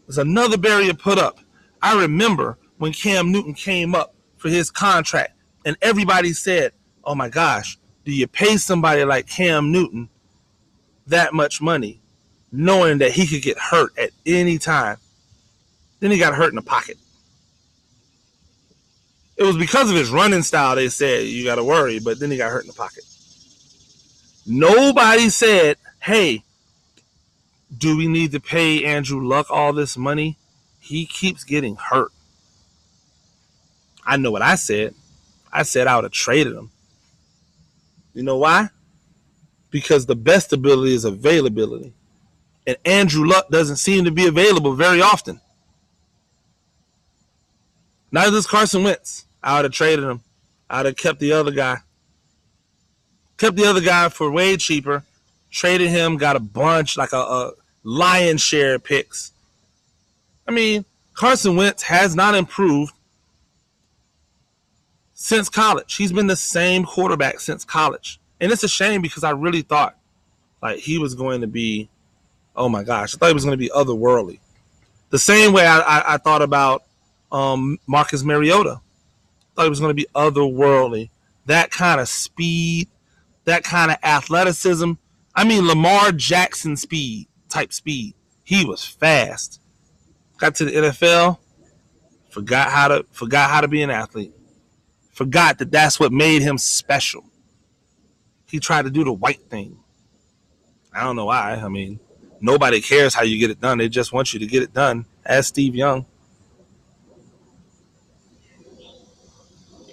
There's 0.07 0.17
another 0.17 0.57
barrier 0.57 0.93
put 0.93 1.17
up. 1.17 1.39
I 1.81 2.01
remember 2.01 2.57
when 2.77 2.93
Cam 2.93 3.31
Newton 3.31 3.53
came 3.53 3.93
up 3.93 4.15
for 4.37 4.49
his 4.49 4.71
contract, 4.71 5.33
and 5.65 5.77
everybody 5.81 6.33
said, 6.33 6.71
Oh 7.03 7.15
my 7.15 7.29
gosh, 7.29 7.77
do 8.05 8.11
you 8.11 8.27
pay 8.27 8.57
somebody 8.57 9.03
like 9.03 9.27
Cam 9.27 9.71
Newton 9.71 10.09
that 11.07 11.33
much 11.33 11.61
money, 11.61 12.01
knowing 12.51 12.99
that 12.99 13.11
he 13.11 13.27
could 13.27 13.41
get 13.41 13.57
hurt 13.57 13.97
at 13.97 14.11
any 14.25 14.57
time? 14.57 14.97
Then 15.99 16.11
he 16.11 16.17
got 16.17 16.33
hurt 16.33 16.49
in 16.49 16.55
the 16.55 16.61
pocket. 16.61 16.97
It 19.39 19.43
was 19.45 19.55
because 19.55 19.89
of 19.89 19.95
his 19.95 20.09
running 20.09 20.43
style. 20.43 20.75
They 20.75 20.89
said 20.89 21.25
you 21.25 21.45
got 21.45 21.55
to 21.55 21.63
worry, 21.63 21.99
but 21.99 22.19
then 22.19 22.29
he 22.29 22.35
got 22.35 22.51
hurt 22.51 22.63
in 22.63 22.67
the 22.67 22.73
pocket. 22.73 23.05
Nobody 24.45 25.29
said, 25.29 25.77
"Hey, 25.99 26.43
do 27.75 27.95
we 27.95 28.07
need 28.09 28.33
to 28.33 28.41
pay 28.41 28.83
Andrew 28.83 29.25
Luck 29.25 29.47
all 29.49 29.71
this 29.71 29.95
money? 29.95 30.37
He 30.81 31.05
keeps 31.05 31.45
getting 31.45 31.77
hurt." 31.77 32.11
I 34.05 34.17
know 34.17 34.29
what 34.29 34.41
I 34.41 34.55
said. 34.55 34.93
I 35.53 35.63
said 35.63 35.87
I 35.87 35.95
would 35.95 36.03
have 36.03 36.11
traded 36.11 36.53
him. 36.53 36.71
You 38.13 38.23
know 38.23 38.37
why? 38.37 38.69
Because 39.71 40.05
the 40.05 40.15
best 40.15 40.51
ability 40.51 40.95
is 40.95 41.05
availability. 41.05 41.93
And 42.67 42.75
Andrew 42.83 43.25
Luck 43.25 43.49
doesn't 43.49 43.77
seem 43.77 44.03
to 44.03 44.11
be 44.11 44.27
available 44.27 44.73
very 44.73 45.01
often. 45.01 45.39
Neither 48.11 48.31
does 48.31 48.47
Carson 48.47 48.83
Wentz. 48.83 49.25
I 49.43 49.55
would 49.55 49.65
have 49.65 49.73
traded 49.73 50.05
him. 50.05 50.21
I 50.69 50.77
would 50.77 50.87
have 50.87 50.95
kept 50.97 51.19
the 51.19 51.33
other 51.33 51.51
guy. 51.51 51.77
Kept 53.37 53.55
the 53.55 53.65
other 53.65 53.81
guy 53.81 54.09
for 54.09 54.29
way 54.29 54.57
cheaper. 54.57 55.03
Traded 55.51 55.89
him, 55.89 56.17
got 56.17 56.35
a 56.35 56.39
bunch, 56.39 56.97
like 56.97 57.13
a, 57.13 57.17
a 57.17 57.51
lion 57.83 58.37
share 58.37 58.77
picks. 58.79 59.31
I 60.47 60.51
mean, 60.51 60.85
Carson 61.13 61.55
Wentz 61.55 61.83
has 61.83 62.15
not 62.15 62.35
improved 62.35 62.93
since 65.13 65.49
college. 65.49 65.95
He's 65.95 66.11
been 66.11 66.27
the 66.27 66.35
same 66.35 66.85
quarterback 66.85 67.39
since 67.39 67.65
college. 67.65 68.19
And 68.39 68.51
it's 68.51 68.63
a 68.63 68.69
shame 68.69 69.01
because 69.01 69.23
I 69.23 69.31
really 69.31 69.61
thought 69.61 69.97
like 70.61 70.79
he 70.79 70.97
was 70.97 71.15
going 71.15 71.41
to 71.41 71.47
be, 71.47 71.89
oh 72.55 72.69
my 72.69 72.83
gosh, 72.83 73.15
I 73.15 73.17
thought 73.17 73.27
he 73.27 73.33
was 73.33 73.45
going 73.45 73.57
to 73.57 73.57
be 73.57 73.69
otherworldly. 73.69 74.39
The 75.09 75.19
same 75.19 75.53
way 75.53 75.65
I, 75.65 75.79
I, 75.79 76.13
I 76.13 76.17
thought 76.17 76.41
about 76.41 76.83
um, 77.31 77.79
Marcus 77.87 78.23
Mariota. 78.23 78.81
Thought 79.59 79.65
he 79.65 79.69
was 79.69 79.79
going 79.79 79.95
to 79.95 80.01
be 80.01 80.07
otherworldly. 80.15 81.09
That 81.45 81.69
kind 81.71 81.99
of 81.99 82.07
speed, 82.07 82.87
that 83.45 83.63
kind 83.63 83.91
of 83.91 83.97
athleticism. 84.03 84.93
I 85.35 85.43
mean, 85.43 85.67
Lamar 85.67 86.11
Jackson 86.11 86.77
speed, 86.77 87.27
type 87.49 87.73
speed. 87.73 88.15
He 88.43 88.65
was 88.65 88.85
fast. 88.85 89.61
Got 90.37 90.55
to 90.55 90.65
the 90.65 90.71
NFL, 90.71 91.39
forgot 92.29 92.71
how 92.71 92.87
to 92.87 93.05
forgot 93.11 93.49
how 93.49 93.61
to 93.61 93.67
be 93.67 93.81
an 93.81 93.89
athlete 93.89 94.33
forgot 95.19 95.57
that 95.57 95.69
that's 95.69 95.99
what 95.99 96.13
made 96.13 96.41
him 96.41 96.57
special. 96.57 97.25
He 98.47 98.57
tried 98.57 98.83
to 98.83 98.89
do 98.89 99.03
the 99.03 99.11
white 99.11 99.41
thing. 99.49 99.77
I 100.93 101.03
don't 101.03 101.17
know 101.17 101.25
why. 101.25 101.55
I 101.61 101.67
mean, 101.67 101.99
nobody 102.39 102.79
cares 102.79 103.13
how 103.13 103.23
you 103.23 103.37
get 103.37 103.51
it 103.51 103.59
done. 103.59 103.79
They 103.79 103.89
just 103.89 104.13
want 104.13 104.31
you 104.31 104.39
to 104.39 104.47
get 104.47 104.63
it 104.63 104.73
done. 104.73 105.05
As 105.25 105.47
Steve 105.47 105.75
Young. 105.75 106.05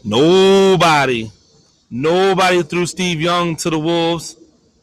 Nobody, 0.09 1.33
nobody 1.91 2.63
threw 2.63 2.87
Steve 2.87 3.21
Young 3.21 3.57
to 3.57 3.71
the 3.71 3.79
Wolves. 3.79 4.37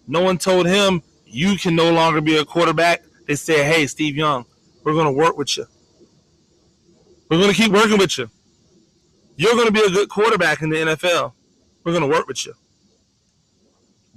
No 0.05 0.19
one 0.19 0.37
told 0.37 0.67
him 0.67 1.01
you 1.25 1.55
can 1.55 1.77
no 1.77 1.93
longer 1.93 2.19
be 2.19 2.35
a 2.35 2.43
quarterback. 2.43 3.03
They 3.25 3.35
said, 3.35 3.65
hey, 3.65 3.87
Steve 3.87 4.17
Young, 4.17 4.45
we're 4.83 4.91
going 4.91 5.05
to 5.05 5.13
work 5.13 5.37
with 5.37 5.55
you. 5.55 5.65
We're 7.29 7.37
going 7.37 7.51
to 7.51 7.55
keep 7.55 7.71
working 7.71 7.97
with 7.97 8.17
you. 8.17 8.29
You're 9.37 9.53
going 9.53 9.67
to 9.67 9.71
be 9.71 9.79
a 9.79 9.89
good 9.89 10.09
quarterback 10.09 10.61
in 10.61 10.69
the 10.69 10.75
NFL. 10.75 11.31
We're 11.85 11.93
going 11.93 12.03
to 12.03 12.13
work 12.13 12.27
with 12.27 12.45
you. 12.45 12.53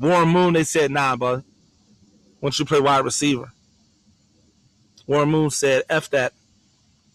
Warren 0.00 0.28
Moon, 0.28 0.54
they 0.54 0.64
said, 0.64 0.90
nah, 0.90 1.14
bud. 1.14 1.44
Once 2.40 2.58
you 2.58 2.64
play 2.64 2.80
wide 2.80 3.04
receiver. 3.04 3.52
Warren 5.06 5.30
Moon 5.30 5.50
said, 5.50 5.84
F 5.88 6.10
that. 6.10 6.32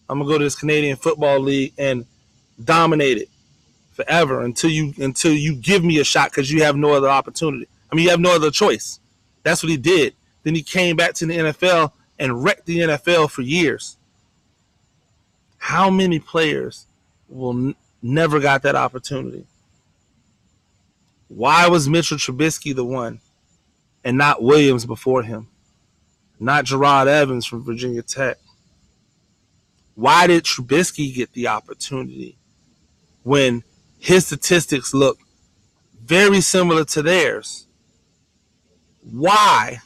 I'm 0.08 0.20
gonna 0.20 0.30
go 0.30 0.38
to 0.38 0.44
this 0.46 0.56
Canadian 0.56 0.98
Football 0.98 1.40
League 1.40 1.74
and 1.78 2.06
dominate 2.62 3.18
it 3.18 3.31
forever 4.04 4.42
until 4.42 4.70
you 4.70 4.94
until 5.00 5.34
you 5.34 5.56
give 5.56 5.84
me 5.84 6.00
a 6.00 6.04
shot 6.04 6.32
because 6.32 6.52
you 6.52 6.64
have 6.64 6.76
no 6.76 6.94
other 6.94 7.10
opportunity. 7.10 7.68
I 7.92 7.96
mean, 7.96 8.06
you 8.06 8.12
have 8.12 8.20
no 8.20 8.36
other 8.36 8.52
choice. 8.52 9.00
That's 9.44 9.64
what 9.64 9.70
he 9.70 9.78
did. 9.78 10.16
Then 10.44 10.56
he 10.56 10.64
came 10.64 10.96
back 10.96 11.14
to 11.16 11.26
the 11.26 11.38
NFL 11.38 11.92
and 12.20 12.44
wrecked 12.44 12.66
the 12.66 12.80
NFL 12.80 13.32
for 13.32 13.42
years. 13.42 13.98
How 15.58 15.90
many 15.90 16.20
players 16.20 16.88
will 17.32 17.74
never 18.02 18.40
got 18.40 18.64
that 18.64 18.76
opportunity. 18.76 19.46
Why 21.28 21.68
was 21.68 21.88
Mitchell 21.88 22.18
Trubisky 22.18 22.76
the 22.76 22.84
one 22.84 23.22
and 24.04 24.18
not 24.18 24.44
Williams 24.44 24.86
before 24.86 25.24
him? 25.24 25.48
Not 26.40 26.66
Jerod 26.66 27.08
Evans 27.08 27.46
from 27.46 27.64
Virginia 27.64 28.02
Tech? 28.02 28.38
Why 29.96 30.28
did 30.28 30.44
Trubisky 30.44 31.14
get 31.14 31.32
the 31.34 31.48
opportunity 31.48 32.38
when 33.24 33.64
his 34.02 34.26
statistics 34.26 34.96
look 34.96 35.20
very 36.04 36.42
similar 36.42 36.84
to 36.86 37.04
theirs? 37.04 37.68
Why? 39.04 39.78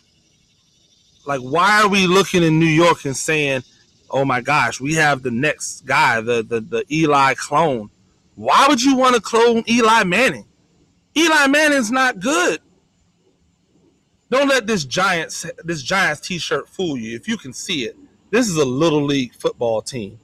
Like, 1.26 1.42
why 1.42 1.82
are 1.82 1.90
we 1.90 2.08
looking 2.08 2.42
in 2.42 2.58
New 2.58 2.66
York 2.66 3.04
and 3.04 3.16
saying, 3.16 3.64
oh 4.10 4.24
my 4.24 4.40
gosh, 4.40 4.80
we 4.80 4.94
have 4.94 5.22
the 5.22 5.32
next 5.32 5.86
guy, 5.86 6.22
the, 6.22 6.42
the, 6.42 6.62
the 6.62 6.86
Eli 6.90 7.34
clone? 7.34 7.90
Why 8.36 8.68
would 8.70 8.82
you 8.82 8.96
want 8.96 9.16
to 9.16 9.22
clone 9.22 9.64
Eli 9.68 10.06
Manning? 10.06 10.46
Eli 11.18 11.48
Manning's 11.48 11.92
not 11.92 12.22
good. 12.22 12.62
Don't 14.30 14.48
let 14.48 14.66
this 14.66 14.86
Giants 14.86 15.46
this 15.64 15.82
Giants 15.84 16.22
t-shirt 16.22 16.70
fool 16.70 16.98
you. 16.98 17.16
If 17.16 17.28
you 17.28 17.38
can 17.38 17.54
see 17.54 17.84
it, 17.84 17.98
this 18.32 18.48
is 18.48 18.56
a 18.56 18.66
little 18.66 19.04
league 19.04 19.34
football 19.36 19.82
team. 19.82 20.20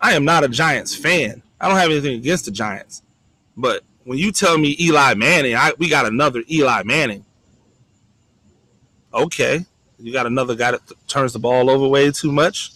I 0.00 0.12
am 0.12 0.24
not 0.24 0.44
a 0.44 0.48
Giants 0.48 0.94
fan. 0.94 1.42
I 1.60 1.68
don't 1.68 1.76
have 1.76 1.90
anything 1.90 2.14
against 2.14 2.44
the 2.44 2.50
Giants. 2.50 3.02
But 3.56 3.82
when 4.04 4.18
you 4.18 4.32
tell 4.32 4.56
me 4.56 4.76
Eli 4.80 5.14
Manning, 5.14 5.54
I, 5.54 5.72
we 5.78 5.88
got 5.88 6.06
another 6.06 6.42
Eli 6.50 6.82
Manning. 6.84 7.24
Okay, 9.12 9.64
you 9.98 10.12
got 10.12 10.26
another 10.26 10.54
guy 10.54 10.72
that 10.72 10.86
th- 10.86 11.00
turns 11.08 11.32
the 11.32 11.38
ball 11.38 11.68
over 11.68 11.88
way 11.88 12.10
too 12.10 12.30
much. 12.30 12.72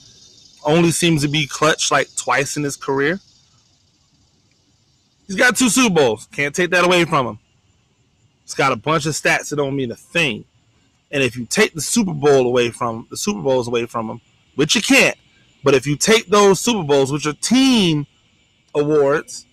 Only 0.64 0.91
seems 0.91 1.22
to 1.22 1.28
be 1.28 1.47
clutch 1.47 1.91
like 1.91 2.09
twice 2.16 2.57
in 2.57 2.62
his 2.64 2.76
career. 2.76 3.20
He's 5.26 5.37
got 5.37 5.57
two 5.57 5.68
Super 5.68 5.95
Bowls. 5.95 6.28
Can't 6.33 6.55
take 6.55 6.70
that 6.70 6.85
away 6.85 7.05
from 7.05 7.26
him. 7.26 7.39
He's 8.43 8.55
got 8.55 8.72
a 8.72 8.76
bunch 8.76 9.07
of 9.07 9.12
stats 9.12 9.51
that 9.51 9.57
don't 9.57 9.76
mean 9.76 9.91
a 9.91 9.97
thing. 9.97 10.45
And 11.11 11.22
if 11.22 11.37
you 11.37 11.47
take 11.47 11.74
the 11.74 11.80
Super 11.80 12.12
Bowl 12.12 12.47
away 12.47 12.70
from 12.70 13.07
the 13.11 13.16
Super 13.16 13.41
Bowls 13.41 13.68
away 13.68 13.87
from 13.87 14.11
him, 14.11 14.20
which 14.57 14.74
you 14.74 14.83
can't, 14.83 15.16
but 15.62 15.74
if 15.74 15.87
you 15.87 15.97
take 15.97 16.26
those 16.26 16.61
Super 16.61 16.83
Bowls, 16.83 17.12
which 17.12 17.26
are 17.26 17.35
team 17.35 18.07
awards, 18.74 19.46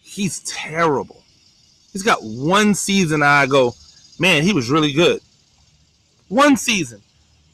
he's 0.00 0.40
terrible. 0.40 1.22
He's 1.92 2.02
got 2.02 2.22
one 2.22 2.74
season. 2.74 3.22
I 3.22 3.46
go, 3.46 3.74
man, 4.18 4.42
he 4.42 4.52
was 4.52 4.70
really 4.70 4.92
good. 4.92 5.20
One 6.28 6.56
season, 6.56 7.02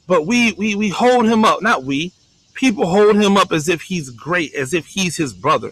but 0.07 0.25
we 0.25 0.53
we 0.53 0.75
we 0.75 0.89
hold 0.89 1.25
him 1.25 1.45
up. 1.45 1.61
Not 1.61 1.83
we. 1.83 2.11
People 2.53 2.85
hold 2.85 3.15
him 3.15 3.37
up 3.37 3.51
as 3.51 3.69
if 3.69 3.83
he's 3.83 4.09
great, 4.09 4.53
as 4.55 4.73
if 4.73 4.87
he's 4.87 5.17
his 5.17 5.33
brother. 5.33 5.71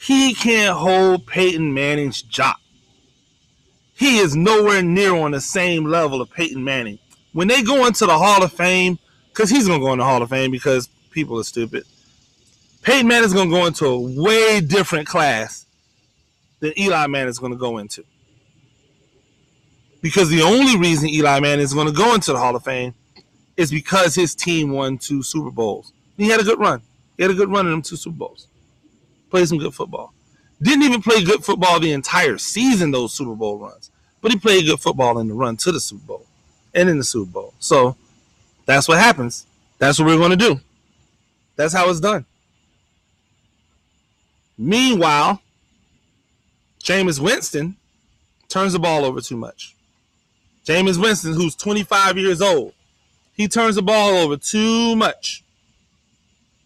He 0.00 0.34
can't 0.34 0.76
hold 0.76 1.26
Peyton 1.26 1.72
Manning's 1.72 2.22
job. 2.22 2.56
He 3.94 4.18
is 4.18 4.34
nowhere 4.34 4.82
near 4.82 5.14
on 5.14 5.30
the 5.30 5.40
same 5.40 5.84
level 5.84 6.20
of 6.20 6.30
Peyton 6.30 6.64
Manning. 6.64 6.98
When 7.32 7.48
they 7.48 7.62
go 7.62 7.86
into 7.86 8.06
the 8.06 8.18
Hall 8.18 8.42
of 8.42 8.52
Fame, 8.52 8.98
because 9.28 9.48
he's 9.48 9.66
to 9.66 9.78
go 9.78 9.92
in 9.92 9.98
the 9.98 10.04
Hall 10.04 10.22
of 10.22 10.30
Fame 10.30 10.50
because 10.50 10.88
people 11.10 11.38
are 11.38 11.44
stupid. 11.44 11.84
Peyton 12.82 13.06
Manning 13.06 13.24
is 13.24 13.32
going 13.32 13.48
to 13.48 13.54
go 13.54 13.66
into 13.66 13.86
a 13.86 13.98
way 14.22 14.60
different 14.60 15.06
class 15.06 15.66
than 16.60 16.78
Eli 16.78 17.06
Manning 17.06 17.28
is 17.28 17.38
going 17.38 17.52
to 17.52 17.58
go 17.58 17.78
into. 17.78 18.04
Because 20.00 20.28
the 20.28 20.42
only 20.42 20.76
reason 20.76 21.08
Eli 21.08 21.40
Manning 21.40 21.64
is 21.64 21.74
going 21.74 21.86
to 21.86 21.92
go 21.92 22.14
into 22.14 22.32
the 22.32 22.38
Hall 22.38 22.56
of 22.56 22.64
Fame 22.64 22.94
is 23.56 23.70
because 23.70 24.14
his 24.14 24.34
team 24.34 24.72
won 24.72 24.98
two 24.98 25.22
Super 25.22 25.50
Bowls. 25.50 25.92
He 26.16 26.28
had 26.28 26.40
a 26.40 26.44
good 26.44 26.58
run. 26.58 26.82
He 27.16 27.22
had 27.22 27.30
a 27.30 27.34
good 27.34 27.50
run 27.50 27.66
in 27.66 27.72
them 27.72 27.82
two 27.82 27.96
Super 27.96 28.16
Bowls 28.16 28.48
played 29.32 29.48
some 29.48 29.58
good 29.58 29.74
football. 29.74 30.12
Didn't 30.60 30.84
even 30.84 31.02
play 31.02 31.24
good 31.24 31.44
football 31.44 31.80
the 31.80 31.90
entire 31.90 32.38
season, 32.38 32.92
those 32.92 33.12
Super 33.12 33.34
Bowl 33.34 33.58
runs. 33.58 33.90
But 34.20 34.30
he 34.30 34.38
played 34.38 34.66
good 34.66 34.78
football 34.78 35.18
in 35.18 35.26
the 35.26 35.34
run 35.34 35.56
to 35.56 35.72
the 35.72 35.80
Super 35.80 36.06
Bowl 36.06 36.26
and 36.72 36.88
in 36.88 36.98
the 36.98 37.04
Super 37.04 37.32
Bowl. 37.32 37.54
So 37.58 37.96
that's 38.66 38.86
what 38.86 38.98
happens. 38.98 39.46
That's 39.78 39.98
what 39.98 40.06
we're 40.06 40.18
going 40.18 40.30
to 40.30 40.36
do. 40.36 40.60
That's 41.56 41.74
how 41.74 41.90
it's 41.90 41.98
done. 41.98 42.26
Meanwhile, 44.62 45.42
Jameis 46.84 47.18
Winston 47.18 47.76
turns 48.48 48.72
the 48.72 48.78
ball 48.78 49.04
over 49.04 49.20
too 49.20 49.36
much. 49.36 49.74
Jameis 50.64 51.02
Winston, 51.02 51.32
who's 51.32 51.56
25 51.56 52.16
years 52.16 52.40
old, 52.40 52.72
he 53.32 53.48
turns 53.48 53.74
the 53.74 53.82
ball 53.82 54.10
over 54.10 54.36
too 54.36 54.94
much. 54.94 55.42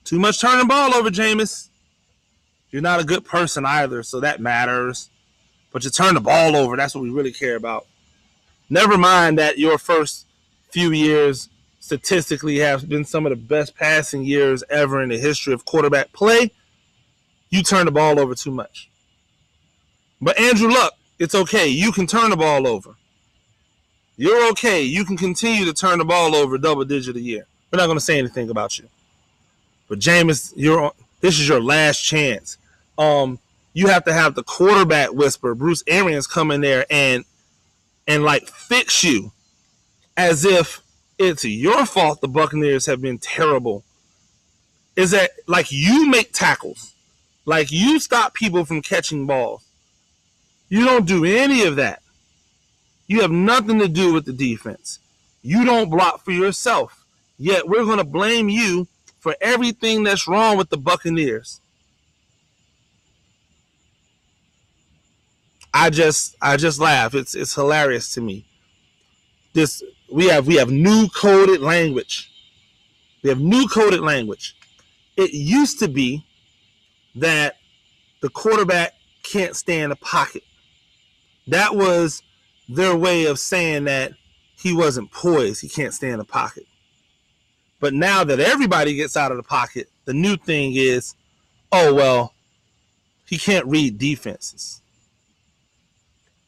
Too 0.05 0.19
much 0.19 0.43
turning 0.43 0.59
the 0.59 0.67
ball 0.67 0.95
over, 0.95 1.09
Jameis. 1.09 1.71
You're 2.71 2.83
not 2.83 3.01
a 3.01 3.05
good 3.05 3.25
person 3.25 3.65
either, 3.65 4.03
so 4.03 4.21
that 4.21 4.41
matters. 4.41 5.09
But 5.73 5.83
you 5.85 5.91
turn 5.91 6.15
the 6.15 6.21
ball 6.21 6.55
over. 6.55 6.77
That's 6.77 6.95
what 6.95 7.03
we 7.03 7.09
really 7.09 7.33
care 7.33 7.57
about. 7.57 7.87
Never 8.69 8.99
mind 8.99 9.39
that 9.39 9.59
your 9.59 9.79
first 9.79 10.27
few 10.69 10.93
years 10.93 11.49
statistically 11.81 12.59
have 12.59 12.91
been 12.91 13.07
some 13.07 13.25
of 13.25 13.31
the 13.31 13.37
best 13.37 13.75
passing 13.75 14.23
years 14.23 14.63
ever 14.69 15.01
in 15.03 15.09
the 15.09 15.19
history 15.19 15.55
of 15.55 15.65
quarterback 15.65 16.13
play. 16.13 16.51
You 17.51 17.63
turn 17.63 17.87
the 17.87 17.93
ball 17.93 18.19
over 18.19 18.35
too 18.35 18.51
much. 18.51 18.89
But 20.21 20.39
Andrew 20.39 20.71
Luck, 20.71 20.95
it's 21.19 21.35
okay. 21.35 21.69
You 21.69 21.93
can 21.93 22.07
turn 22.07 22.31
the 22.31 22.37
ball 22.37 22.67
over. 22.67 22.97
You're 24.17 24.51
okay. 24.51 24.83
You 24.83 25.05
can 25.05 25.17
continue 25.17 25.65
to 25.67 25.73
turn 25.73 25.99
the 25.99 26.05
ball 26.05 26.35
over 26.35 26.57
double 26.59 26.85
digit 26.85 27.17
a 27.17 27.21
year. 27.21 27.47
We're 27.71 27.79
not 27.79 27.87
going 27.87 27.99
to 27.99 28.05
say 28.05 28.19
anything 28.19 28.49
about 28.49 28.79
you. 28.79 28.89
But 29.89 29.99
Jameis, 29.99 30.53
you're 30.57 30.81
on, 30.81 30.91
this 31.21 31.39
is 31.39 31.49
your 31.49 31.61
last 31.61 32.03
chance. 32.03 32.57
Um, 32.99 33.39
you 33.75 33.89
have 33.89 34.05
to 34.05 34.13
have 34.13 34.35
the 34.35 34.43
quarterback 34.43 35.13
whisper, 35.13 35.55
Bruce 35.55 35.85
Arians, 35.87 36.27
come 36.27 36.51
in 36.51 36.63
there 36.63 36.87
and 36.91 37.25
and 38.07 38.25
like 38.25 38.49
fix 38.49 39.05
you 39.05 39.33
as 40.17 40.45
if 40.45 40.81
it's 41.19 41.45
your 41.45 41.85
fault 41.85 42.21
the 42.21 42.29
Buccaneers 42.29 42.87
have 42.87 43.03
been 43.03 43.19
terrible. 43.19 43.85
Is 44.97 45.11
that 45.11 45.33
like 45.47 45.71
you 45.71 46.09
make 46.09 46.33
tackles, 46.33 46.95
like 47.47 47.73
you 47.73 47.99
stop 47.99 48.35
people 48.35 48.65
from 48.65 48.83
catching 48.83 49.27
balls. 49.27 49.65
You 50.69 50.85
don't 50.85 51.07
do 51.07 51.25
any 51.25 51.63
of 51.63 51.77
that. 51.77 52.03
You 53.07 53.23
have 53.23 53.31
nothing 53.31 53.79
to 53.79 53.89
do 53.89 54.13
with 54.13 54.27
the 54.27 54.33
defense. 54.33 54.99
You 55.43 55.65
don't 55.65 55.89
block 55.89 56.25
for 56.25 56.33
yourself. 56.33 57.07
Yet 57.39 57.69
we're 57.69 57.85
going 57.85 57.99
to 57.99 58.05
blame 58.05 58.49
you 58.49 58.89
for 59.21 59.37
everything 59.41 60.03
that's 60.03 60.27
wrong 60.27 60.59
with 60.59 60.71
the 60.71 60.77
Buccaneers. 60.77 61.61
I 65.73 65.91
just 65.91 66.35
I 66.41 66.57
just 66.57 66.81
laugh. 66.81 67.15
It's 67.15 67.35
it's 67.35 67.55
hilarious 67.55 68.13
to 68.15 68.21
me. 68.21 68.47
This 69.53 69.83
we 70.11 70.27
have 70.29 70.47
we 70.47 70.57
have 70.57 70.71
new 70.71 71.09
coded 71.09 71.61
language. 71.61 72.33
We 73.23 73.29
have 73.29 73.39
new 73.39 73.69
coded 73.69 74.01
language. 74.01 74.57
It 75.17 75.33
used 75.33 75.79
to 75.81 75.89
be 75.89 76.26
that 77.17 77.57
the 78.23 78.29
quarterback 78.29 78.95
can't 79.23 79.57
stay 79.57 79.81
in 79.81 79.91
the 79.91 79.97
pocket. 79.97 80.43
That 81.49 81.75
was 81.75 82.23
their 82.69 82.97
way 82.97 83.27
of 83.27 83.39
saying 83.39 83.85
that 83.85 84.13
he 84.57 84.73
wasn't 84.73 85.11
poised. 85.11 85.63
He 85.63 85.69
can't 85.69 85.95
stay 85.95 86.11
in 86.11 86.19
the 86.19 86.25
pocket. 86.25 86.67
But 87.81 87.95
now 87.95 88.25
that 88.25 88.41
everybody 88.41 88.95
gets 88.95 89.17
out 89.17 89.31
of 89.31 89.37
the 89.37 89.43
pocket, 89.43 89.91
the 90.07 90.15
new 90.15 90.37
thing 90.37 90.73
is, 90.75 91.15
oh 91.73 91.95
well, 91.95 92.35
he 93.27 93.39
can't 93.39 93.67
read 93.67 93.99
defenses 93.99 94.81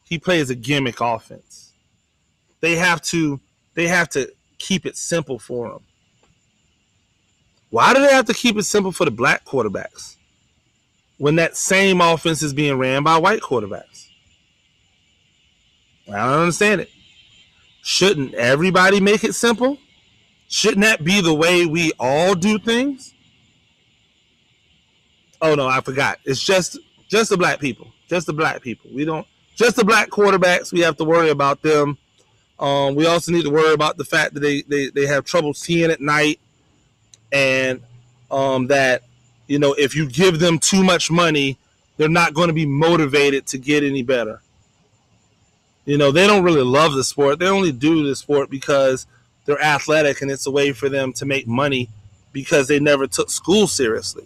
he 0.09 0.17
plays 0.17 0.49
a 0.49 0.55
gimmick 0.55 0.99
offense. 0.99 1.71
They 2.61 2.75
have 2.75 3.01
to 3.03 3.39
they 3.75 3.87
have 3.87 4.09
to 4.09 4.33
keep 4.57 4.85
it 4.85 4.97
simple 4.97 5.37
for 5.37 5.71
him. 5.71 5.79
Why 7.69 7.93
do 7.93 8.01
they 8.01 8.11
have 8.11 8.25
to 8.25 8.33
keep 8.33 8.57
it 8.57 8.63
simple 8.63 8.91
for 8.91 9.05
the 9.05 9.11
black 9.11 9.45
quarterbacks 9.45 10.15
when 11.19 11.35
that 11.35 11.55
same 11.55 12.01
offense 12.01 12.41
is 12.41 12.53
being 12.53 12.79
ran 12.79 13.03
by 13.03 13.17
white 13.17 13.41
quarterbacks? 13.41 14.07
I 16.07 16.17
don't 16.17 16.39
understand 16.39 16.81
it. 16.81 16.89
Shouldn't 17.83 18.33
everybody 18.33 18.99
make 18.99 19.23
it 19.23 19.35
simple? 19.35 19.77
Shouldn't 20.47 20.81
that 20.81 21.03
be 21.03 21.21
the 21.21 21.33
way 21.33 21.67
we 21.67 21.91
all 21.99 22.33
do 22.33 22.57
things? 22.57 23.13
Oh 25.41 25.53
no, 25.53 25.67
I 25.67 25.81
forgot. 25.81 26.17
It's 26.25 26.43
just 26.43 26.79
just 27.07 27.29
the 27.29 27.37
black 27.37 27.59
people. 27.59 27.87
Just 28.07 28.25
the 28.25 28.33
black 28.33 28.63
people. 28.63 28.89
We 28.91 29.05
don't 29.05 29.27
just 29.59 29.75
the 29.75 29.83
black 29.83 30.09
quarterbacks, 30.09 30.71
we 30.71 30.79
have 30.79 30.95
to 30.95 31.03
worry 31.03 31.29
about 31.29 31.61
them. 31.61 31.97
Um, 32.59 32.95
we 32.95 33.05
also 33.05 33.33
need 33.33 33.43
to 33.43 33.49
worry 33.49 33.73
about 33.73 33.97
the 33.97 34.05
fact 34.05 34.33
that 34.33 34.39
they, 34.39 34.61
they, 34.61 34.89
they 34.89 35.05
have 35.05 35.25
trouble 35.25 35.53
seeing 35.53 35.91
at 35.91 35.99
night 35.99 36.39
and 37.33 37.81
um, 38.31 38.67
that, 38.67 39.03
you 39.49 39.59
know, 39.59 39.73
if 39.73 39.95
you 39.95 40.07
give 40.07 40.39
them 40.39 40.59
too 40.59 40.83
much 40.83 41.11
money, 41.11 41.57
they're 41.97 42.07
not 42.07 42.33
going 42.33 42.47
to 42.47 42.53
be 42.53 42.65
motivated 42.65 43.45
to 43.47 43.57
get 43.57 43.83
any 43.83 44.03
better. 44.03 44.41
You 45.83 45.97
know, 45.97 46.11
they 46.11 46.25
don't 46.27 46.43
really 46.43 46.63
love 46.63 46.93
the 46.93 47.03
sport. 47.03 47.39
They 47.39 47.47
only 47.47 47.73
do 47.73 48.07
the 48.07 48.15
sport 48.15 48.49
because 48.49 49.07
they're 49.45 49.61
athletic 49.61 50.21
and 50.21 50.31
it's 50.31 50.45
a 50.45 50.51
way 50.51 50.71
for 50.71 50.87
them 50.87 51.11
to 51.13 51.25
make 51.25 51.47
money 51.47 51.89
because 52.31 52.67
they 52.67 52.79
never 52.79 53.07
took 53.07 53.29
school 53.29 53.67
seriously. 53.67 54.25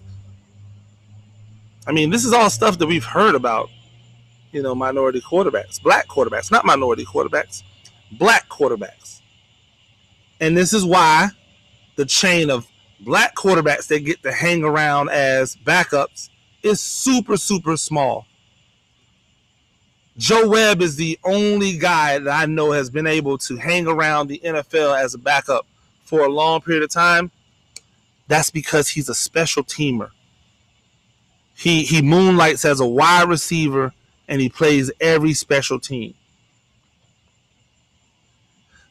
I 1.88 1.94
mean, 1.94 2.12
this 2.12 2.26
is 2.26 2.34
all 2.34 2.50
stuff 2.52 2.78
that 2.78 2.88
we've 2.88 3.04
heard 3.04 3.34
about 3.34 3.70
you 4.54 4.62
know, 4.62 4.76
minority 4.76 5.20
quarterbacks, 5.20 5.82
black 5.82 6.08
quarterbacks, 6.08 6.52
not 6.52 6.64
minority 6.64 7.04
quarterbacks, 7.04 7.64
black 8.12 8.48
quarterbacks. 8.48 9.22
And 10.40 10.56
this 10.56 10.74
is 10.74 10.86
why 10.86 11.30
the 11.96 12.06
chain 12.06 12.50
of 12.50 12.68
black 13.04 13.36
quarterbacks 13.36 13.88
that 13.88 14.00
get 14.00 14.24
to 14.24 14.32
hang 14.32 14.64
around 14.64 15.10
as 15.10 15.56
backups 15.56 16.30
is 16.62 16.80
super, 16.80 17.38
super 17.38 17.78
small. 17.78 18.26
Joe 20.18 20.48
Webb 20.48 20.82
is 20.82 20.96
the 20.96 21.18
only 21.24 21.78
guy 21.78 22.20
that 22.20 22.30
I 22.30 22.46
know 22.46 22.72
has 22.72 22.90
been 22.90 23.08
able 23.08 23.38
to 23.40 23.58
hang 23.58 23.88
around 23.88 24.28
the 24.28 24.40
NFL 24.44 25.02
as 25.02 25.14
a 25.14 25.18
backup 25.18 25.66
for 26.06 26.22
a 26.22 26.30
long 26.30 26.62
period 26.62 26.84
of 26.84 26.92
time. 26.92 27.32
That's 28.28 28.52
because 28.52 28.90
he's 28.90 29.10
a 29.10 29.16
special 29.16 29.64
teamer. 29.64 30.12
He 31.56 31.84
he 31.84 32.02
moonlights 32.02 32.66
as 32.66 32.80
a 32.80 32.88
wide 32.88 33.28
receiver 33.28 33.94
and 34.28 34.42
he 34.42 34.50
plays 34.50 34.92
every 35.00 35.34
special 35.34 35.80
team. 35.80 36.14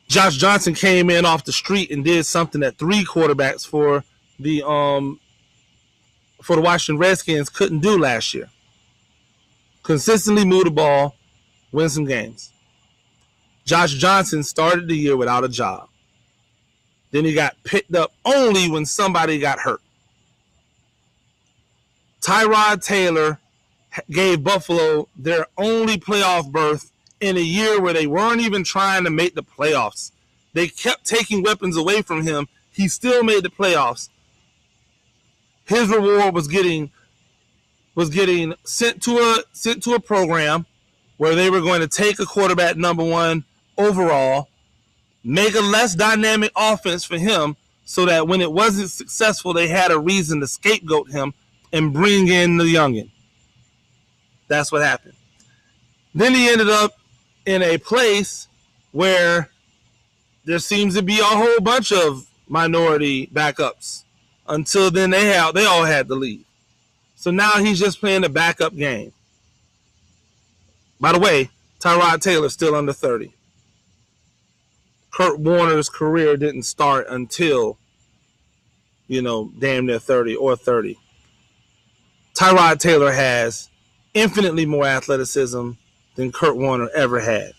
Josh 0.08 0.36
Johnson 0.36 0.74
came 0.74 1.10
in 1.10 1.24
off 1.24 1.44
the 1.44 1.52
street 1.52 1.90
and 1.90 2.04
did 2.04 2.26
something 2.26 2.60
that 2.60 2.78
three 2.78 3.04
quarterbacks 3.04 3.66
for 3.66 4.04
the 4.38 4.66
um 4.66 5.20
for 6.42 6.56
the 6.56 6.62
Washington 6.62 6.98
Redskins 6.98 7.48
couldn't 7.48 7.80
do 7.80 7.98
last 7.98 8.34
year. 8.34 8.50
Consistently 9.82 10.44
move 10.44 10.64
the 10.64 10.70
ball, 10.70 11.16
win 11.72 11.88
some 11.88 12.04
games. 12.04 12.52
Josh 13.64 13.94
Johnson 13.94 14.42
started 14.42 14.88
the 14.88 14.96
year 14.96 15.16
without 15.16 15.44
a 15.44 15.48
job. 15.48 15.88
Then 17.10 17.24
he 17.24 17.34
got 17.34 17.56
picked 17.62 17.94
up 17.94 18.12
only 18.24 18.70
when 18.70 18.86
somebody 18.86 19.38
got 19.38 19.60
hurt. 19.60 19.80
Tyrod 22.20 22.84
Taylor 22.84 23.38
gave 24.10 24.42
Buffalo 24.42 25.08
their 25.16 25.46
only 25.58 25.98
playoff 25.98 26.50
berth 26.50 26.91
in 27.22 27.36
a 27.36 27.40
year 27.40 27.80
where 27.80 27.92
they 27.94 28.06
weren't 28.06 28.40
even 28.40 28.64
trying 28.64 29.04
to 29.04 29.10
make 29.10 29.34
the 29.34 29.44
playoffs. 29.44 30.10
They 30.52 30.66
kept 30.68 31.06
taking 31.06 31.42
weapons 31.42 31.76
away 31.76 32.02
from 32.02 32.26
him. 32.26 32.48
He 32.72 32.88
still 32.88 33.22
made 33.22 33.44
the 33.44 33.48
playoffs. 33.48 34.10
His 35.64 35.88
reward 35.88 36.34
was 36.34 36.48
getting 36.48 36.90
was 37.94 38.10
getting 38.10 38.54
sent 38.64 39.02
to 39.04 39.12
a 39.18 39.44
sent 39.52 39.82
to 39.84 39.94
a 39.94 40.00
program 40.00 40.66
where 41.16 41.34
they 41.34 41.48
were 41.48 41.60
going 41.60 41.80
to 41.80 41.88
take 41.88 42.18
a 42.18 42.26
quarterback 42.26 42.76
number 42.76 43.04
one 43.04 43.44
overall, 43.78 44.48
make 45.22 45.54
a 45.54 45.60
less 45.60 45.94
dynamic 45.94 46.50
offense 46.56 47.04
for 47.04 47.18
him 47.18 47.56
so 47.84 48.04
that 48.06 48.26
when 48.26 48.40
it 48.40 48.50
wasn't 48.50 48.90
successful, 48.90 49.52
they 49.52 49.68
had 49.68 49.92
a 49.92 49.98
reason 49.98 50.40
to 50.40 50.46
scapegoat 50.48 51.10
him 51.10 51.32
and 51.72 51.92
bring 51.92 52.26
in 52.28 52.56
the 52.56 52.64
youngin. 52.64 53.10
That's 54.48 54.72
what 54.72 54.82
happened. 54.82 55.14
Then 56.14 56.34
he 56.34 56.48
ended 56.48 56.68
up 56.68 56.92
in 57.46 57.62
a 57.62 57.78
place 57.78 58.48
where 58.92 59.50
there 60.44 60.58
seems 60.58 60.94
to 60.94 61.02
be 61.02 61.18
a 61.18 61.24
whole 61.24 61.60
bunch 61.60 61.92
of 61.92 62.26
minority 62.48 63.26
backups. 63.28 64.04
Until 64.46 64.90
then, 64.90 65.10
they 65.10 65.26
had 65.26 65.52
they 65.52 65.64
all 65.64 65.84
had 65.84 66.08
to 66.08 66.14
leave. 66.14 66.44
So 67.14 67.30
now 67.30 67.58
he's 67.58 67.78
just 67.78 68.00
playing 68.00 68.24
a 68.24 68.28
backup 68.28 68.74
game. 68.74 69.12
By 71.00 71.12
the 71.12 71.18
way, 71.18 71.50
Tyrod 71.78 72.20
Taylor's 72.20 72.52
still 72.52 72.74
under 72.74 72.92
30. 72.92 73.32
Kurt 75.12 75.38
Warner's 75.38 75.88
career 75.88 76.36
didn't 76.36 76.62
start 76.62 77.06
until, 77.08 77.76
you 79.08 79.20
know, 79.20 79.52
damn 79.58 79.86
near 79.86 79.98
30 79.98 80.36
or 80.36 80.56
30. 80.56 80.98
Tyrod 82.34 82.78
Taylor 82.78 83.12
has 83.12 83.68
infinitely 84.14 84.64
more 84.64 84.86
athleticism 84.86 85.72
than 86.14 86.32
Kurt 86.32 86.56
Warner 86.56 86.88
ever 86.94 87.20
had. 87.20 87.52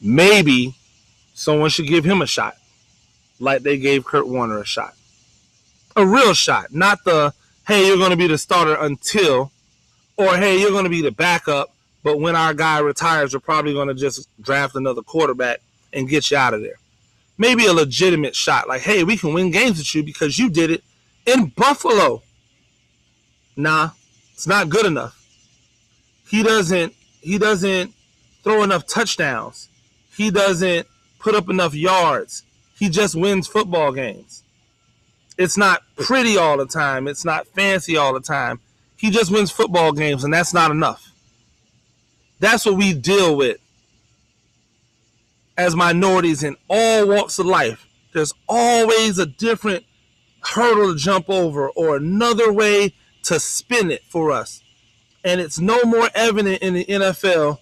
Maybe 0.00 0.74
someone 1.34 1.70
should 1.70 1.88
give 1.88 2.04
him 2.04 2.22
a 2.22 2.26
shot, 2.26 2.56
like 3.40 3.62
they 3.62 3.78
gave 3.78 4.04
Kurt 4.04 4.28
Warner 4.28 4.58
a 4.60 4.64
shot. 4.64 4.94
A 5.96 6.06
real 6.06 6.34
shot, 6.34 6.72
not 6.72 7.02
the, 7.04 7.34
hey, 7.66 7.86
you're 7.86 7.96
going 7.96 8.10
to 8.10 8.16
be 8.16 8.28
the 8.28 8.38
starter 8.38 8.74
until, 8.74 9.50
or 10.16 10.36
hey, 10.36 10.60
you're 10.60 10.70
going 10.70 10.84
to 10.84 10.90
be 10.90 11.02
the 11.02 11.10
backup, 11.10 11.74
but 12.04 12.20
when 12.20 12.36
our 12.36 12.54
guy 12.54 12.78
retires, 12.78 13.34
we're 13.34 13.40
probably 13.40 13.72
going 13.72 13.88
to 13.88 13.94
just 13.94 14.28
draft 14.40 14.76
another 14.76 15.02
quarterback 15.02 15.60
and 15.92 16.08
get 16.08 16.30
you 16.30 16.36
out 16.36 16.54
of 16.54 16.60
there. 16.60 16.78
Maybe 17.36 17.66
a 17.66 17.72
legitimate 17.72 18.36
shot, 18.36 18.68
like, 18.68 18.82
hey, 18.82 19.02
we 19.02 19.16
can 19.16 19.34
win 19.34 19.50
games 19.50 19.78
with 19.78 19.94
you 19.94 20.04
because 20.04 20.38
you 20.38 20.50
did 20.50 20.70
it 20.70 20.84
in 21.26 21.46
Buffalo. 21.46 22.22
Nah, 23.56 23.90
it's 24.34 24.46
not 24.46 24.68
good 24.68 24.86
enough. 24.86 25.17
He 26.28 26.42
doesn't 26.42 26.94
he 27.20 27.38
doesn't 27.38 27.94
throw 28.44 28.62
enough 28.62 28.86
touchdowns. 28.86 29.68
He 30.16 30.30
doesn't 30.30 30.86
put 31.18 31.34
up 31.34 31.48
enough 31.48 31.74
yards. 31.74 32.42
He 32.78 32.88
just 32.88 33.14
wins 33.14 33.46
football 33.48 33.92
games. 33.92 34.44
it's 35.38 35.56
not 35.56 35.82
pretty 35.96 36.36
all 36.36 36.56
the 36.56 36.66
time. 36.66 37.06
It's 37.08 37.24
not 37.24 37.46
fancy 37.48 37.96
all 37.96 38.12
the 38.12 38.20
time. 38.20 38.60
He 38.96 39.10
just 39.10 39.30
wins 39.30 39.50
football 39.52 39.92
games, 39.92 40.24
and 40.24 40.34
that's 40.34 40.52
not 40.52 40.70
enough. 40.72 41.12
That's 42.40 42.66
what 42.66 42.76
we 42.76 42.92
deal 42.92 43.36
with 43.36 43.58
as 45.56 45.76
minorities 45.76 46.42
in 46.42 46.56
all 46.68 47.06
walks 47.08 47.38
of 47.38 47.46
life. 47.46 47.86
There's 48.12 48.32
always 48.48 49.18
a 49.18 49.26
different 49.26 49.84
hurdle 50.40 50.92
to 50.92 50.98
jump 50.98 51.30
over 51.30 51.68
or 51.70 51.96
another 51.96 52.52
way 52.52 52.94
to 53.24 53.38
spin 53.40 53.90
it 53.90 54.02
for 54.08 54.30
us. 54.32 54.62
And 55.24 55.40
it's 55.40 55.58
no 55.58 55.82
more 55.82 56.08
evident 56.14 56.62
in 56.62 56.74
the 56.74 56.84
NFL 56.84 57.58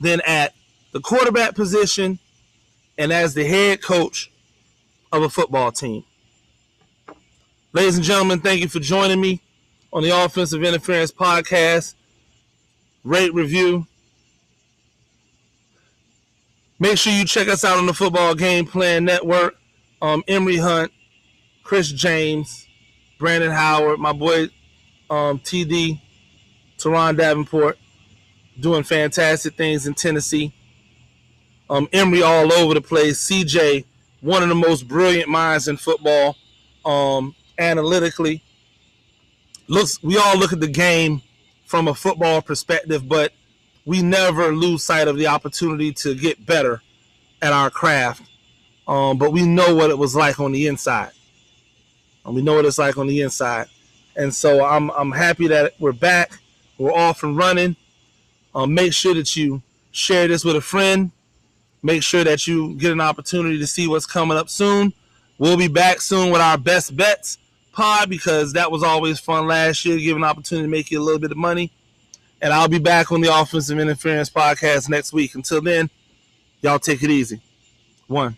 than 0.00 0.20
at 0.26 0.54
the 0.92 1.00
quarterback 1.00 1.54
position 1.54 2.18
and 2.96 3.12
as 3.12 3.34
the 3.34 3.44
head 3.44 3.82
coach 3.82 4.30
of 5.12 5.22
a 5.22 5.28
football 5.28 5.72
team. 5.72 6.04
Ladies 7.72 7.96
and 7.96 8.04
gentlemen, 8.04 8.40
thank 8.40 8.60
you 8.60 8.68
for 8.68 8.80
joining 8.80 9.20
me 9.20 9.40
on 9.92 10.02
the 10.02 10.10
Offensive 10.10 10.62
Interference 10.62 11.12
Podcast. 11.12 11.94
Rate, 13.04 13.32
review. 13.32 13.86
Make 16.78 16.98
sure 16.98 17.12
you 17.12 17.24
check 17.24 17.48
us 17.48 17.64
out 17.64 17.78
on 17.78 17.86
the 17.86 17.94
Football 17.94 18.34
Game 18.34 18.66
Plan 18.66 19.04
Network. 19.04 19.56
Um, 20.02 20.24
Emory 20.26 20.56
Hunt, 20.56 20.92
Chris 21.62 21.92
James, 21.92 22.66
Brandon 23.18 23.50
Howard, 23.50 24.00
my 24.00 24.12
boy 24.12 24.48
um, 25.10 25.38
TD, 25.38 26.00
Teron 26.82 27.16
Davenport, 27.16 27.78
doing 28.58 28.82
fantastic 28.82 29.54
things 29.54 29.86
in 29.86 29.94
Tennessee. 29.94 30.52
Um, 31.68 31.88
Emory 31.92 32.22
all 32.22 32.52
over 32.52 32.74
the 32.74 32.80
place. 32.80 33.24
CJ, 33.28 33.84
one 34.20 34.42
of 34.42 34.48
the 34.48 34.54
most 34.54 34.88
brilliant 34.88 35.28
minds 35.28 35.68
in 35.68 35.76
football. 35.76 36.36
Um, 36.84 37.34
analytically. 37.60 38.42
Looks 39.68 40.02
we 40.02 40.16
all 40.16 40.36
look 40.36 40.52
at 40.52 40.60
the 40.60 40.66
game 40.66 41.22
from 41.66 41.86
a 41.86 41.94
football 41.94 42.42
perspective, 42.42 43.08
but 43.08 43.32
we 43.84 44.02
never 44.02 44.52
lose 44.52 44.82
sight 44.82 45.06
of 45.06 45.16
the 45.16 45.28
opportunity 45.28 45.92
to 45.92 46.14
get 46.16 46.44
better 46.44 46.82
at 47.40 47.52
our 47.52 47.70
craft. 47.70 48.22
Um, 48.88 49.18
but 49.18 49.30
we 49.30 49.46
know 49.46 49.74
what 49.76 49.90
it 49.90 49.98
was 49.98 50.16
like 50.16 50.40
on 50.40 50.50
the 50.50 50.66
inside. 50.66 51.12
And 52.24 52.34
we 52.34 52.42
know 52.42 52.54
what 52.54 52.64
it's 52.64 52.78
like 52.78 52.98
on 52.98 53.06
the 53.06 53.20
inside. 53.20 53.68
And 54.16 54.34
so 54.34 54.64
I'm 54.64 54.90
I'm 54.90 55.12
happy 55.12 55.46
that 55.48 55.74
we're 55.78 55.92
back. 55.92 56.39
We're 56.80 56.94
off 56.94 57.22
and 57.22 57.36
running. 57.36 57.76
Um, 58.54 58.72
make 58.72 58.94
sure 58.94 59.12
that 59.12 59.36
you 59.36 59.60
share 59.92 60.26
this 60.26 60.46
with 60.46 60.56
a 60.56 60.62
friend. 60.62 61.10
Make 61.82 62.02
sure 62.02 62.24
that 62.24 62.46
you 62.46 62.74
get 62.76 62.90
an 62.90 63.02
opportunity 63.02 63.58
to 63.58 63.66
see 63.66 63.86
what's 63.86 64.06
coming 64.06 64.38
up 64.38 64.48
soon. 64.48 64.94
We'll 65.36 65.58
be 65.58 65.68
back 65.68 66.00
soon 66.00 66.32
with 66.32 66.40
our 66.40 66.56
best 66.56 66.96
bets 66.96 67.36
pod 67.72 68.08
because 68.08 68.54
that 68.54 68.72
was 68.72 68.82
always 68.82 69.20
fun 69.20 69.46
last 69.46 69.84
year, 69.84 69.98
give 69.98 70.16
an 70.16 70.24
opportunity 70.24 70.66
to 70.66 70.70
make 70.70 70.90
you 70.90 70.98
a 70.98 71.04
little 71.04 71.20
bit 71.20 71.30
of 71.30 71.36
money. 71.36 71.70
And 72.40 72.50
I'll 72.50 72.66
be 72.66 72.78
back 72.78 73.12
on 73.12 73.20
the 73.20 73.28
Offensive 73.28 73.78
Interference 73.78 74.30
podcast 74.30 74.88
next 74.88 75.12
week. 75.12 75.34
Until 75.34 75.60
then, 75.60 75.90
y'all 76.62 76.78
take 76.78 77.02
it 77.02 77.10
easy. 77.10 77.42
One. 78.06 78.36